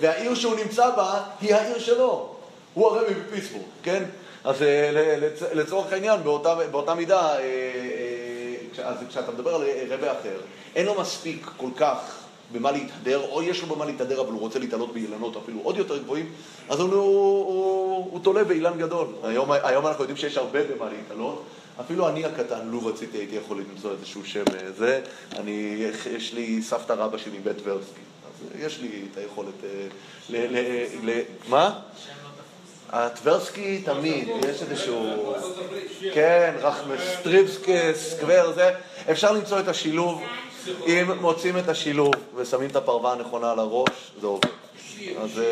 והעיר 0.00 0.34
שהוא 0.34 0.56
נמצא 0.56 0.90
בה 0.90 1.22
היא 1.40 1.54
העיר 1.54 1.78
שלו. 1.78 2.34
הוא 2.74 2.86
הרבי 2.86 3.14
בפיטסבורג, 3.14 3.64
כן? 3.82 4.04
אז 4.44 4.62
אה, 4.62 5.16
לצורך 5.52 5.92
העניין, 5.92 6.22
באותה, 6.22 6.54
באותה 6.70 6.94
מידה, 6.94 7.20
אה, 7.20 7.38
אה, 7.38 8.09
אז 8.84 8.96
כשאתה 9.08 9.32
מדבר 9.32 9.54
על 9.54 9.62
רבי 9.88 10.10
אחר, 10.10 10.40
אין 10.74 10.86
לו 10.86 11.00
מספיק 11.00 11.50
כל 11.56 11.70
כך 11.76 12.20
במה 12.52 12.72
להתהדר, 12.72 13.20
או 13.30 13.42
יש 13.42 13.62
לו 13.62 13.74
במה 13.74 13.84
להתהדר, 13.84 14.20
אבל 14.20 14.32
הוא 14.32 14.40
רוצה 14.40 14.58
להתעלות 14.58 14.92
באילנות 14.92 15.36
אפילו 15.36 15.60
עוד 15.62 15.76
יותר 15.76 15.98
גבוהים, 15.98 16.32
אז 16.68 16.80
הוא, 16.80 16.94
הוא, 16.94 17.04
הוא, 17.46 18.08
הוא 18.10 18.20
תולה 18.22 18.44
באילן 18.44 18.78
גדול. 18.78 19.06
היום, 19.22 19.50
היום 19.52 19.86
אנחנו 19.86 20.02
יודעים 20.02 20.16
שיש 20.16 20.36
הרבה 20.36 20.60
במה 20.64 20.88
להתעלות. 20.90 21.44
אפילו 21.80 22.08
אני 22.08 22.24
הקטן, 22.24 22.66
לו 22.66 22.86
רציתי, 22.86 23.18
הייתי 23.18 23.36
יכול 23.36 23.58
למצוא 23.58 23.90
איזשהו 23.92 24.24
שם 24.24 24.44
זה. 24.76 25.00
אני, 25.36 25.84
יש 26.10 26.34
לי 26.34 26.62
סבתא 26.62 26.92
רבא 26.92 27.18
שלי 27.18 27.38
מבית 27.38 27.56
ורסקי, 27.64 28.00
אז 28.24 28.60
יש 28.60 28.80
לי 28.80 29.02
את 29.12 29.18
היכולת 29.18 29.54
ל... 29.62 30.36
ל, 30.36 30.56
ל, 30.56 31.10
ל 31.10 31.20
מה? 31.48 31.80
הטברסקי 32.92 33.82
תמיד, 33.84 34.28
יש 34.48 34.62
איזשהו... 34.62 35.34
כן, 36.14 36.54
רחמסטריבסקי, 36.60 37.94
סקוור, 37.94 38.52
זה. 38.52 38.70
אפשר 39.10 39.32
למצוא 39.32 39.60
את 39.60 39.68
השילוב. 39.68 40.22
אם 40.86 41.10
מוצאים 41.20 41.58
את 41.58 41.68
השילוב 41.68 42.14
ושמים 42.36 42.70
את 42.70 42.76
הפרווה 42.76 43.12
הנכונה 43.12 43.50
על 43.50 43.58
הראש, 43.58 44.12
זה 44.20 44.26
עובד. 44.26 44.48
אז, 45.22 45.42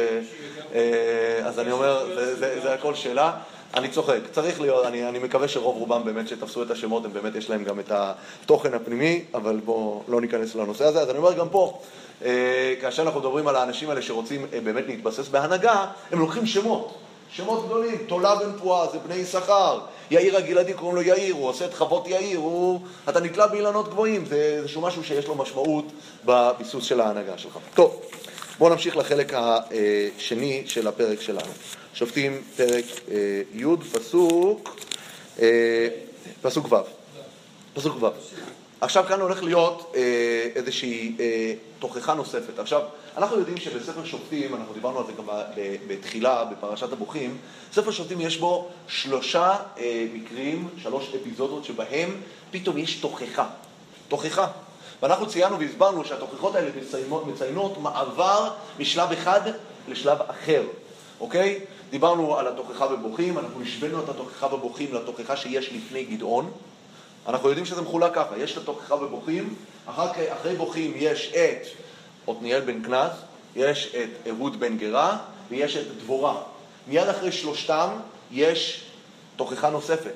אז 1.45 1.59
אני 1.59 1.73
אומר, 1.73 2.07
זה, 2.15 2.37
זה, 2.37 2.61
זה 2.63 2.75
הכל 2.75 2.95
שאלה. 2.95 3.33
אני 3.75 3.89
צוחק, 3.89 4.19
צריך 4.33 4.61
להיות, 4.61 4.87
אני, 4.87 5.09
אני 5.09 5.19
מקווה 5.19 5.49
שרוב 5.49 5.77
רובם 5.77 6.05
באמת 6.05 6.29
שתפסו 6.29 6.63
את 6.63 6.71
השמות, 6.71 7.05
הם 7.05 7.13
באמת 7.13 7.35
יש 7.35 7.51
להם 7.51 7.65
גם 7.65 7.81
את 7.81 7.93
התוכן 7.95 8.75
הפנימי, 8.75 9.25
אבל 9.35 9.61
בואו 9.65 10.03
לא 10.09 10.21
ניכנס 10.21 10.55
לנושא 10.55 10.85
הזה. 10.85 11.01
אז 11.01 11.11
אני 11.11 11.19
אומר 11.19 11.33
גם 11.33 11.49
פה, 11.49 11.81
אה, 12.25 12.75
כאשר 12.81 13.03
אנחנו 13.03 13.21
מדברים 13.21 13.49
על 13.49 13.57
האנשים 13.57 13.91
האלה 13.91 14.03
שרוצים 14.03 14.47
אה, 14.53 14.61
באמת 14.61 14.85
להתבסס 14.87 15.29
בהנהגה, 15.29 15.87
הם 16.13 16.19
לוקחים 16.19 16.47
שמות, 16.47 16.95
שמות 17.31 17.67
גדולים, 17.67 17.97
תולה 18.07 18.35
בן 18.37 18.59
פועה 18.59 18.87
זה 18.93 18.99
בני 18.99 19.15
יששכר, 19.15 19.81
יאיר 20.11 20.37
הגלעדי 20.37 20.73
קוראים 20.73 20.97
לו 20.97 21.03
יאיר, 21.03 21.35
הוא 21.35 21.49
עושה 21.49 21.65
את 21.65 21.75
חוות 21.75 22.07
יאיר, 22.07 22.39
הוא... 22.39 22.81
אתה 23.09 23.21
נתלה 23.21 23.47
באילנות 23.47 23.89
גבוהים, 23.89 24.25
זה 24.27 24.37
איזשהו 24.59 24.83
משהו 24.83 25.05
שיש 25.05 25.27
לו 25.27 25.35
משמעות 25.35 25.85
בביסוס 26.25 26.85
של 26.85 27.01
ההנהגה 27.01 27.39
שלך. 27.39 27.59
טוב, 27.75 28.03
בואו 28.59 28.71
נמשיך 28.71 28.97
לחלק 28.97 29.33
השני 29.35 30.63
של 30.67 30.89
הפרק 30.89 31.21
שלנו. 31.21 31.51
שופטים 31.95 32.43
פרק 32.57 32.85
אה, 33.11 33.43
י', 33.55 33.65
פסוק, 33.93 34.77
אה, 35.43 35.89
פסוק 36.43 36.73
ו'. 36.73 36.77
פסוק 37.75 38.03
ו'. 38.03 38.07
עכשיו 38.81 39.05
כאן 39.09 39.21
הולך 39.21 39.43
להיות 39.43 39.93
אה, 39.97 40.03
איזושהי 40.55 41.17
תוכחה 41.79 42.15
נוספת. 42.15 42.59
עכשיו, 42.59 42.83
אנחנו 43.19 43.39
יודעים 43.39 43.57
שבספר 43.57 44.05
שופטים, 44.05 44.55
אנחנו 44.55 44.75
דיברנו 44.75 44.99
על 44.99 45.07
זה 45.07 45.13
גם 45.13 45.25
בתחילה, 45.89 46.45
בפרשת 46.45 46.93
הבוכים, 46.93 47.39
ספר 47.73 47.91
שופטים 47.91 48.21
יש 48.21 48.37
בו 48.37 48.69
שלושה 48.89 49.57
אה, 49.79 50.07
מקרים, 50.15 50.69
שלוש 50.83 51.15
אפיזודות 51.15 51.65
שבהם 51.65 52.17
פתאום 52.51 52.79
יש 52.79 52.97
תוכחה. 52.97 53.49
תוכחה. 54.09 54.47
ואנחנו 55.03 55.27
ציינו 55.27 55.59
והסברנו 55.59 56.05
שהתוכחות 56.05 56.55
האלה 56.55 56.71
מציינות, 56.81 57.27
מציינות 57.27 57.79
מעבר 57.79 58.51
משלב 58.79 59.13
אחד 59.13 59.41
לשלב 59.89 60.19
אחר, 60.27 60.63
אוקיי? 61.21 61.61
דיברנו 61.91 62.37
על 62.39 62.47
התוכחה 62.49 62.89
בבוכים, 62.89 63.39
אנחנו 63.39 63.63
השווינו 63.63 64.05
את 64.05 64.09
התוכחה 64.09 64.49
בבוכים 64.49 64.95
לתוכחה 64.95 65.37
שיש 65.37 65.73
לפני 65.73 66.05
גדעון. 66.05 66.51
אנחנו 67.29 67.49
יודעים 67.49 67.67
שזה 67.67 67.83
מחולק 67.83 68.15
ככה, 68.15 68.39
יש 68.39 68.53
את 68.53 68.57
התוכחה 68.57 68.97
בבוכים, 68.97 69.55
אחר 69.87 70.13
כך, 70.13 70.19
אחרי 70.19 70.57
בוכים 70.57 70.93
יש 70.97 71.33
את 71.33 71.88
עתניאל 72.31 72.61
בן 72.61 72.85
כנז, 72.85 73.11
יש 73.57 73.95
את 73.95 74.29
אהוד 74.29 74.61
בן 74.61 74.79
גרה 74.79 75.19
ויש 75.49 75.77
את 75.77 75.97
דבורה. 75.97 76.43
מיד 76.89 77.09
אחרי 77.09 77.33
שלושתם 77.33 77.89
יש 78.33 78.85
תוכחה 79.37 79.71
נוספת. 79.71 80.15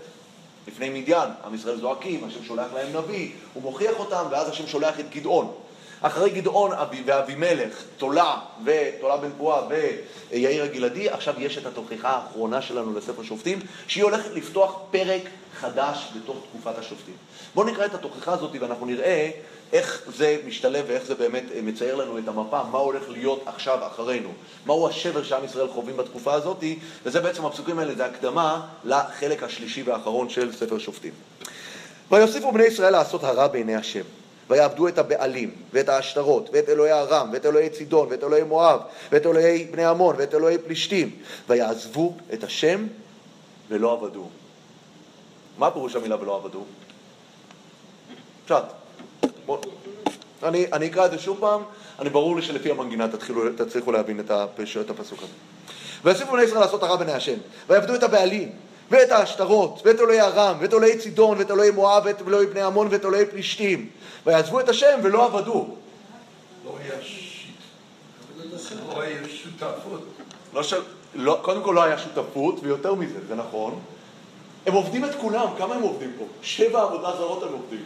לפני 0.69 0.89
מדיין, 0.89 1.31
עם 1.45 1.55
ישראל 1.55 1.77
זועקים, 1.77 2.25
השם 2.25 2.45
שולח 2.45 2.67
להם 2.75 2.97
נביא, 2.97 3.31
הוא 3.55 3.63
מוכיח 3.63 3.99
אותם, 3.99 4.25
ואז 4.31 4.49
השם 4.49 4.67
שולח 4.67 5.01
את 5.01 5.11
גדעון. 5.11 5.55
אחרי 6.01 6.31
גדעון 6.31 6.73
אבי, 6.73 7.03
ואבימלך, 7.07 7.85
תולה 7.97 8.39
ותולה 8.65 9.17
בן 9.17 9.31
פועה 9.39 9.63
ויאיר 9.69 10.65
הגלעדי, 10.65 11.09
עכשיו 11.09 11.35
יש 11.39 11.59
את 11.59 11.67
התוכחה 11.67 12.09
האחרונה 12.09 12.63
שלנו 12.63 12.99
לספר 12.99 13.23
שופטים, 13.23 13.59
שהיא 13.87 14.05
הולכת 14.05 14.31
לפתוח 14.35 14.79
פרק 14.91 15.23
חדש 15.61 16.09
בתוך 16.17 16.37
תקופת 16.51 16.79
השופטים. 16.79 17.15
בואו 17.55 17.67
נקרא 17.67 17.87
את 17.87 17.95
התוכחה 17.95 18.33
הזאת 18.33 18.51
ואנחנו 18.61 18.87
נראה 18.87 19.31
איך 19.73 20.03
זה 20.17 20.37
משתלב 20.47 20.85
ואיך 20.89 21.05
זה 21.05 21.15
באמת 21.15 21.45
אה, 21.55 21.63
מצייר 21.63 21.95
לנו 21.95 22.19
את 22.19 22.29
המפה, 22.29 22.63
מה 22.63 22.79
הולך 22.79 23.03
להיות 23.09 23.43
עכשיו 23.47 23.87
אחרינו, 23.87 24.29
מהו 24.67 24.89
השבר 24.89 25.23
שעם 25.23 25.45
ישראל 25.45 25.69
חווים 25.69 25.97
בתקופה 25.97 26.35
הזאת, 26.35 26.65
וזה 27.05 27.21
בעצם 27.21 27.45
הפסוקים 27.45 27.79
האלה, 27.79 27.95
זה 27.95 28.07
הקדמה 28.07 28.67
לחלק 28.85 29.43
השלישי 29.43 29.83
והאחרון 29.83 30.29
של 30.29 30.53
ספר 30.53 30.79
שופטים. 30.79 31.13
ויוסיפו 32.11 32.53
בני 32.53 32.65
ישראל 32.65 32.93
לעשות 32.93 33.25
הרע 33.25 33.47
בעיני 33.47 33.75
השם. 33.75 34.03
ויעבדו 34.51 34.89
את 34.89 34.99
הבעלים, 34.99 35.51
ואת 35.73 35.89
העשתרות, 35.89 36.51
ואת 36.53 36.69
אלוהי 36.69 36.93
ארם, 36.93 37.31
ואת 37.33 37.47
אלוהי 37.47 37.71
צידון, 37.71 38.09
ואת 38.11 38.25
אלוהי 38.25 38.43
מואב, 38.43 38.81
ואת 39.13 39.27
אלוהי 39.27 39.65
בני 39.65 39.85
עמון, 39.85 40.17
ואת 40.19 40.35
אלוהי 40.35 40.59
פלישתים, 40.59 41.11
ויעזבו 41.49 42.17
את 42.33 42.45
השם 42.45 42.87
ולא 43.69 43.93
עבדו. 43.93 44.29
מה 45.63 45.71
פירוש 45.71 45.97
המילה 45.97 46.17
ולא 46.21 46.37
עבדו? 46.37 46.65
פשט. 48.45 48.65
בוא, 49.47 49.59
אני, 50.43 50.67
אני 50.73 50.87
אקרא 50.87 51.07
את 51.07 51.11
זה 51.11 51.19
שוב 51.19 51.41
פעם, 51.41 51.63
אני 51.99 52.11
ברור 52.11 52.37
לי 52.37 52.43
שלפי 52.43 52.71
המנגינה 52.71 53.09
תתחילו, 53.09 53.43
תצליחו 53.57 53.93
להבין 53.93 54.21
את, 54.21 54.31
הפש, 54.31 54.77
את 54.77 54.91
הפסוק 54.91 55.19
הזה. 55.19 55.33
ויוסיפו 56.05 56.33
בני 56.33 56.43
ישראל 56.43 56.61
לעשות 56.61 56.83
הרע 56.83 56.97
בעיני 56.97 57.13
השם, 57.13 57.39
ויעבדו 57.69 57.95
את 57.95 58.03
הבעלים, 58.03 58.53
ואת 58.91 59.13
העשתרות, 59.13 59.83
ואת 59.85 60.01
אלוהי 60.01 60.21
ארם, 60.21 60.57
ואת 60.61 60.75
אלוהי 60.75 60.99
צידון, 60.99 61.39
ואת 61.39 61.51
אלוהי 61.51 61.71
מואב, 61.71 62.03
ואת 62.07 62.23
אלוהי 62.29 62.47
בני 62.47 62.63
עמון, 62.63 62.89
ואת 62.91 63.05
אלוהי 63.05 63.27
פלישתים, 63.27 63.91
ויעזבו 64.27 64.61
את 64.61 64.69
השם 64.69 65.01
ולא 65.03 65.25
עבדו. 65.25 65.77
לא 66.65 66.77
היה 66.81 67.03
שיט. 67.03 67.57
לא 68.89 69.01
היה 69.03 69.29
שותפות. 69.29 70.01
לא. 70.55 70.63
לא, 71.15 71.39
קודם 71.43 71.63
כל 71.63 71.73
לא 71.73 71.83
היה 71.83 71.99
שותפות, 71.99 72.61
ויותר 72.63 72.95
מזה, 72.95 73.19
זה 73.29 73.35
נכון. 73.35 73.81
הם 74.67 74.73
עובדים 74.73 75.05
את 75.05 75.15
כולם, 75.21 75.47
כמה 75.59 75.75
הם 75.75 75.83
עובדים 75.83 76.13
פה? 76.19 76.25
שבע 76.43 76.83
עבודה 76.83 77.17
זרות 77.17 77.43
הם 77.43 77.53
עובדים. 77.53 77.85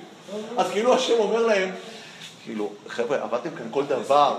אז 0.57 0.71
כאילו 0.71 0.95
השם 0.95 1.19
אומר 1.19 1.47
להם, 1.47 1.71
כאילו, 2.45 2.71
חבר'ה, 2.89 3.23
עבדתם 3.23 3.51
כאן 3.59 3.67
כל 3.71 3.85
דבר, 3.85 4.39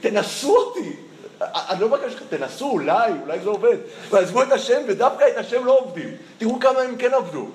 תנסו 0.00 0.56
אותי. 0.56 0.96
אני 1.40 1.80
לא 1.80 1.88
מבקש 1.88 2.14
לכם, 2.14 2.24
תנסו, 2.28 2.70
אולי, 2.70 3.12
אולי 3.22 3.40
זה 3.40 3.48
עובד. 3.48 3.76
ועזבו 4.10 4.42
את 4.42 4.52
השם, 4.52 4.82
ודווקא 4.88 5.24
את 5.28 5.36
השם 5.36 5.64
לא 5.64 5.78
עובדים. 5.78 6.16
תראו 6.38 6.60
כמה 6.60 6.80
הם 6.80 6.96
כן 6.96 7.14
עבדו. 7.14 7.46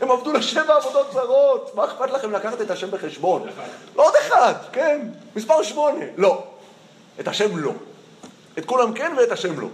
הם 0.00 0.10
עבדו 0.10 0.32
לשבע 0.32 0.76
עבודות 0.76 1.12
זרות. 1.12 1.70
מה 1.74 1.84
אכפת 1.84 2.10
לכם 2.10 2.32
לקחת 2.32 2.60
את 2.60 2.70
השם 2.70 2.90
בחשבון? 2.90 3.46
עוד 3.96 4.14
אחד, 4.20 4.54
כן. 4.72 5.08
מספר 5.36 5.62
שמונה. 5.62 6.04
לא. 6.16 6.44
את 7.20 7.28
השם 7.28 7.56
לא. 7.56 7.72
את 8.58 8.64
כולם 8.64 8.92
כן 8.92 9.12
ואת 9.18 9.32
השם 9.32 9.60
לא. 9.60 9.68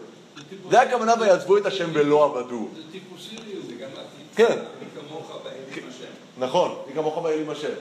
זה 0.71 0.81
הכוונה 0.81 1.15
ויעזבו 1.21 1.57
את 1.57 1.67
השם 1.67 1.91
ולא 1.93 2.25
עבדו. 2.25 2.69
זה 2.93 2.99
גם 2.99 3.50
כן. 4.49 4.59
מי 4.81 4.87
כמוך 5.01 5.33
באלים 5.45 5.89
השם. 5.89 6.05
נכון, 6.39 6.75
מי 6.87 6.95
כמוך 6.95 7.19
באלים 7.19 7.51
השם. 7.51 7.73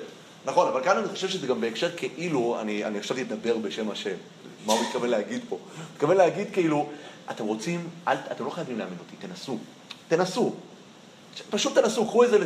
נכון, 0.45 0.67
אבל 0.67 0.83
כאן 0.83 0.97
אני 0.97 1.07
חושב 1.07 1.29
שזה 1.29 1.47
גם 1.47 1.61
בהקשר 1.61 1.89
כאילו, 1.97 2.57
אני, 2.61 2.85
אני 2.85 2.99
עכשיו 2.99 3.17
אדבר 3.17 3.57
בשם 3.57 3.89
השם. 3.89 4.15
מה 4.65 4.73
הוא 4.73 4.81
מתכוון 4.81 5.09
להגיד 5.09 5.41
פה? 5.49 5.55
הוא 5.55 5.83
מתכוון 5.93 6.17
להגיד 6.17 6.47
כאילו, 6.53 6.89
אתם 7.31 7.45
רוצים, 7.45 7.89
אל, 8.07 8.17
אתם 8.31 8.45
לא 8.45 8.49
חייבים 8.49 8.79
לאמן 8.79 8.95
אותי, 8.99 9.27
תנסו. 9.27 9.57
תנסו. 10.07 10.53
פשוט 11.49 11.77
תנסו, 11.77 12.05
קחו 12.05 12.23
את 12.23 12.29
זה, 12.29 12.37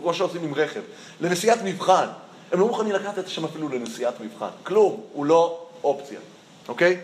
כמו 0.00 0.14
שעושים 0.14 0.44
עם 0.44 0.54
רכב, 0.54 0.80
לנסיעת 1.20 1.58
מבחן. 1.64 2.06
הם 2.52 2.60
לא 2.60 2.66
מוכנים 2.66 2.92
לקחת 2.92 3.18
את 3.18 3.26
השם 3.26 3.44
אפילו 3.44 3.68
לנסיעת 3.68 4.20
מבחן. 4.20 4.48
כלום, 4.62 5.00
הוא 5.12 5.26
לא 5.26 5.66
אופציה, 5.84 6.18
אוקיי? 6.68 7.00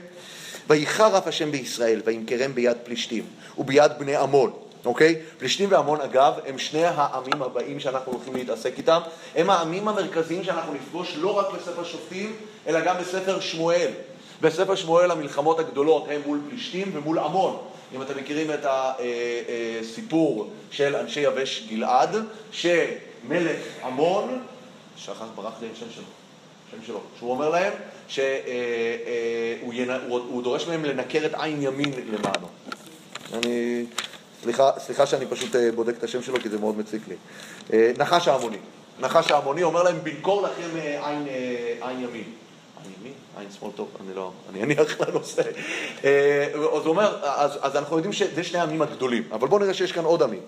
ויחר 0.69 1.19
אף 1.19 1.27
השם 1.27 1.51
בישראל, 1.51 2.01
וימכרם 2.05 2.55
ביד 2.55 2.77
פלישתים, 2.85 3.25
וביד 3.59 3.93
בני 3.99 4.17
עמון, 4.17 4.53
אוקיי? 4.85 5.23
פלישתים 5.39 5.73
ועמון, 5.73 6.01
אגב, 6.01 6.35
הם 6.47 6.59
שני 6.59 6.85
העמים 6.85 7.43
הבאים 7.43 7.81
שאנחנו 7.81 8.13
הולכים 8.13 8.35
להתעסק 8.35 8.79
איתם. 8.79 9.01
הם 9.35 9.51
העמים 9.51 9.89
המרכזיים 9.89 10.45
שאנחנו 10.45 10.75
נפגוש 10.75 11.17
לא 11.17 11.39
רק 11.39 11.47
בספר 11.55 11.85
שופטים, 11.85 12.37
אלא 12.67 12.81
גם 12.81 12.97
בספר 13.01 13.41
שמואל. 13.41 13.91
בספר 14.41 14.75
שמואל 14.75 15.11
המלחמות 15.11 15.59
הגדולות 15.59 16.07
הן 16.09 16.21
מול 16.27 16.41
פלישתים 16.49 16.91
ומול 16.95 17.19
עמון. 17.19 17.59
אם 17.95 18.03
אתם 18.03 18.17
מכירים 18.17 18.51
את 18.51 18.67
הסיפור 19.81 20.51
של 20.71 20.97
אנשי 20.97 21.21
יבש 21.21 21.67
גלעד, 21.71 22.17
שמלך 22.53 23.61
עמון, 23.85 24.43
שכח, 24.97 25.25
ברח 25.35 25.53
לי 25.61 25.69
השם 25.73 25.87
שלו, 25.95 26.05
השם 26.69 26.87
שלו, 26.87 27.01
שהוא 27.19 27.31
אומר 27.31 27.49
להם 27.49 27.73
שהוא 28.09 28.33
דורש 30.43 30.67
מהם 30.67 30.85
לנקר 30.85 31.27
את 31.27 31.35
עין 31.35 31.63
ימין 31.63 31.93
למענו. 32.13 32.47
אני, 33.33 33.85
סליחה, 34.45 34.71
סליחה 34.79 35.07
שאני 35.07 35.27
פשוט 35.27 35.57
אה, 35.57 35.73
בודק 35.73 35.95
את 35.99 36.05
השם 36.05 36.23
שלו 36.23 36.41
כי 36.41 36.49
זה 36.49 36.59
מאוד 36.59 36.79
מציק 36.79 37.03
לי. 37.09 37.15
אה, 37.73 37.93
נחש 37.99 38.29
העמוני. 38.29 38.57
נחש 39.01 39.31
העמוני 39.31 39.63
אומר 39.63 39.83
להם, 39.83 39.97
בנקור 40.03 40.43
לכם 40.43 40.77
אה, 40.77 41.09
עין, 41.09 41.27
עין 41.81 42.01
ימין. 42.01 42.25
ימין? 43.01 43.13
עין 43.39 43.49
שמאל 43.59 43.71
טוב, 43.77 43.89
אני 44.07 44.15
לא, 44.15 44.33
אני 44.51 44.63
אניח 44.63 45.01
לנושא. 45.01 45.43
אה, 46.05 46.47
אז 46.55 46.61
הוא 46.63 46.87
אומר, 46.87 47.19
אז, 47.23 47.51
אז 47.63 47.77
אנחנו 47.77 47.97
יודעים 47.97 48.13
שזה 48.13 48.45
שני 48.45 48.59
העמים 48.59 48.83
הגדולים, 48.83 49.23
אבל 49.33 49.49
בואו 49.49 49.61
נראה 49.61 49.75
שיש 49.75 49.93
כאן 49.93 50.05
עוד 50.05 50.23
עמים. 50.23 50.41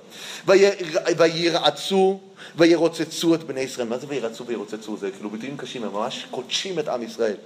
ויר- 0.47 0.71
וירעצו 1.19 2.19
וירוצצו 2.57 3.35
את 3.35 3.43
בני 3.43 3.61
ישראל. 3.61 3.89
מה 3.89 3.99
זה 3.99 4.07
וירעצו 4.09 4.47
וירוצצו? 4.47 4.97
זה 4.97 5.11
כאילו 5.11 5.31
ביטויים 5.31 5.57
קשים, 5.57 5.85
הם 5.85 5.93
ממש 5.93 6.27
קודשים 6.31 6.79
את 6.79 6.89
עם 6.89 7.03
ישראל. 7.03 7.37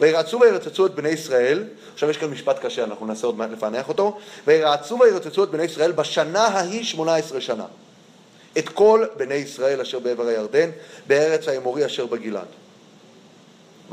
וירעצו 0.00 0.40
וירוצצו 0.40 0.86
את 0.86 0.94
בני 0.94 1.08
ישראל, 1.08 1.64
עכשיו 1.94 2.10
יש 2.10 2.16
כאן 2.16 2.28
משפט 2.30 2.58
קשה, 2.66 2.84
אנחנו 2.84 3.06
ננסה 3.06 3.26
עוד 3.26 3.36
מעט 3.38 3.50
לפענח 3.50 3.88
אותו. 3.88 4.18
וירעצו 4.46 4.98
וירוצצו 5.00 5.44
את 5.44 5.50
בני 5.50 5.62
ישראל 5.62 5.92
בשנה 5.92 6.42
ההיא 6.46 6.84
18 6.84 7.40
שנה. 7.40 7.64
את 8.58 8.68
כל 8.68 9.04
בני 9.16 9.34
ישראל 9.34 9.80
אשר 9.80 9.98
בעבר 9.98 10.26
הירדן, 10.26 10.70
בארץ 11.06 11.48
האמורי 11.48 11.86
אשר 11.86 12.06
בגלעד. 12.06 12.46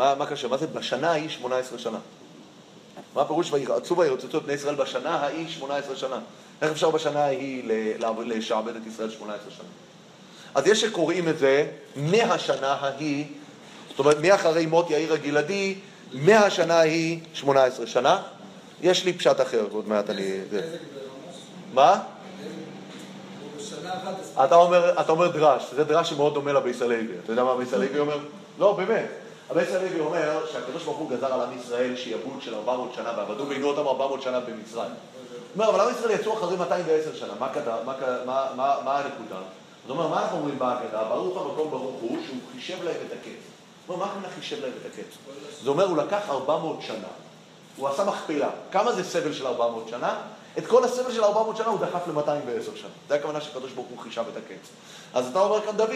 מה, 0.01 0.15
מה 0.15 0.25
קשה? 0.25 0.47
מה 0.47 0.57
זה 0.57 0.67
בשנה 0.67 1.11
ההיא 1.11 1.29
18 1.29 1.79
שנה? 1.79 1.97
מה 3.15 3.21
הפירוש 3.21 3.53
וירעצו 3.53 3.97
וירוצצו 3.97 4.37
את 4.37 4.43
בני 4.43 4.53
ישראל 4.53 4.75
בשנה 4.75 5.09
ההיא 5.09 5.49
18 5.49 5.95
שנה? 5.95 6.19
איך 6.61 6.71
אפשר 6.71 6.89
בשנה 6.89 7.19
ההיא 7.19 7.63
לשעבד 8.25 8.75
את 8.75 8.81
ישראל 8.87 9.09
18 9.09 9.51
שנה? 9.51 9.65
אז 10.55 10.67
יש 10.67 10.81
שקוראים 10.81 11.29
את 11.29 11.37
זה 11.37 11.67
מהשנה 11.95 12.73
ההיא, 12.73 13.25
זאת 13.89 13.99
אומרת 13.99 14.17
מאחרי 14.21 14.65
מות 14.65 14.89
יאיר 14.89 15.13
הגלעדי, 15.13 15.75
מהשנה 16.13 16.79
ההיא 16.79 17.19
18 17.33 17.87
שנה. 17.87 18.21
יש 18.81 19.05
לי 19.05 19.13
פשט 19.13 19.41
אחר, 19.41 19.67
עוד 19.71 19.87
מעט 19.87 20.09
אני... 20.09 20.39
מה? 21.73 21.99
אתה 24.45 24.55
אומר, 24.55 25.01
אתה 25.01 25.11
אומר 25.11 25.27
דרש, 25.27 25.63
זה 25.75 25.83
דרש 25.83 26.09
שמאוד 26.09 26.33
דומה 26.33 26.53
לבייס 26.53 26.81
הלוי. 26.81 27.07
אתה 27.23 27.31
יודע 27.31 27.43
מה 27.43 27.51
הבייס 27.51 27.73
הלוי 27.73 27.99
אומר? 27.99 28.17
לא, 28.59 28.73
באמת. 28.73 29.20
הבייס 29.51 29.69
הלוי 29.71 29.99
אומר 29.99 30.45
שהקדוש 30.51 30.83
ברוך 30.83 30.97
הוא 30.97 31.09
גזר 31.09 31.33
על 31.33 31.41
עם 31.41 31.57
ישראל 31.57 31.95
שיעבוד 31.95 32.41
של 32.41 32.55
400 32.55 32.93
שנה, 32.93 33.13
ועבדו 33.17 33.47
ועינו 33.49 33.67
אותם 33.67 33.87
400 33.87 34.21
שנה 34.21 34.39
במצרים. 34.39 34.91
הוא 34.91 35.63
אומר, 35.63 35.69
אבל 35.69 35.79
עם 35.79 35.89
ישראל 35.91 36.11
יצאו 36.11 36.33
אחרי 36.33 36.57
210 36.57 37.15
שנה, 37.15 37.33
מה, 37.39 37.51
מה, 37.85 37.93
מה, 38.25 38.47
מה, 38.55 38.75
מה 38.85 38.97
הנקודה? 38.97 39.35
אז 39.35 39.89
הוא 39.89 39.97
אומר, 39.97 40.07
מה 40.07 40.23
אנחנו 40.23 40.37
אומרים 40.37 40.59
בהגדה? 40.59 41.03
ברוך 41.03 41.45
המקום 41.45 41.69
ברוך 41.69 42.01
הוא, 42.01 42.17
שהוא 42.25 42.37
חישב 42.53 42.83
להם 42.83 42.95
את 43.07 43.11
הקץ. 43.11 43.41
הוא 43.87 43.95
אומר, 43.95 44.05
מה 44.05 44.11
הכוונה 44.11 44.27
חישב 44.35 44.61
להם 44.61 44.71
את 44.81 44.85
הקץ? 44.85 45.17
זה 45.63 45.69
אומר, 45.69 45.85
הוא 45.85 45.97
לקח 45.97 46.29
400 46.29 46.81
שנה, 46.81 47.07
הוא 47.77 47.87
עשה 47.87 48.05
מכפלה. 48.05 48.49
כמה 48.71 48.91
זה 48.91 49.03
סבל 49.03 49.33
של 49.33 49.47
400 49.47 49.87
שנה? 49.89 50.21
את 50.57 50.67
כל 50.67 50.83
הסבל 50.83 51.11
של 51.13 51.23
400 51.23 51.57
שנה 51.57 51.67
הוא 51.67 51.79
דחף 51.79 52.07
ל-210 52.07 52.77
שנה. 52.77 52.89
זה 53.09 53.15
הכוונה 53.15 53.41
שהקדוש 53.41 53.71
ברוך 53.71 53.87
הוא 53.87 53.99
חישב 53.99 54.23
את 54.31 54.37
הקץ. 54.37 54.67
אז 55.13 55.27
אתה 55.27 55.39
אומר 55.39 55.61
כאן 55.61 55.77
דוד, 55.77 55.91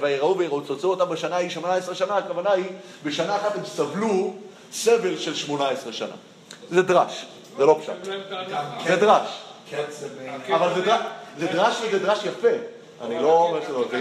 ויראו 0.00 0.38
וירוצצו 0.38 0.90
אותם 0.90 1.08
בשנה 1.08 1.36
ההיא 1.36 1.50
18 1.50 1.94
שנה, 1.94 2.16
הכוונה 2.16 2.52
היא, 2.52 2.64
בשנה 3.04 3.36
אחת 3.36 3.54
הם 3.56 3.64
סבלו 3.64 4.34
סבל 4.72 5.18
של 5.18 5.34
18 5.34 5.92
שנה. 5.92 6.14
זה 6.70 6.82
דרש, 6.82 7.26
זה 7.58 7.66
לא 7.66 7.78
פשט. 7.80 7.92
ההנחה. 8.52 8.84
זה 8.90 8.96
דרש. 8.96 9.28
אבל 10.54 10.74
זה 10.74 10.82
דרש- 10.82 11.00
זה 11.38 11.46
דרש 11.46 11.76
וזה 11.88 11.98
דרש 11.98 12.24
יפה. 12.24 12.48
אני 13.04 13.22
לא 13.22 13.32
אומר 13.42 13.60
שלא, 13.66 13.84
זה 13.90 13.99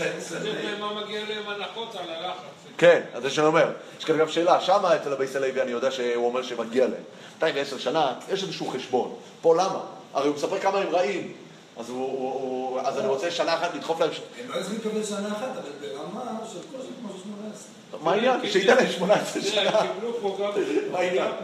יפה. 0.00 0.20
זה 0.20 0.52
להם 0.52 0.80
מה 0.80 1.04
מגיע 1.04 1.20
להם 1.28 1.48
הנחות 1.48 1.94
על 1.96 2.10
הלחץ. 2.10 2.40
כן, 2.78 3.00
אז 3.14 3.22
זה 3.22 3.30
שאני 3.30 3.46
אומר. 3.46 3.66
יש 3.98 4.04
כאן 4.04 4.18
גם 4.18 4.28
שאלה, 4.28 4.60
שמה 4.60 4.96
אצל 4.96 5.12
הבייס 5.12 5.36
הלוי 5.36 5.62
אני 5.62 5.70
יודע 5.70 5.90
שהוא 5.90 6.26
אומר 6.26 6.42
שמגיע 6.42 6.84
להם. 6.84 7.02
210 7.34 7.78
שנה, 7.78 8.12
יש 8.32 8.42
איזשהו 8.42 8.66
חשבון. 8.66 9.14
פה 9.42 9.54
למה? 9.54 9.80
הרי 10.14 10.28
הוא 10.28 10.36
מספר 10.36 10.58
כמה 10.58 10.78
הם 10.78 10.88
רעים. 10.90 11.32
אז, 11.78 11.90
הוא, 11.90 11.98
הוא, 12.06 12.32
הוא, 12.32 12.80
אז 12.80 12.98
אני 12.98 13.06
רוצה 13.08 13.30
שנה 13.30 13.54
אחת 13.54 13.74
לדחוף 13.74 14.00
להם... 14.00 14.10
הם 14.44 14.50
לא 14.50 14.56
יצאו 14.60 14.72
לקבל 14.74 15.04
שנה 15.04 15.28
אחת, 15.32 15.48
אבל 15.56 15.88
ברמה 15.96 16.20
של 16.52 16.58
קושי 16.76 16.88
כמו 17.00 17.08
של 17.12 17.22
18. 17.22 18.00
מה 18.02 18.12
העניין? 18.12 18.40
שייתן 18.52 18.76
להם 18.76 18.86
18 18.92 19.42
תראה, 19.42 19.52
שנה. 19.52 19.80
קיבלו 19.92 20.14
פה 20.20 20.38
גם? 20.40 20.52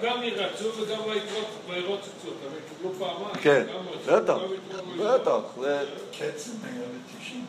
גם- 0.03 0.22
ירצו 0.22 0.64
וגם 0.82 0.98
לא 1.68 1.74
ירוצצו, 1.76 2.09
אתה 2.22 2.48
מבין? 2.48 2.61
קיבלו 2.78 2.94
פעמיים. 2.98 3.34
כן, 3.42 3.64
בטח, 4.07 4.34
בטח. 4.98 5.38
זה- 5.61 5.84
קץ 6.18 6.46
זה 6.46 6.53
190. 6.62 7.44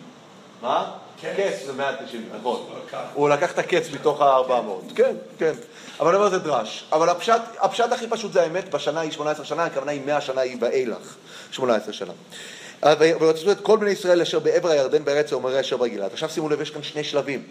מה? 0.64 0.92
קץ. 1.22 1.66
זה 1.66 1.74
190, 1.74 2.30
נכון. 2.40 2.66
הוא 2.70 2.80
לקח. 2.88 3.00
הוא 3.14 3.30
לקח 3.30 3.52
את 3.52 3.60
הקץ 3.60 3.88
מתוך 3.94 4.22
ה-400. 4.22 4.96
כן, 4.96 5.16
כן. 5.38 5.54
אבל 6.00 6.10
אני 6.10 6.18
אומר 6.18 6.30
זה 6.30 6.40
דרש. 6.40 6.86
אבל 6.92 7.10
הפשט, 7.10 7.42
הפשט 7.60 7.92
הכי 7.92 8.08
פשוט 8.08 8.34
זה 8.34 8.42
האמת, 8.42 8.70
בשנה 8.70 9.00
היא 9.00 9.12
18 9.12 9.46
שנה, 9.46 9.66
הכוונה 9.66 9.92
היא 9.92 10.02
100 10.06 10.22
שנה 10.22 10.42
היא 10.42 10.58
ואילך. 10.62 11.16
18 11.52 11.94
שנה. 11.94 12.12
אה, 12.84 12.94
וירצו 13.00 13.52
את 13.52 13.62
כל 13.62 13.78
בני 13.78 13.90
ישראל 13.90 14.22
אשר 14.22 14.40
בעבר 14.40 14.70
הירדן 14.70 15.06
בארץ 15.06 15.32
האומרי 15.32 15.60
אשר 15.60 15.78
בגלעד. 15.78 16.12
עכשיו 16.14 16.30
שימו 16.30 16.50
לב, 16.50 16.62
יש 16.62 16.70
כאן 16.70 16.84
שני 16.84 17.04
שלבים. 17.04 17.44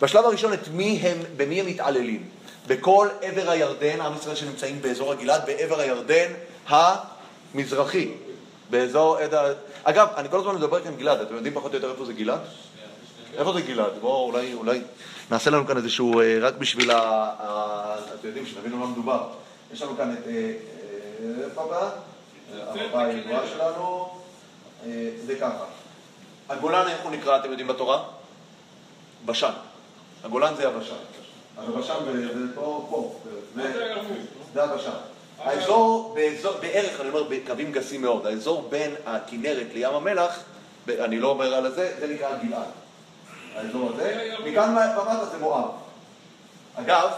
בשלב 0.00 0.24
הראשון, 0.24 0.52
את 0.52 0.68
מי 0.72 0.98
הם, 1.02 1.18
במי 1.36 1.60
הם 1.60 1.66
מתעללים? 1.66 2.28
בכל 2.66 3.08
עבר 3.22 3.50
הירדן, 3.50 4.00
עם 4.00 4.12
ישראל 4.16 4.34
שנמצאים 4.34 4.82
באזור 4.82 5.12
הגלעד, 5.12 5.46
בעבר 5.46 5.80
הירדן 5.80 6.32
המזרחי. 6.68 8.08
באזור. 8.70 9.18
אגב, 9.84 10.08
אני 10.16 10.28
כל 10.28 10.38
הזמן 10.38 10.54
מדבר 10.54 10.84
כאן 10.84 10.96
גלעד, 10.96 11.20
אתם 11.20 11.34
יודעים 11.34 11.54
פחות 11.54 11.70
או 11.70 11.76
יותר 11.76 11.90
איפה 11.90 12.04
זה 12.04 12.12
גלעד? 12.12 12.40
איפה 13.38 13.52
זה 13.52 13.60
גלעד? 13.60 13.92
בואו 14.00 14.24
אולי, 14.24 14.54
אולי 14.54 14.80
נעשה 15.30 15.50
לנו 15.50 15.66
כאן 15.66 15.76
איזשהו, 15.76 16.20
אה, 16.20 16.38
רק 16.40 16.54
בשביל 16.54 16.90
ה... 16.90 17.96
אתם 18.20 18.28
יודעים, 18.28 18.44
על 18.72 18.78
מה 18.78 18.86
מדובר. 18.86 19.28
יש 19.72 19.82
לנו 19.82 19.96
כאן 19.96 20.12
את... 20.12 20.26
אה, 20.26 20.32
אה, 20.32 21.44
איפה 21.44 21.62
הבא? 21.62 21.90
המפה 22.68 23.02
הידועה 23.04 23.46
שלנו. 23.46 24.08
זה 25.26 25.34
ככה. 25.40 25.64
הגולן, 26.48 26.88
איך 26.88 27.02
הוא 27.02 27.10
נקרא, 27.10 27.36
אתם 27.38 27.50
יודעים 27.50 27.68
בתורה? 27.68 28.02
בשן. 29.26 29.52
הגולן 30.24 30.54
זה 30.54 30.68
הבשן. 30.68 30.94
הבשן 31.58 31.94
זה 32.34 32.54
פה, 32.54 32.86
פה. 32.90 33.18
זה 34.54 34.64
הבשן. 34.64 35.11
האזור, 35.44 36.12
באזור, 36.14 36.52
בערך, 36.60 37.00
אני 37.00 37.08
אומר 37.08 37.22
בקווים 37.22 37.72
גסים 37.72 38.02
מאוד, 38.02 38.26
האזור 38.26 38.66
בין 38.68 38.94
הכנרת 39.06 39.66
לים 39.74 39.94
המלח, 39.94 40.38
אני 40.88 41.20
לא 41.20 41.28
אומר 41.28 41.54
על 41.54 41.74
זה, 41.74 41.94
זה 42.00 42.06
נקרא 42.06 42.28
גלעד. 42.42 42.62
האזור 43.54 43.90
הזה, 43.94 44.30
מכאן 44.44 44.76
ומטה 44.98 45.24
זה 45.32 45.38
מואב. 45.38 45.70
אגב, 46.74 47.10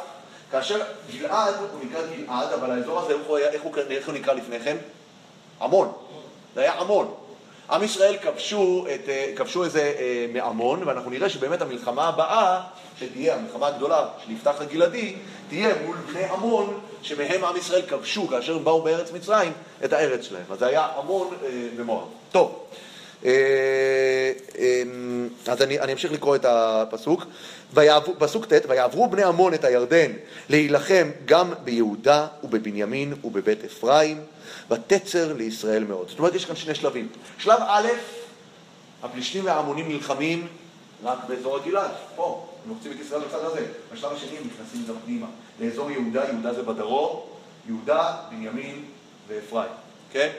כאשר 0.50 0.82
גלעד, 1.10 1.54
הוא 1.72 1.84
נקרא 1.84 2.00
גלעד, 2.16 2.52
אבל 2.52 2.70
האזור 2.70 3.00
הזה, 3.00 3.12
איך 3.12 3.26
הוא, 3.26 3.38
איך 3.38 3.62
הוא, 3.62 3.76
איך 3.90 4.06
הוא 4.06 4.14
נקרא 4.14 4.34
לפני 4.34 4.60
כן? 4.60 4.76
עמון. 5.60 5.92
זה 6.54 6.60
היה 6.60 6.72
עמון. 6.72 7.14
עם 7.70 7.82
ישראל 7.82 8.16
כבשו, 8.22 8.86
את, 8.94 9.08
אה, 9.08 9.32
כבשו 9.36 9.64
איזה 9.64 9.94
אה, 9.98 10.26
מעמון, 10.32 10.82
ואנחנו 10.82 11.10
נראה 11.10 11.28
שבאמת 11.28 11.62
המלחמה 11.62 12.08
הבאה, 12.08 12.60
שתהיה 12.98 13.34
המלחמה 13.34 13.66
הגדולה 13.66 14.06
של 14.24 14.32
יפתח 14.32 14.54
הגלעדי, 14.60 15.14
תהיה 15.48 15.74
מול 15.86 15.96
בני 15.96 16.24
עמון, 16.24 16.80
שמהם 17.02 17.44
עם 17.44 17.56
ישראל 17.56 17.82
כבשו, 17.82 18.28
כאשר 18.28 18.56
הם 18.56 18.64
באו 18.64 18.82
בארץ 18.82 19.12
מצרים, 19.12 19.52
את 19.84 19.92
הארץ 19.92 20.24
שלהם. 20.24 20.44
אז 20.50 20.58
זה 20.58 20.66
היה 20.66 20.88
עמון 20.98 21.34
אה, 21.44 21.48
ומואב. 21.76 22.06
טוב. 22.32 22.64
אה, 23.24 23.30
אה, 24.58 24.82
אז 25.46 25.62
אני, 25.62 25.80
אני 25.80 25.92
אמשיך 25.92 26.12
לקרוא 26.12 26.36
את 26.36 26.44
הפסוק. 26.44 27.24
פסוק 28.18 28.46
ט', 28.46 28.66
ויעברו 28.68 29.08
בני 29.08 29.22
עמון 29.22 29.54
את 29.54 29.64
הירדן 29.64 30.12
להילחם 30.48 31.10
גם 31.24 31.52
ביהודה 31.64 32.26
ובבנימין 32.44 33.14
ובבית 33.24 33.64
אפרים, 33.64 34.20
ותצר 34.70 35.32
לישראל 35.32 35.84
מאוד. 35.84 36.08
זאת 36.08 36.18
אומרת, 36.18 36.34
יש 36.34 36.44
כאן 36.44 36.56
שני 36.56 36.74
שלבים. 36.74 37.08
שלב 37.38 37.58
א', 37.66 37.88
הפלישתים 39.02 39.46
והעמונים 39.46 39.88
נלחמים 39.88 40.46
רק 41.04 41.18
באזור 41.28 41.56
הגלעד, 41.56 41.90
פה, 42.16 42.46
הם 42.64 42.70
לוחצים 42.70 42.92
את 42.92 43.00
ישראל 43.00 43.20
בצד 43.20 43.44
הזה. 43.44 43.66
בשלב 43.92 44.12
השני 44.12 44.38
הם 44.38 44.44
נכנסים 44.54 44.84
גם 44.88 44.94
פנימה, 45.04 45.26
לאזור 45.60 45.90
יהודה, 45.90 46.24
יהודה 46.24 46.54
זה 46.54 46.62
בדרום, 46.62 47.20
יהודה, 47.66 48.16
בנימין 48.30 48.84
ואפרים, 49.28 49.70
כן? 50.12 50.30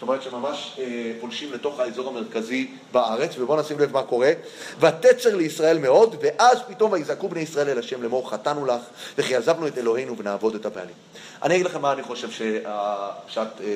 זאת 0.00 0.08
אומרת 0.08 0.22
שממש 0.22 0.76
אה, 0.78 1.12
פולשים 1.20 1.52
לתוך 1.52 1.80
האזור 1.80 2.08
המרכזי 2.08 2.70
בארץ, 2.92 3.38
ובואו 3.38 3.60
נשים 3.60 3.78
לב 3.78 3.92
מה 3.92 4.02
קורה. 4.02 4.32
ותצר 4.78 5.36
לישראל 5.36 5.78
מאוד, 5.78 6.16
ואז 6.20 6.58
פתאום 6.68 6.92
ויזעקו 6.92 7.28
בני 7.28 7.40
ישראל 7.40 7.68
אל 7.68 7.78
השם 7.78 8.02
לאמור 8.02 8.30
חטאנו 8.30 8.66
לך, 8.66 8.82
וכי 9.18 9.36
עזבנו 9.36 9.66
את 9.66 9.78
אלוהינו 9.78 10.18
ונעבוד 10.18 10.54
את 10.54 10.66
הבעלים. 10.66 10.94
אני 11.42 11.54
אגיד 11.54 11.66
לכם 11.66 11.82
מה 11.82 11.92
אני 11.92 12.02
חושב 12.02 12.30
שהפשט 12.30 13.40
אה, 13.60 13.66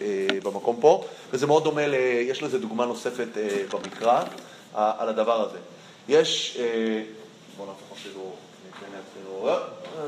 אה, 0.00 0.40
במקום 0.42 0.76
פה, 0.80 1.04
וזה 1.30 1.46
מאוד 1.46 1.64
דומה, 1.64 1.86
ל... 1.86 1.94
יש 2.20 2.42
לזה 2.42 2.58
דוגמה 2.58 2.86
נוספת 2.86 3.28
אה, 3.36 3.62
במקרא 3.72 4.22
אה, 4.76 4.92
על 4.98 5.08
הדבר 5.08 5.40
הזה. 5.48 5.58
יש, 6.08 6.56
אה, 6.60 7.02
בואו 7.56 7.68
נהפוך 7.68 7.98
אפילו, 7.98 8.32
אה, 9.48 9.58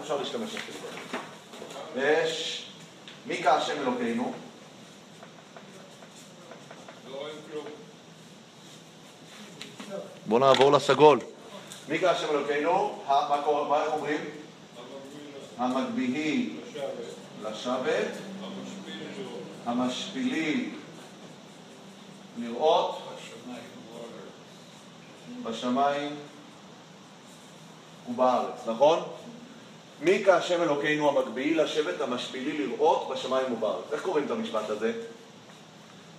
אפשר 0.02 0.16
להשתמש 0.16 0.50
בזה. 0.50 1.18
יש, 2.02 2.66
מי 3.26 3.42
כהשם 3.42 3.74
אלוקינו? 3.82 4.32
בואו 10.26 10.38
נעבור 10.40 10.72
לסגול. 10.72 11.18
מי 11.88 11.98
כהשם 11.98 12.26
אלוקינו? 12.30 12.70
ה- 13.06 13.28
מה 13.28 13.42
קורה- 13.44 13.86
אומרים? 13.86 14.20
המגביהי 15.58 16.50
לשבת, 16.70 16.82
לשבת, 17.42 18.08
המשפיל 18.44 18.94
לראות. 19.18 19.42
המשפילי 19.66 20.70
לראות 22.38 22.98
בשמיים 25.42 26.16
ובארץ, 28.10 28.54
נכון? 28.66 28.98
מי 30.00 30.22
כהשם 30.24 30.62
אלוקינו 30.62 31.08
המגביהי 31.08 31.54
לשבת 31.54 32.00
המשפילי 32.00 32.66
לראות 32.66 33.08
בשמיים 33.12 33.52
ובארץ. 33.52 33.84
איך 33.92 34.02
קוראים 34.02 34.24
את 34.26 34.30
המשפט 34.30 34.70
הזה? 34.70 34.92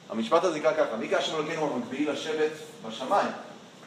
המשפט 0.10 0.43
הזה 0.43 0.60
נקרא 0.60 0.74
ככה, 0.74 0.95
מי 0.99 1.10
כהשם 1.10 1.36
אלוקינו 1.36 1.74
המגביהי 1.74 2.05
לשבת 2.05 2.51
בשמיים, 2.88 3.32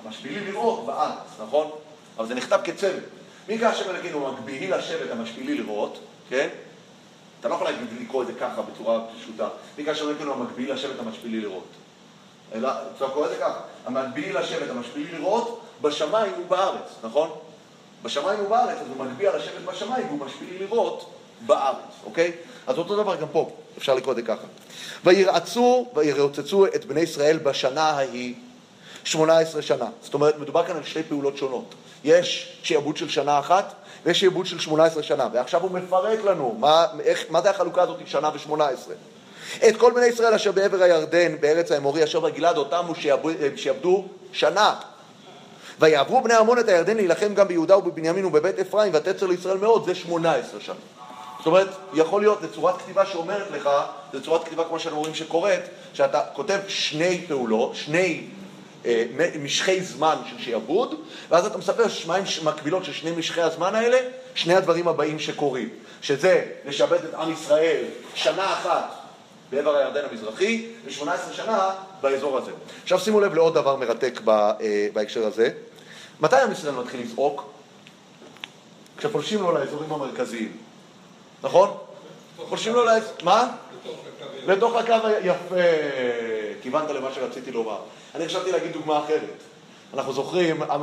המשפילי 0.04 0.52
לראות 0.52 0.86
בארץ, 0.86 1.40
נכון? 1.42 1.70
אבל 2.16 2.26
זה 2.26 2.34
נכתב 2.34 2.58
כצוות. 2.64 3.04
מי 3.48 3.58
כהשם 3.58 3.90
אלוקינו 3.90 4.28
המגביהי 4.28 4.70
לשבת 4.70 5.10
המשפילי 5.10 5.54
לראות, 5.54 5.98
כן? 6.28 6.48
אתה 7.40 7.48
לא 7.48 7.54
יכול 7.54 7.66
להגיד, 7.66 7.86
לקרוא 8.00 8.22
את 8.22 8.26
זה 8.26 8.32
ככה 8.40 8.62
בצורה 8.62 9.00
פשוטה. 9.18 9.48
מי 9.78 9.84
כאשר 9.84 10.04
אלוקינו 10.04 10.32
המגביל 10.32 10.72
לשבת 10.72 11.00
המשפילי 11.00 11.40
לראות. 11.40 11.66
אלא, 12.54 12.68
אתה 12.96 13.08
קורא 13.08 13.26
את 13.26 13.30
זה 13.30 13.36
ככה, 13.36 13.60
המגביל 13.86 14.38
לשבת 14.38 14.70
המשפילי 14.70 15.18
לראות 15.18 15.60
בשמיים 15.82 16.32
ובארץ, 16.40 16.94
נכון? 17.02 17.30
בשמיים 18.02 18.40
ובארץ, 18.44 18.78
אז 18.78 18.86
הוא 18.88 19.06
מגביל 19.06 19.30
לשבת 19.36 19.62
בשמיים 19.64 20.06
והוא 20.06 20.26
משפילי 20.26 20.58
לראות 20.58 21.10
בארץ, 21.46 21.92
אוקיי? 22.04 22.32
אז 22.70 22.78
אותו 22.78 22.96
דבר 22.96 23.16
גם 23.16 23.28
פה, 23.32 23.50
אפשר 23.78 23.94
לקרוא 23.94 24.12
את 24.12 24.16
זה 24.16 24.22
ככה. 24.22 24.46
וירעצו 25.04 25.86
וירוצצו 25.94 26.66
את 26.66 26.84
בני 26.84 27.00
ישראל 27.00 27.38
בשנה 27.38 27.90
ההיא 27.90 28.34
18 29.04 29.62
שנה. 29.62 29.86
זאת 30.02 30.14
אומרת, 30.14 30.38
מדובר 30.38 30.64
כאן 30.64 30.76
על 30.76 30.82
שתי 30.84 31.02
פעולות 31.02 31.36
שונות. 31.36 31.74
יש 32.04 32.58
שעבוד 32.62 32.96
של 32.96 33.08
שנה 33.08 33.38
אחת 33.38 33.74
ויש 34.04 34.20
שעבוד 34.20 34.46
של 34.46 34.58
18 34.58 35.02
שנה. 35.02 35.28
ועכשיו 35.32 35.62
הוא 35.62 35.70
מפרט 35.70 36.18
לנו 36.24 36.56
מה, 36.58 36.86
איך, 37.04 37.24
מה 37.30 37.40
זה 37.40 37.50
החלוקה 37.50 37.82
הזאת 37.82 37.96
שנה 38.06 38.28
ו-18. 38.28 38.60
את 39.68 39.76
כל 39.76 39.92
בני 39.94 40.06
ישראל 40.06 40.34
אשר 40.34 40.52
בעבר 40.52 40.82
הירדן, 40.82 41.40
בארץ 41.40 41.72
האמורי, 41.72 42.04
אשר 42.04 42.20
בגלעד, 42.20 42.56
אותם 42.56 42.84
הוא 42.86 42.96
שיעבדו 43.56 44.04
שנה. 44.32 44.74
ויעברו 45.80 46.20
בני 46.22 46.34
עמון 46.34 46.58
את 46.58 46.68
הירדן 46.68 46.96
להילחם 46.96 47.34
גם 47.34 47.48
ביהודה 47.48 47.78
ובבנימין 47.78 48.24
ובבית 48.24 48.58
אפרים, 48.58 48.92
ותצר 48.94 49.26
לישראל 49.26 49.58
מאוד, 49.58 49.84
זה 49.86 49.94
18 49.94 50.60
שנה. 50.60 50.74
זאת 51.40 51.46
אומרת, 51.46 51.68
יכול 51.94 52.20
להיות, 52.20 52.40
זו 52.42 52.48
צורת 52.48 52.78
כתיבה 52.78 53.06
שאומרת 53.06 53.50
לך, 53.50 53.70
זו 54.12 54.22
צורת 54.22 54.44
כתיבה 54.44 54.64
כמו 54.64 54.80
שאנחנו 54.80 55.00
רואים 55.00 55.14
שקורית, 55.14 55.60
שאתה 55.94 56.20
כותב 56.32 56.58
שני 56.68 57.24
פעולות, 57.28 57.74
שני 57.74 58.26
אה, 58.84 59.04
משכי 59.42 59.80
זמן 59.80 60.16
של 60.30 60.38
שיעבוד, 60.38 60.94
ואז 61.30 61.46
אתה 61.46 61.58
מספר 61.58 61.88
שמיים 61.88 62.24
מקבילות 62.44 62.84
של 62.84 62.92
שני 62.92 63.10
משכי 63.10 63.40
הזמן 63.40 63.74
האלה, 63.74 63.98
שני 64.34 64.54
הדברים 64.54 64.88
הבאים 64.88 65.18
שקורים, 65.18 65.68
שזה 66.02 66.44
לשעבד 66.66 67.04
את 67.04 67.14
עם 67.14 67.32
ישראל 67.32 67.84
שנה 68.14 68.52
אחת 68.52 68.94
בעבר 69.50 69.76
הירדן 69.76 70.04
המזרחי, 70.10 70.66
ו-18 70.84 71.32
שנה 71.32 71.70
באזור 72.00 72.38
הזה. 72.38 72.50
עכשיו 72.82 72.98
שימו 72.98 73.20
לב 73.20 73.34
לעוד 73.34 73.54
דבר 73.54 73.76
מרתק 73.76 74.20
ב, 74.24 74.30
אה, 74.30 74.88
בהקשר 74.92 75.26
הזה. 75.26 75.50
מתי 76.20 76.36
עם 76.36 76.52
ישראל 76.52 76.74
מתחיל 76.74 77.00
לזעוק? 77.00 77.52
כשפולשים 78.96 79.42
לו 79.42 79.52
לאזורים 79.52 79.92
המרכזיים, 79.92 80.56
נכון? 81.42 81.70
פולשים 82.48 82.74
לו 82.74 82.84
לאזור... 82.84 83.12
מה? 83.22 83.56
לתוך 84.46 84.76
הקו 84.76 84.92
ה... 84.92 85.10
יפה, 85.24 85.54
כיוונת 86.62 86.90
למה 86.90 87.08
שרציתי 87.14 87.50
לומר. 87.50 87.78
אני 88.14 88.26
חשבתי 88.26 88.52
להגיד 88.52 88.72
דוגמה 88.72 88.98
אחרת. 89.04 89.36
אנחנו 89.94 90.12
זוכרים, 90.12 90.62
אה, 90.62 90.76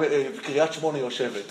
קריית 0.44 0.74
שמונה 0.74 0.98
יושבת, 0.98 1.44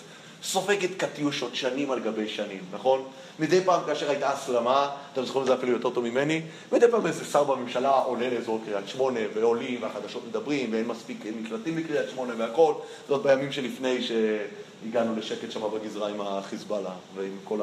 סופגת 0.43 0.91
קטיושות 0.97 1.55
שנים 1.55 1.91
על 1.91 2.01
גבי 2.01 2.29
שנים, 2.29 2.61
נכון? 2.73 3.03
מדי 3.39 3.65
פעם 3.65 3.81
כאשר 3.87 4.11
הייתה 4.11 4.31
הסלמה, 4.31 4.91
אתם 5.13 5.25
זוכרים 5.25 5.43
את 5.43 5.47
זה 5.49 5.55
אפילו 5.55 5.73
יותר 5.73 5.91
טוב 5.91 6.05
ממני, 6.05 6.43
מדי 6.73 6.87
פעם 6.91 7.07
איזה 7.07 7.25
שר 7.25 7.45
בממשלה 7.45 7.91
עולה 7.91 8.31
לאזור 8.31 8.61
קריית 8.67 8.89
שמונה, 8.89 9.21
ועולים, 9.35 9.83
והחדשות 9.83 10.23
מדברים, 10.29 10.73
ואין 10.73 10.87
מספיק 10.87 11.25
מקלטים 11.41 11.77
בקריית 11.77 12.11
שמונה 12.11 12.33
והכל, 12.39 12.75
זאת 13.09 13.23
בימים 13.23 13.53
שלפני 13.53 13.99
שהגענו 14.03 15.17
לשקט 15.17 15.51
שם 15.51 15.61
בגזרה 15.75 16.09
עם 16.09 16.21
החיזבאללה 16.21 16.93
ועם 17.15 17.37
כל 17.45 17.61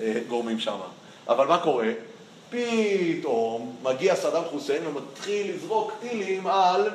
הגורמים 0.00 0.60
שם. 0.60 0.76
אבל 1.28 1.46
מה 1.46 1.58
קורה? 1.58 1.88
פתאום 2.50 3.76
מגיע 3.82 4.16
סדאם 4.16 4.42
חוסיין 4.44 4.86
ומתחיל 4.86 5.54
לזרוק 5.54 5.92
טילים 6.00 6.46
על 6.46 6.90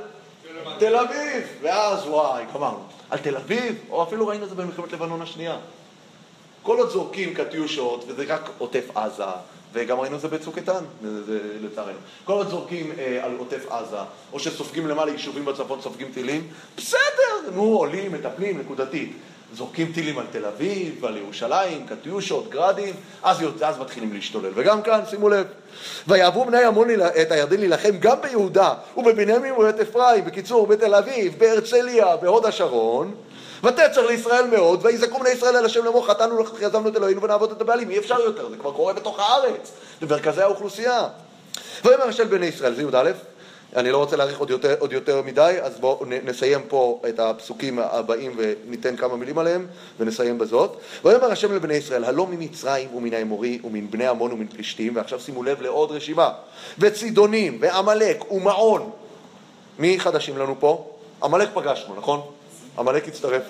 תל 0.78 0.96
אביב, 0.96 1.44
ואז 1.62 2.08
וואי, 2.08 2.44
גמרנו. 2.54 2.80
על 3.10 3.20
תל 3.20 3.36
אביב, 3.36 3.76
או 3.90 4.04
אפילו 4.04 4.28
ראינו 4.28 4.44
את 4.44 4.50
זה 4.50 4.56
במלחמת 4.56 4.92
לבנון 4.92 5.22
השנייה. 5.22 5.58
כל 6.64 6.78
עוד 6.78 6.90
זורקים 6.90 7.34
קטיושות, 7.34 8.06
וזה 8.08 8.26
רק 8.28 8.50
עוטף 8.58 8.84
עזה, 8.96 9.24
וגם 9.74 10.00
ראינו 10.00 10.16
את 10.16 10.22
זה 10.22 10.28
בצוק 10.28 10.58
איתן, 10.58 10.84
לצערנו. 11.62 11.98
כל 12.26 12.34
עוד 12.34 12.50
זורקים 12.50 12.92
אה, 13.00 13.26
על 13.26 13.36
עוטף 13.38 13.72
עזה, 13.72 13.98
או 14.34 14.40
שסופגים 14.40 14.88
למעלה 14.88 15.12
יישובים 15.12 15.46
בצפון, 15.46 15.82
סופגים 15.82 16.12
טילים, 16.14 16.48
בסדר, 16.78 17.52
נו, 17.54 17.64
עולים, 17.64 18.12
מטפלים, 18.12 18.60
נקודתית. 18.60 19.12
זורקים 19.54 19.92
טילים 19.94 20.20
על 20.20 20.26
תל 20.32 20.46
אביב, 20.46 21.06
על 21.06 21.18
ירושלים, 21.18 21.86
קטיושות, 21.88 22.50
גרדים, 22.50 22.94
אז, 23.24 23.38
אז 23.62 23.80
מתחילים 23.80 24.14
להשתולל. 24.14 24.52
וגם 24.56 24.82
כאן, 24.82 25.00
שימו 25.10 25.30
לב, 25.30 25.46
ויעברו 26.08 26.46
בני 26.46 26.64
עמון 26.64 26.88
את 27.22 27.32
הירדן 27.32 27.60
להילחם 27.60 27.98
גם 28.00 28.22
ביהודה 28.22 28.74
ובבנימין 28.98 29.54
ובבית 29.54 29.80
אפרים, 29.80 30.26
בקיצור, 30.26 30.68
בתל 30.68 30.96
אביב, 30.96 31.36
בהרצליה, 31.38 32.16
בהוד 32.16 32.46
השרון, 32.46 33.16
ותצר 33.64 34.08
לישראל 34.08 34.48
מאוד, 34.48 34.86
ויזעקו 34.86 35.20
בני 35.20 35.30
ישראל 35.30 35.58
אל 35.58 35.66
השם 35.66 35.86
לאמור 35.86 36.08
חטאנו 36.08 36.42
לכך 36.42 36.62
יזמנו 36.62 36.90
את 36.90 36.96
אלוהינו 36.96 37.22
ונעבוד 37.22 37.52
את 37.52 37.62
הבעלים, 37.62 37.90
אי 37.90 37.98
אפשר 37.98 38.20
יותר, 38.20 38.50
זה 38.50 38.58
כבר 38.58 38.72
קורה 38.72 38.94
בתוך 38.94 39.20
הארץ, 39.20 39.72
במרכזי 40.02 40.42
האוכלוסייה. 40.42 41.08
ויאמר 41.86 42.04
השם 42.04 42.30
בני 42.30 42.46
ישראל, 42.46 42.76
זה 42.76 42.82
י"א, 42.82 43.12
אני 43.76 43.92
לא 43.92 43.98
רוצה 43.98 44.16
להאריך 44.16 44.40
עוד 44.40 44.52
עוד 44.80 44.94
יותר 44.94 45.22
מדי, 45.22 45.58
אז 45.62 45.80
בואו 45.80 46.06
נסיים 46.24 46.62
פה 46.68 47.02
את 47.10 47.20
הפסוקים 47.20 47.80
הבאים 47.80 48.38
וניתן 48.38 48.96
כמה 48.96 49.16
מילים 49.16 49.38
עליהם, 49.38 49.68
ונסיים 50.00 50.38
בזאת. 50.38 50.78
ויאמר 51.06 51.32
השם 51.32 51.56
לבני 51.56 51.74
ישראל, 51.74 52.04
הלא 52.04 52.28
ממצרים 52.28 52.96
ומן 52.96 53.14
האמורי 53.14 53.60
ומן 53.64 53.92
בני 53.92 54.08
עמון 54.08 54.32
ומן 54.32 54.48
פלישתים, 54.48 54.96
ועכשיו 54.96 55.20
שימו 55.20 55.44
לב 55.44 55.62
לעוד 55.62 55.92
רשימה, 55.92 56.32
וצידונים 56.80 57.58
ועמלק 57.62 58.32
ומעון. 58.32 58.90
מי 59.80 60.00
חדשים 60.00 60.38
לנו 60.38 60.56
פה? 60.60 60.88
עמלק 61.24 61.50
פגשנו, 61.54 61.96
נכון? 61.96 62.22
עמלק 62.78 63.08
הצטרף 63.08 63.44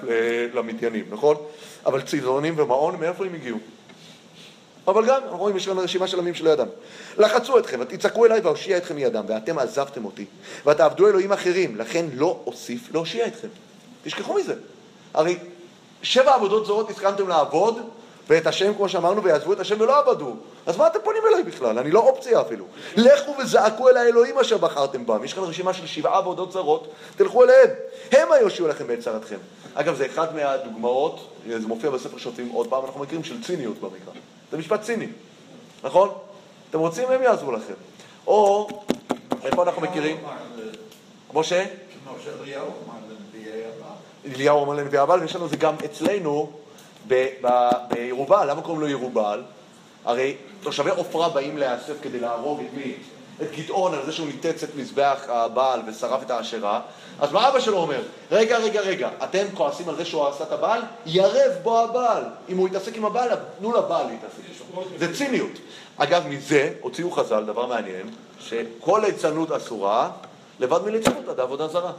למדיינים, 0.53 1.05
נכון? 1.09 1.35
אבל 1.85 2.01
צידונים 2.01 2.53
ומעון, 2.57 2.95
מאיפה 2.99 3.25
הם 3.25 3.33
הגיעו? 3.33 3.57
אבל 4.87 5.05
גם, 5.05 5.21
אנחנו 5.23 5.37
רואים, 5.37 5.57
יש 5.57 5.67
לנו 5.67 5.81
רשימה 5.81 6.07
של 6.07 6.19
עמים 6.19 6.33
שלא 6.33 6.49
ידענו. 6.49 6.71
לחצו 7.17 7.59
אתכם, 7.59 7.79
ותצעקו 7.81 8.25
אליי 8.25 8.39
ואושיע 8.39 8.77
אתכם 8.77 8.95
מידם, 8.95 9.23
ואתם 9.27 9.59
עזבתם 9.59 10.05
אותי, 10.05 10.25
ותעבדו 10.65 11.07
אלוהים 11.07 11.31
אחרים, 11.31 11.75
לכן 11.75 12.05
לא 12.13 12.39
אוסיף 12.45 12.93
להושיע 12.93 13.27
אתכם. 13.27 13.47
תשכחו 14.03 14.33
מזה. 14.33 14.55
הרי 15.13 15.37
שבע 16.01 16.35
עבודות 16.35 16.65
זרות 16.65 16.89
הסכמתם 16.89 17.27
לעבוד, 17.27 17.79
ואת 18.29 18.47
השם, 18.47 18.73
כמו 18.73 18.89
שאמרנו, 18.89 19.23
ויעזבו 19.23 19.53
את 19.53 19.59
השם 19.59 19.81
ולא 19.81 19.99
עבדו. 19.99 20.35
אז 20.65 20.77
מה 20.77 20.87
אתם 20.87 20.99
פונים 21.03 21.21
אליי 21.29 21.43
בכלל? 21.43 21.79
אני 21.79 21.91
לא 21.91 21.99
אופציה 21.99 22.41
אפילו. 22.41 22.65
לכו 22.95 23.35
וזעקו 23.39 23.89
אל 23.89 23.97
האלוהים 23.97 24.39
אשר 24.39 24.57
בחרתם 24.57 25.05
בם. 25.05 25.23
יש 25.23 25.33
כאן 25.33 25.43
רשימה 25.43 25.73
של 25.73 25.87
שבעה 25.87 26.17
עבודות 26.17 26.51
זרות, 26.51 26.87
תלכו 27.15 27.43
אליהם. 27.43 27.69
המה 28.11 28.37
יושיעו 28.37 28.67
לכם 28.67 28.87
בעת 28.87 28.99
צרתכם. 28.99 29.37
אגב, 29.73 29.95
זה 29.95 30.05
אחד 30.05 30.35
מהדוגמאות, 30.35 31.27
זה 31.47 31.67
מופיע 31.67 31.89
בספר 31.89 32.17
שופטים 32.17 32.49
עוד 32.49 32.69
פעם, 32.69 32.85
אנחנו 32.85 33.01
מכירים 33.01 33.23
של 33.23 33.43
ציניות 33.43 33.77
במקרא. 33.81 34.13
זה 34.51 34.57
משפט 34.57 34.81
ציני, 34.81 35.07
נכון? 35.83 36.09
אתם 36.69 36.79
רוצים, 36.79 37.11
הם 37.11 37.21
יעזבו 37.23 37.51
לכם. 37.51 37.73
או, 38.27 38.67
איפה 39.43 39.63
אנחנו 39.63 39.81
מכירים? 39.81 40.17
כמו 41.31 41.43
שאליהו 42.23 42.65
אמר 42.65 42.93
לנביאי 43.09 43.53
הבא. 43.65 43.87
אליהו 44.35 44.59
אומר 44.59 44.73
לנביא 44.73 44.99
הבעל, 44.99 45.19
ויש 45.19 45.35
לנו 45.35 45.45
את 45.45 45.49
זה 45.49 45.57
גם 45.57 45.75
אצלנו 45.85 46.51
ב- 47.07 47.27
ב- 47.41 47.69
בירובעל. 47.89 48.49
למה 48.49 48.61
קוראים 48.61 48.81
לו 48.81 48.87
ירובעל? 48.87 49.43
הרי 50.05 50.35
תושבי 50.63 50.89
עופרה 50.89 51.29
באים 51.29 51.57
להיאסף 51.57 51.93
כדי 52.01 52.19
להרוג 52.19 52.59
את 52.59 52.73
מי? 52.73 52.93
את 53.41 53.55
גדעון 53.55 53.93
על 53.93 54.05
זה 54.05 54.11
שהוא 54.11 54.27
ניתץ 54.27 54.63
את 54.63 54.75
מזבח 54.75 55.19
הבעל 55.27 55.81
ושרף 55.87 56.23
את 56.23 56.31
האשרה. 56.31 56.81
אז 57.19 57.31
מה 57.31 57.49
אבא 57.49 57.59
שלו 57.59 57.77
אומר? 57.77 58.01
רגע, 58.31 58.57
רגע, 58.57 58.81
רגע, 58.81 59.09
אתם 59.23 59.45
כועסים 59.53 59.89
על 59.89 59.95
זה 59.95 60.05
שהוא 60.05 60.27
עשה 60.27 60.43
את 60.43 60.51
הבעל? 60.51 60.81
ירב 61.05 61.51
בו 61.63 61.79
הבעל. 61.79 62.23
אם 62.49 62.57
הוא 62.57 62.67
יתעסק 62.67 62.95
עם 62.95 63.05
הבעל, 63.05 63.29
תנו 63.59 63.73
לבעל 63.73 64.05
להתעסק. 64.07 64.41
זה 64.97 65.13
ציניות. 65.13 65.51
אגב, 65.97 66.27
מזה 66.27 66.73
הוציאו 66.81 67.11
חז"ל, 67.11 67.45
דבר 67.45 67.65
מעניין, 67.65 68.09
שכל 68.39 69.01
ליצנות 69.05 69.51
אסורה, 69.51 70.09
לבד 70.59 70.83
מליצנות 70.85 71.27
עד 71.29 71.39
עבודה 71.39 71.67
זרה. 71.67 71.91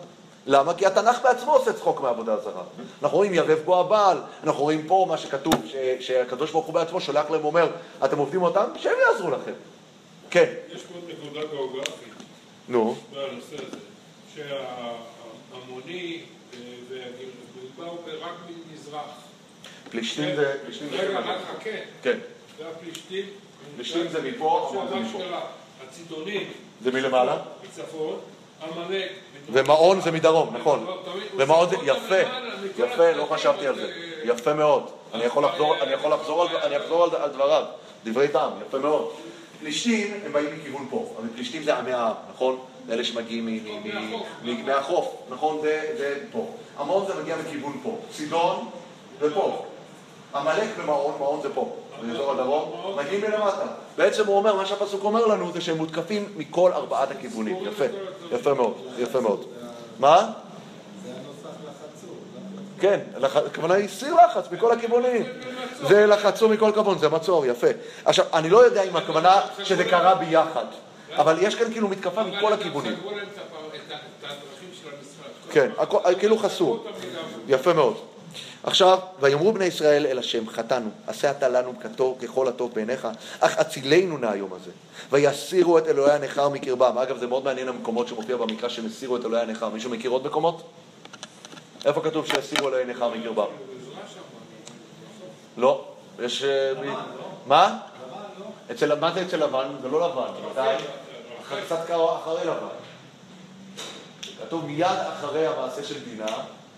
למה? 0.46 0.74
כי 0.74 0.86
התנ"ך 0.86 1.22
בעצמו 1.22 1.52
עושה 1.52 1.72
צחוק 1.72 2.00
מעבודה 2.00 2.36
זרה. 2.36 2.62
אנחנו 3.02 3.16
רואים 3.16 3.34
ירב 3.34 3.58
בו 3.64 3.80
הבעל, 3.80 4.18
אנחנו 4.44 4.62
רואים 4.62 4.86
פה 4.86 5.06
מה 5.08 5.18
שכתוב, 5.18 5.54
שהקדוש 6.00 6.50
ברוך 6.50 6.66
הוא 6.66 6.74
בעצמו 6.74 7.00
שולח 7.00 7.30
להם 7.30 7.42
ואומר, 7.42 7.70
אתם 8.04 8.18
עובדים 8.18 8.42
אותם? 8.42 8.64
שהם 8.76 8.94
יעזרו 9.08 9.30
לכם. 9.30 9.52
כן, 10.30 10.52
יש 10.74 10.82
פה 10.82 10.94
נקודה 11.08 11.40
גיאוגרפית 11.50 12.14
נו, 12.68 12.96
בנושא 13.12 13.54
הזה, 13.54 13.76
שההמוני 14.34 16.20
באו 17.76 17.98
רק 18.20 18.34
ממזרח. 18.48 19.02
פלישתים 19.90 20.36
זה... 20.36 20.54
רגע. 20.92 21.18
רק 21.18 21.38
חכה. 21.48 21.70
כן, 22.02 22.18
והפלישתים... 22.58 23.24
פלישתים 23.76 24.08
זה 24.08 24.22
מפה, 24.22 24.72
מה 24.74 25.00
מפה. 25.00 25.18
הצידונים... 25.88 26.52
זה 26.82 26.92
מלמעלה? 26.92 27.38
מצפון, 27.64 28.18
עמלק... 28.62 29.12
ומעון 29.52 30.00
זה 30.00 30.10
מדרום, 30.10 30.56
נכון. 30.56 30.86
ומעון 31.36 31.70
זה, 31.70 31.76
יפה, 31.84 32.20
יפה, 32.78 33.12
לא 33.12 33.26
חשבתי 33.30 33.66
על 33.66 33.74
זה. 33.74 33.92
יפה 34.24 34.54
מאוד. 34.54 34.90
אני 35.12 35.24
יכול 35.24 35.44
לחזור, 36.12 36.46
על 37.12 37.30
דבריו. 37.30 37.64
דברי 38.04 38.28
טעם, 38.28 38.52
יפה 38.68 38.78
מאוד. 38.78 39.12
פלישתים 39.60 40.14
הם 40.26 40.32
באים 40.32 40.58
מכיוון 40.58 40.86
פה, 40.90 41.14
אבל 41.18 41.28
פלישתים 41.34 41.62
זה 41.62 41.76
עמי 41.76 41.92
העם, 41.92 42.14
נכון? 42.34 42.58
אלה 42.90 43.04
שמגיעים 43.04 43.64
מהחוף. 44.66 45.16
נכון? 45.30 45.58
זה 45.62 45.94
זה 45.98 46.18
פה. 46.32 46.46
עמון 46.78 47.06
זה 47.06 47.22
מגיע 47.22 47.36
מכיוון 47.46 47.80
פה. 47.82 47.98
צידון 48.12 48.68
זה 49.20 49.34
פה. 49.34 49.64
עמלק 50.34 50.68
ומעון, 50.78 51.14
מעון 51.18 51.42
זה 51.42 51.48
פה. 51.54 51.76
באזור 52.06 52.32
הדרום, 52.32 52.98
מגיעים 52.98 53.20
מלמטה. 53.20 53.66
בעצם 53.96 54.26
הוא 54.26 54.36
אומר, 54.36 54.56
מה 54.56 54.66
שהפסוק 54.66 55.04
אומר 55.04 55.26
לנו 55.26 55.52
זה 55.52 55.60
שהם 55.60 55.76
מותקפים 55.76 56.32
מכל 56.36 56.72
ארבעת 56.72 57.10
הכיוונים. 57.10 57.56
יפה, 57.66 57.84
יפה 58.32 58.54
מאוד, 58.54 58.74
יפה 58.98 59.20
מאוד. 59.20 59.44
מה? 59.98 60.16
זה 61.04 61.10
הנוסח 61.10 61.58
לחצור. 61.64 62.16
לא? 62.34 62.80
כן, 62.80 63.00
הכוונה 63.46 63.74
היא 63.74 63.88
סיר 63.88 64.14
לחץ 64.14 64.52
מכל 64.52 64.72
הכיוונים. 64.72 65.24
זה 65.88 66.06
לחצו 66.06 66.48
מכל 66.48 66.72
כיוון, 66.74 66.98
זה 66.98 67.08
מצור, 67.08 67.46
יפה. 67.46 67.66
עכשיו, 68.04 68.24
אני 68.34 68.50
לא 68.50 68.64
יודע 68.64 68.82
אם 68.82 68.96
הכוונה 68.96 69.40
שזה 69.64 69.84
קרה 69.84 70.14
ביחד, 70.14 70.64
אבל 71.16 71.36
יש 71.40 71.54
כאן 71.54 71.72
כאילו 71.72 71.88
מתקפה 71.88 72.22
מכל 72.22 72.52
הכיוונים. 72.52 72.94
כן, 75.50 75.70
כאילו 76.18 76.38
חסו. 76.38 76.84
יפה 77.48 77.72
מאוד. 77.72 77.94
עכשיו, 78.62 78.98
ויאמרו 79.20 79.52
בני 79.52 79.64
ישראל 79.64 80.06
אל 80.06 80.18
השם, 80.18 80.48
חטאנו, 80.48 80.90
עשה 81.06 81.30
אתה 81.30 81.48
לנו 81.48 81.72
ככל 82.22 82.48
הטוב 82.48 82.74
בעיניך, 82.74 83.08
אך 83.40 83.58
אצילנו 83.58 84.18
מהיום 84.18 84.52
הזה. 84.52 84.70
ויסירו 85.10 85.78
את 85.78 85.86
אלוהי 85.86 86.12
הנכר 86.12 86.48
מקרבם. 86.48 86.98
אגב, 86.98 87.18
זה 87.18 87.26
מאוד 87.26 87.44
מעניין 87.44 87.68
המקומות 87.68 88.08
שמופיע 88.08 88.36
במקרא 88.36 88.68
שהם 88.68 88.86
הסירו 88.86 89.16
את 89.16 89.24
אלוהי 89.24 89.42
הנכר. 89.42 89.68
מישהו 89.68 89.90
מכיר 89.90 90.10
עוד 90.10 90.26
מקומות? 90.26 90.62
איפה 91.84 92.00
כתוב 92.00 92.26
שיסירו 92.26 92.68
אלוהי 92.68 92.84
נכר 92.84 93.10
מקרבם? 93.10 93.46
לא. 95.56 95.84
יש... 96.18 96.42
אה, 96.42 96.72
מה? 97.46 97.78
אצל, 98.70 98.94
מה 98.94 99.12
זה 99.12 99.22
אצל 99.22 99.36
לבן? 99.36 99.68
זה 99.82 99.88
לא 99.88 100.08
לבן. 100.08 100.50
מתי? 100.50 100.84
קצת 101.66 101.90
אחרי 101.90 102.44
לבן. 102.44 102.66
כתוב 104.40 104.64
מיד 104.64 104.86
אחרי 104.86 105.46
המעשה 105.46 105.84
של 105.84 106.04
דינה, 106.04 106.26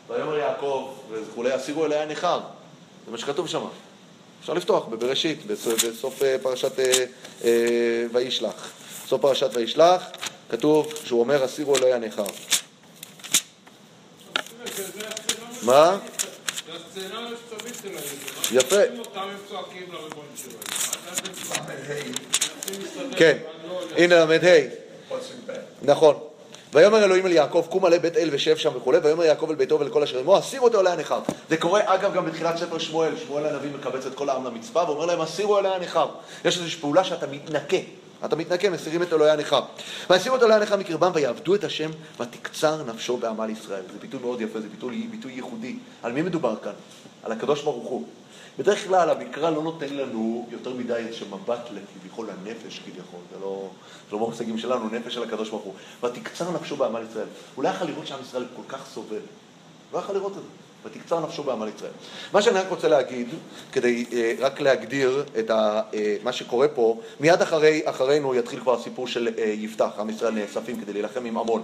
ויאמר 0.08 0.36
יעקב 0.36 0.94
וכולי, 1.10 1.52
הסירו 1.52 1.84
אליה 1.84 2.04
ניכר. 2.04 2.40
זה 3.06 3.12
מה 3.12 3.18
שכתוב 3.18 3.48
שם. 3.48 3.64
אפשר 4.40 4.54
לפתוח 4.54 4.84
בבראשית, 4.84 5.46
בסוף 5.46 6.22
אה, 6.22 6.36
פרשת 6.42 6.78
אה, 7.44 8.04
וישלח. 8.12 8.70
סוף 9.06 9.20
פרשת 9.22 9.50
וישלח, 9.54 10.02
כתוב 10.50 10.92
שהוא 11.04 11.20
אומר 11.20 11.44
הסירו 11.44 11.76
אלוהי 11.76 11.92
הניכר. 11.92 12.24
מה? 15.62 15.98
יפה. 18.52 18.76
כן, 23.16 23.38
הנה 23.96 24.24
ל"ה. 24.24 24.58
נכון. 25.82 26.14
ויאמר 26.72 27.04
אלוהים 27.04 27.26
אל 27.26 27.32
יעקב, 27.32 27.66
קום 27.70 27.84
עלי 27.84 27.98
בית 27.98 28.16
אל 28.16 28.28
ושב 28.32 28.56
שם 28.56 28.70
וכולי, 28.76 28.98
ויאמר 28.98 29.24
יעקב 29.24 29.50
אל 29.50 29.54
ביתו 29.56 29.80
ולכל 29.80 30.02
אשר 30.02 30.18
עמו, 30.18 30.36
הסירו 30.36 30.66
אותו 30.66 30.80
עלי 30.80 30.90
הנכר. 30.90 31.20
זה 31.48 31.56
קורה 31.56 31.94
אגב 31.94 32.14
גם 32.14 32.26
בתחילת 32.26 32.56
ספר 32.56 32.78
שמואל, 32.78 33.12
שמואל 33.26 33.46
הנביא 33.46 33.70
מקבץ 33.78 34.06
את 34.06 34.14
כל 34.14 34.28
העם 34.28 34.44
למצפה 34.44 34.82
ואומר 34.86 35.06
להם, 35.06 35.20
הסירו 35.20 35.56
עלי 35.56 35.68
הנכר. 35.68 36.08
יש 36.44 36.58
איזושהי 36.58 36.80
פעולה 36.80 37.04
שאתה 37.04 37.26
מתנקה, 37.26 37.76
אתה 38.24 38.36
מתנקה, 38.36 38.70
מסירים 38.70 39.02
את 39.02 39.12
אלוהי 39.12 39.30
הנכר. 39.30 39.60
ויסירו 40.10 40.36
את 40.36 40.42
אלוהי 40.42 40.56
הנכר 40.56 40.76
מקרבם 40.76 41.10
ויעבדו 41.14 41.54
את 41.54 41.64
השם 41.64 41.90
ותקצר 42.20 42.82
נפשו 42.82 43.16
בעמל 43.16 43.50
ישראל. 43.50 43.82
זה 43.92 43.98
ביטוי 44.00 44.20
מאוד 44.20 44.40
יפה, 44.40 44.60
זה 44.60 44.68
ביטוי, 44.68 45.06
ביטוי 45.10 45.32
ייחודי. 45.32 45.76
על 46.02 46.12
מי 46.12 46.22
מדובר 46.22 46.54
כאן? 46.62 46.72
על 47.22 47.32
הקדוש 47.32 47.62
ברוך 47.62 47.88
הוא. 47.88 48.04
בדרך 48.58 48.86
כלל 48.86 49.10
המקרא 49.10 49.50
לא 49.50 49.62
נותן 49.62 49.94
לנו 49.94 50.48
יותר 50.50 50.74
מדי 50.74 50.94
איזשהו 50.94 51.26
מבט 51.26 51.68
כביכול 52.00 52.28
לנפש 52.28 52.78
כביכול, 52.78 53.20
זה 53.32 53.38
לא, 53.40 53.68
זה 54.10 54.16
לא 54.16 54.18
במושגים 54.18 54.58
שלנו, 54.58 54.88
נפש 54.88 55.14
של 55.14 55.22
הקדוש 55.22 55.50
ברוך 55.50 55.62
הוא. 55.62 55.74
ותקצר 56.02 56.50
נפשו 56.50 56.76
בעמל 56.76 57.02
ישראל. 57.10 57.26
הוא 57.54 57.64
לא 57.64 57.68
יכול 57.68 57.86
לראות 57.86 58.06
שעם 58.06 58.20
ישראל 58.22 58.44
כל 58.56 58.62
כך 58.68 58.86
סובל. 58.94 59.20
לא 59.92 59.98
יכול 59.98 60.14
לראות 60.14 60.32
את 60.32 60.36
זה. 60.36 60.48
ותקצר 60.84 61.20
נפשו 61.20 61.42
בעמל 61.42 61.68
ישראל. 61.76 61.90
מה 62.32 62.42
שאני 62.42 62.58
רק 62.58 62.68
רוצה 62.68 62.88
להגיד, 62.88 63.28
כדי 63.72 64.04
אה, 64.12 64.34
רק 64.38 64.60
להגדיר 64.60 65.24
את 65.38 65.50
ה, 65.50 65.80
אה, 65.94 66.16
מה 66.22 66.32
שקורה 66.32 66.68
פה, 66.68 67.00
מיד 67.20 67.42
אחרי, 67.42 67.82
אחרינו 67.84 68.34
יתחיל 68.34 68.60
כבר 68.60 68.74
הסיפור 68.74 69.08
של 69.08 69.28
אה, 69.38 69.44
יפתח, 69.44 69.90
עם 69.98 70.10
ישראל 70.10 70.32
נאספים 70.32 70.80
כדי 70.80 70.92
להילחם 70.92 71.24
עם 71.24 71.38
עמון. 71.38 71.62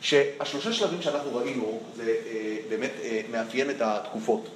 שהשלושה 0.00 0.72
שלבים 0.72 1.02
שאנחנו 1.02 1.36
ראינו, 1.36 1.80
זה 1.96 2.14
אה, 2.26 2.56
באמת 2.68 2.92
אה, 3.02 3.20
מאפיין 3.30 3.70
את 3.70 3.76
התקופות. 3.80 4.48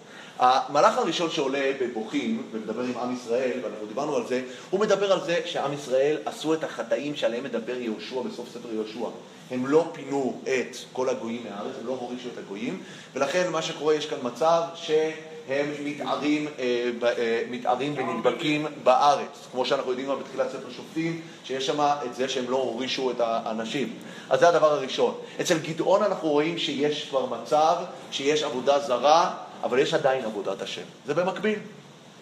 המהלך 0.43 0.99
הראשון 0.99 1.31
שעולה 1.31 1.73
בבוכים 1.81 2.43
ומדבר 2.53 2.83
עם 2.83 2.99
עם 3.03 3.15
ישראל, 3.15 3.59
ואנחנו 3.63 3.87
דיברנו 3.87 4.17
על 4.17 4.27
זה, 4.27 4.43
הוא 4.71 4.81
מדבר 4.81 5.13
על 5.13 5.21
זה 5.21 5.41
שעם 5.45 5.73
ישראל 5.73 6.17
עשו 6.25 6.55
את 6.55 6.65
החטאים 6.65 7.17
שעליהם 7.17 7.45
מדבר 7.45 7.77
יהושע 7.77 8.23
בסוף 8.23 8.49
ספר 8.49 8.69
יהושע. 8.73 9.09
הם 9.51 9.67
לא 9.67 9.85
פינו 9.93 10.41
את 10.43 10.77
כל 10.93 11.09
הגויים 11.09 11.45
מהארץ, 11.45 11.75
הם 11.81 11.87
לא 11.87 11.93
הורישו 12.01 12.29
את 12.33 12.39
הגויים, 12.39 12.83
ולכן 13.15 13.51
מה 13.51 13.63
שקורה, 13.63 13.95
יש 13.95 14.07
כאן 14.07 14.19
מצב 14.23 14.63
שהם 14.75 15.71
מתערים, 15.85 16.49
אה, 16.59 16.91
אה, 17.19 17.43
מתערים 17.51 17.95
ונדבקים 17.97 18.67
בארץ, 18.85 19.47
כמו 19.53 19.65
שאנחנו 19.65 19.91
יודעים 19.91 20.09
גם 20.09 20.19
בתחילת 20.19 20.51
ספר 20.51 20.71
שופטים, 20.77 21.21
שיש 21.45 21.67
שם 21.67 21.81
את 22.05 22.15
זה 22.15 22.29
שהם 22.29 22.51
לא 22.51 22.57
הורישו 22.57 23.11
את 23.11 23.21
האנשים. 23.21 23.93
אז 24.31 24.41
זה 24.41 24.49
הדבר 24.49 24.73
הראשון. 24.73 25.15
אצל 25.41 25.59
גדעון 25.59 26.03
אנחנו 26.03 26.29
רואים 26.29 26.59
שיש 26.59 27.09
כבר 27.09 27.27
מצב, 27.27 27.75
שיש 28.11 28.43
עבודה 28.43 28.79
זרה, 28.79 29.35
אבל 29.63 29.79
יש 29.79 29.95
עדיין 29.95 30.25
עבודת 30.25 30.63
השם. 30.63 30.83
זה 31.07 31.15
במקביל. 31.15 31.59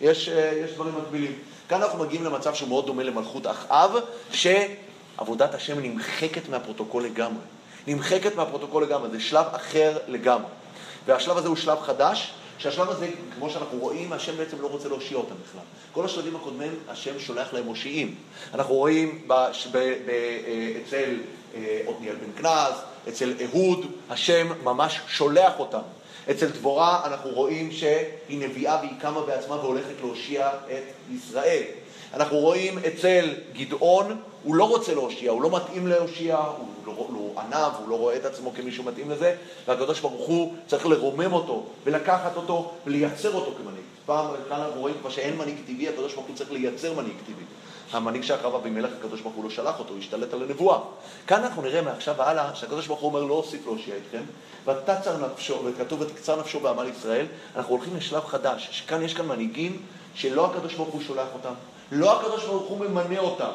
יש, 0.01 0.28
אה, 0.28 0.61
יש 0.64 0.72
דברים 0.72 0.95
מקבילים. 0.99 1.32
כאן 1.68 1.82
אנחנו 1.82 1.99
מגיעים 1.99 2.24
למצב 2.24 2.55
שהוא 2.55 2.68
מאוד 2.68 2.86
דומה 2.86 3.03
למלכות 3.03 3.47
אחאב, 3.47 3.91
שעבודת 4.32 5.55
השם 5.55 5.80
נמחקת 5.80 6.49
מהפרוטוקול 6.49 7.05
לגמרי. 7.05 7.43
נמחקת 7.86 8.36
מהפרוטוקול 8.36 8.82
לגמרי, 8.82 9.11
זה 9.11 9.20
שלב 9.20 9.47
אחר 9.53 9.99
לגמרי. 10.09 10.51
והשלב 11.07 11.36
הזה 11.36 11.49
הוא 11.49 11.57
שלב 11.57 11.80
חדש, 11.80 12.32
שהשלב 12.59 12.91
הזה, 12.91 13.09
כמו 13.38 13.51
שאנחנו 13.51 13.78
רואים, 13.78 14.12
השם 14.12 14.36
בעצם 14.36 14.62
לא 14.62 14.66
רוצה 14.66 14.88
להושיע 14.88 15.18
אותם 15.18 15.34
בכלל. 15.49 15.62
כל 15.93 16.05
השלבים 16.05 16.36
הקודמים, 16.36 16.74
השם 16.88 17.18
שולח 17.18 17.53
להם 17.53 17.64
מושיעים. 17.64 18.14
אנחנו 18.55 18.74
רואים 18.74 19.24
בש, 19.26 19.66
ב, 19.66 19.76
ב, 19.76 20.09
אה, 20.09 20.72
אצל 20.82 21.16
אה, 21.55 21.80
עתניאל 21.88 22.14
בן 22.14 22.43
כנז, 22.43 22.74
אצל 23.09 23.32
אהוד, 23.45 23.86
השם 24.11 24.49
ממש 24.64 25.01
שולח 25.09 25.53
אותם. 25.59 25.80
אצל 26.31 26.47
דבורה 26.47 27.07
אנחנו 27.07 27.31
רואים 27.31 27.73
שהיא 27.73 28.49
נביאה 28.49 28.77
והיא 28.77 29.01
קמה 29.01 29.21
בעצמה 29.21 29.57
והולכת 29.57 29.95
להושיע 30.01 30.49
את 30.49 31.12
ישראל. 31.14 31.62
אנחנו 32.14 32.39
רואים 32.39 32.79
אצל 32.79 33.35
גדעון, 33.53 34.21
הוא 34.43 34.55
לא 34.55 34.68
רוצה 34.68 34.95
להושיע, 34.95 35.31
הוא 35.31 35.43
לא 35.43 35.57
מתאים 35.57 35.87
להושיע, 35.87 36.37
הוא 36.37 36.66
לא, 36.87 37.09
לא 37.14 37.41
ענב, 37.41 37.73
הוא 37.79 37.89
לא 37.89 37.95
רואה 37.99 38.16
את 38.16 38.25
עצמו 38.25 38.53
כמישהו 38.57 38.85
מתאים 38.85 39.11
לזה, 39.11 39.37
והקדוש 39.66 40.01
ברוך 40.01 40.27
הוא 40.27 40.55
צריך 40.66 40.87
לרומם 40.87 41.33
אותו 41.33 41.64
ולקחת 41.85 42.37
אותו 42.37 42.73
ולייצר 42.87 43.35
אותו 43.35 43.51
כמנהיג. 43.59 43.85
פעם 44.07 44.27
כאן 44.49 44.61
אנחנו 44.61 44.81
רואים 44.81 44.97
כבר 45.01 45.11
שאין 45.11 45.37
מנהיג 45.37 45.57
טבעי, 45.66 45.89
הקדוש 45.89 46.14
ברוך 46.14 46.27
הוא 46.27 46.37
צריך 46.37 46.53
לייצר 46.53 46.93
מנהיג 46.93 47.16
טבעי. 47.27 47.45
המנהיג 47.93 48.22
שאחריו 48.22 48.57
אבימלך, 48.57 48.91
הקדוש 48.99 49.20
ברוך 49.20 49.34
הוא 49.34 49.45
לא 49.45 49.51
שלח 49.51 49.78
אותו, 49.78 49.91
הוא 49.91 49.99
השתלט 49.99 50.34
על 50.34 50.43
הנבואה. 50.43 50.78
כאן 51.26 51.45
אנחנו 51.45 51.62
נראה 51.62 51.82
מעכשיו 51.82 52.14
והלאה 52.18 52.55
שהקדוש 52.55 52.86
ברוך 52.86 53.01
הוא 53.01 53.09
אומר 53.09 53.24
לא 53.24 53.34
אוסיף 53.34 53.66
להושיע 53.66 53.95
אתכם, 53.97 54.22
ותצר 54.66 55.26
נפשו, 55.26 55.62
וכתוב 55.64 56.01
ותקצר 56.01 56.41
נפשו 56.41 56.61
בעמל 56.61 56.88
ישראל, 56.88 57.26
אנחנו 57.57 57.74
הולכים 57.74 57.97
לשלב 57.97 58.24
חדש, 58.24 58.68
שכאן 58.70 59.03
יש 59.03 59.14
כאן 59.14 59.26
מנהיגים 59.26 59.82
שלא 60.14 60.47
הקדוש 60.47 60.74
ברוך 60.74 60.88
הוא 60.88 61.03
שולח 61.03 61.28
אותם, 61.34 61.53
לא 61.93 62.20
הקדוש 62.20 62.45
ברוך 62.45 62.68
הוא 62.68 62.78
ממנה 62.78 63.18
אותם. 63.18 63.51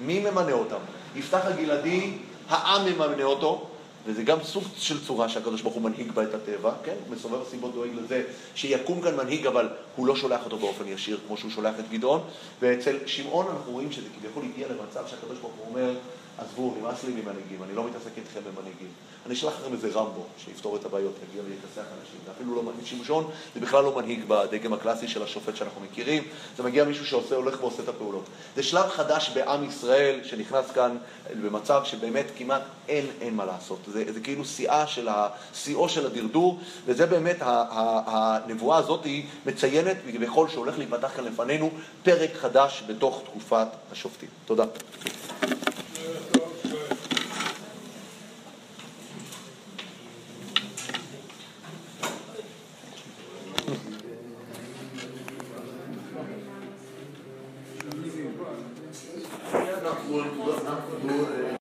מי 0.00 0.20
ממנה 0.20 0.52
אותם? 0.52 0.76
יפתח 1.14 1.40
הגלעדי, 1.44 2.12
העם 2.48 2.84
ממנה 2.84 3.24
אותו, 3.24 3.69
וזה 4.06 4.22
גם 4.22 4.38
סוג 4.42 4.64
של 4.76 5.04
צורה 5.06 5.28
שהקדוש 5.28 5.62
ברוך 5.62 5.74
הוא 5.74 5.82
מנהיג 5.82 6.12
בה 6.12 6.22
את 6.22 6.34
הטבע, 6.34 6.72
כן? 6.84 6.94
מסובב 7.10 7.42
הסיבות 7.46 7.74
דואג 7.74 7.90
לזה 8.04 8.22
שיקום 8.54 9.00
כאן 9.00 9.16
מנהיג, 9.16 9.46
אבל 9.46 9.68
הוא 9.96 10.06
לא 10.06 10.16
שולח 10.16 10.44
אותו 10.44 10.58
באופן 10.58 10.88
ישיר 10.88 11.18
כמו 11.26 11.36
שהוא 11.36 11.50
שולח 11.50 11.74
את 11.78 11.90
גדעון. 11.90 12.20
ואצל 12.60 12.96
שמעון 13.06 13.46
אנחנו 13.46 13.72
רואים 13.72 13.92
שזה 13.92 14.06
כביכול 14.18 14.44
הגיע 14.44 14.66
למצב 14.68 15.06
שהקדוש 15.06 15.38
ברוך 15.38 15.54
הוא 15.54 15.66
אומר, 15.68 15.94
עזבו, 16.38 16.74
נמאס 16.80 17.04
לי 17.04 17.12
ממנהיגים, 17.12 17.62
אני 17.62 17.74
לא 17.74 17.86
מתעסק 17.86 18.10
איתכם 18.16 18.40
במנהיגים. 18.40 18.88
אני 19.26 19.34
אשלח 19.34 19.52
לכם 19.60 19.72
איזה 19.72 19.88
רמבו 19.88 20.24
שיפתור 20.44 20.76
את 20.76 20.84
הבעיות, 20.84 21.12
יגיע 21.30 21.42
ויכסח 21.42 21.88
אנשים. 22.00 22.20
זה 22.26 22.32
אפילו 22.32 22.54
לא 22.54 22.62
מנהיג. 22.62 22.80
שמשון 22.84 23.30
זה 23.54 23.60
בכלל 23.60 23.84
לא 23.84 23.96
מנהיג 23.96 24.24
בדגם 24.28 24.72
הקלאסי 24.72 25.08
של 25.08 25.22
השופט 25.22 25.56
שאנחנו 25.56 25.80
מכירים, 25.80 26.22
זה 26.56 26.62
מגיע 26.62 26.84
מישהו 26.84 27.06
שעושה, 27.06 27.36
הולך 27.36 27.60
ועושה 27.60 27.82
את 27.82 27.88
הפעולות. 27.88 28.24
זה 28.56 28.62
שלב 28.62 28.88
חדש 28.88 29.30
בעם 29.34 29.64
ישראל 29.64 30.20
שנכנס 30.24 30.70
כאן 30.70 30.96
במצב 31.42 31.82
שבאמת 31.84 32.26
כמעט 32.38 32.62
אין, 32.88 33.06
אין 33.20 33.34
מה 33.34 33.44
לעשות. 33.44 33.78
זה, 33.86 34.12
זה 34.12 34.20
כאילו 34.20 34.44
שיאה 34.44 34.86
של 34.86 35.08
שיאו 35.54 35.88
של 35.88 36.06
הדרדור, 36.06 36.58
וזה 36.86 37.06
באמת, 37.06 37.36
הנבואה 37.40 38.78
הזאת 38.78 39.04
היא 39.04 39.24
מציינת 39.46 39.96
כביכול 40.12 40.48
שהולך 40.48 40.78
להיפתח 40.78 41.10
כאן 41.16 41.24
לפנינו 41.24 41.70
פרק 42.02 42.30
חדש 42.34 42.84
בתוך 42.86 43.22
תקופת 43.24 43.66
השופטים. 43.92 44.28
תודה. 44.44 44.64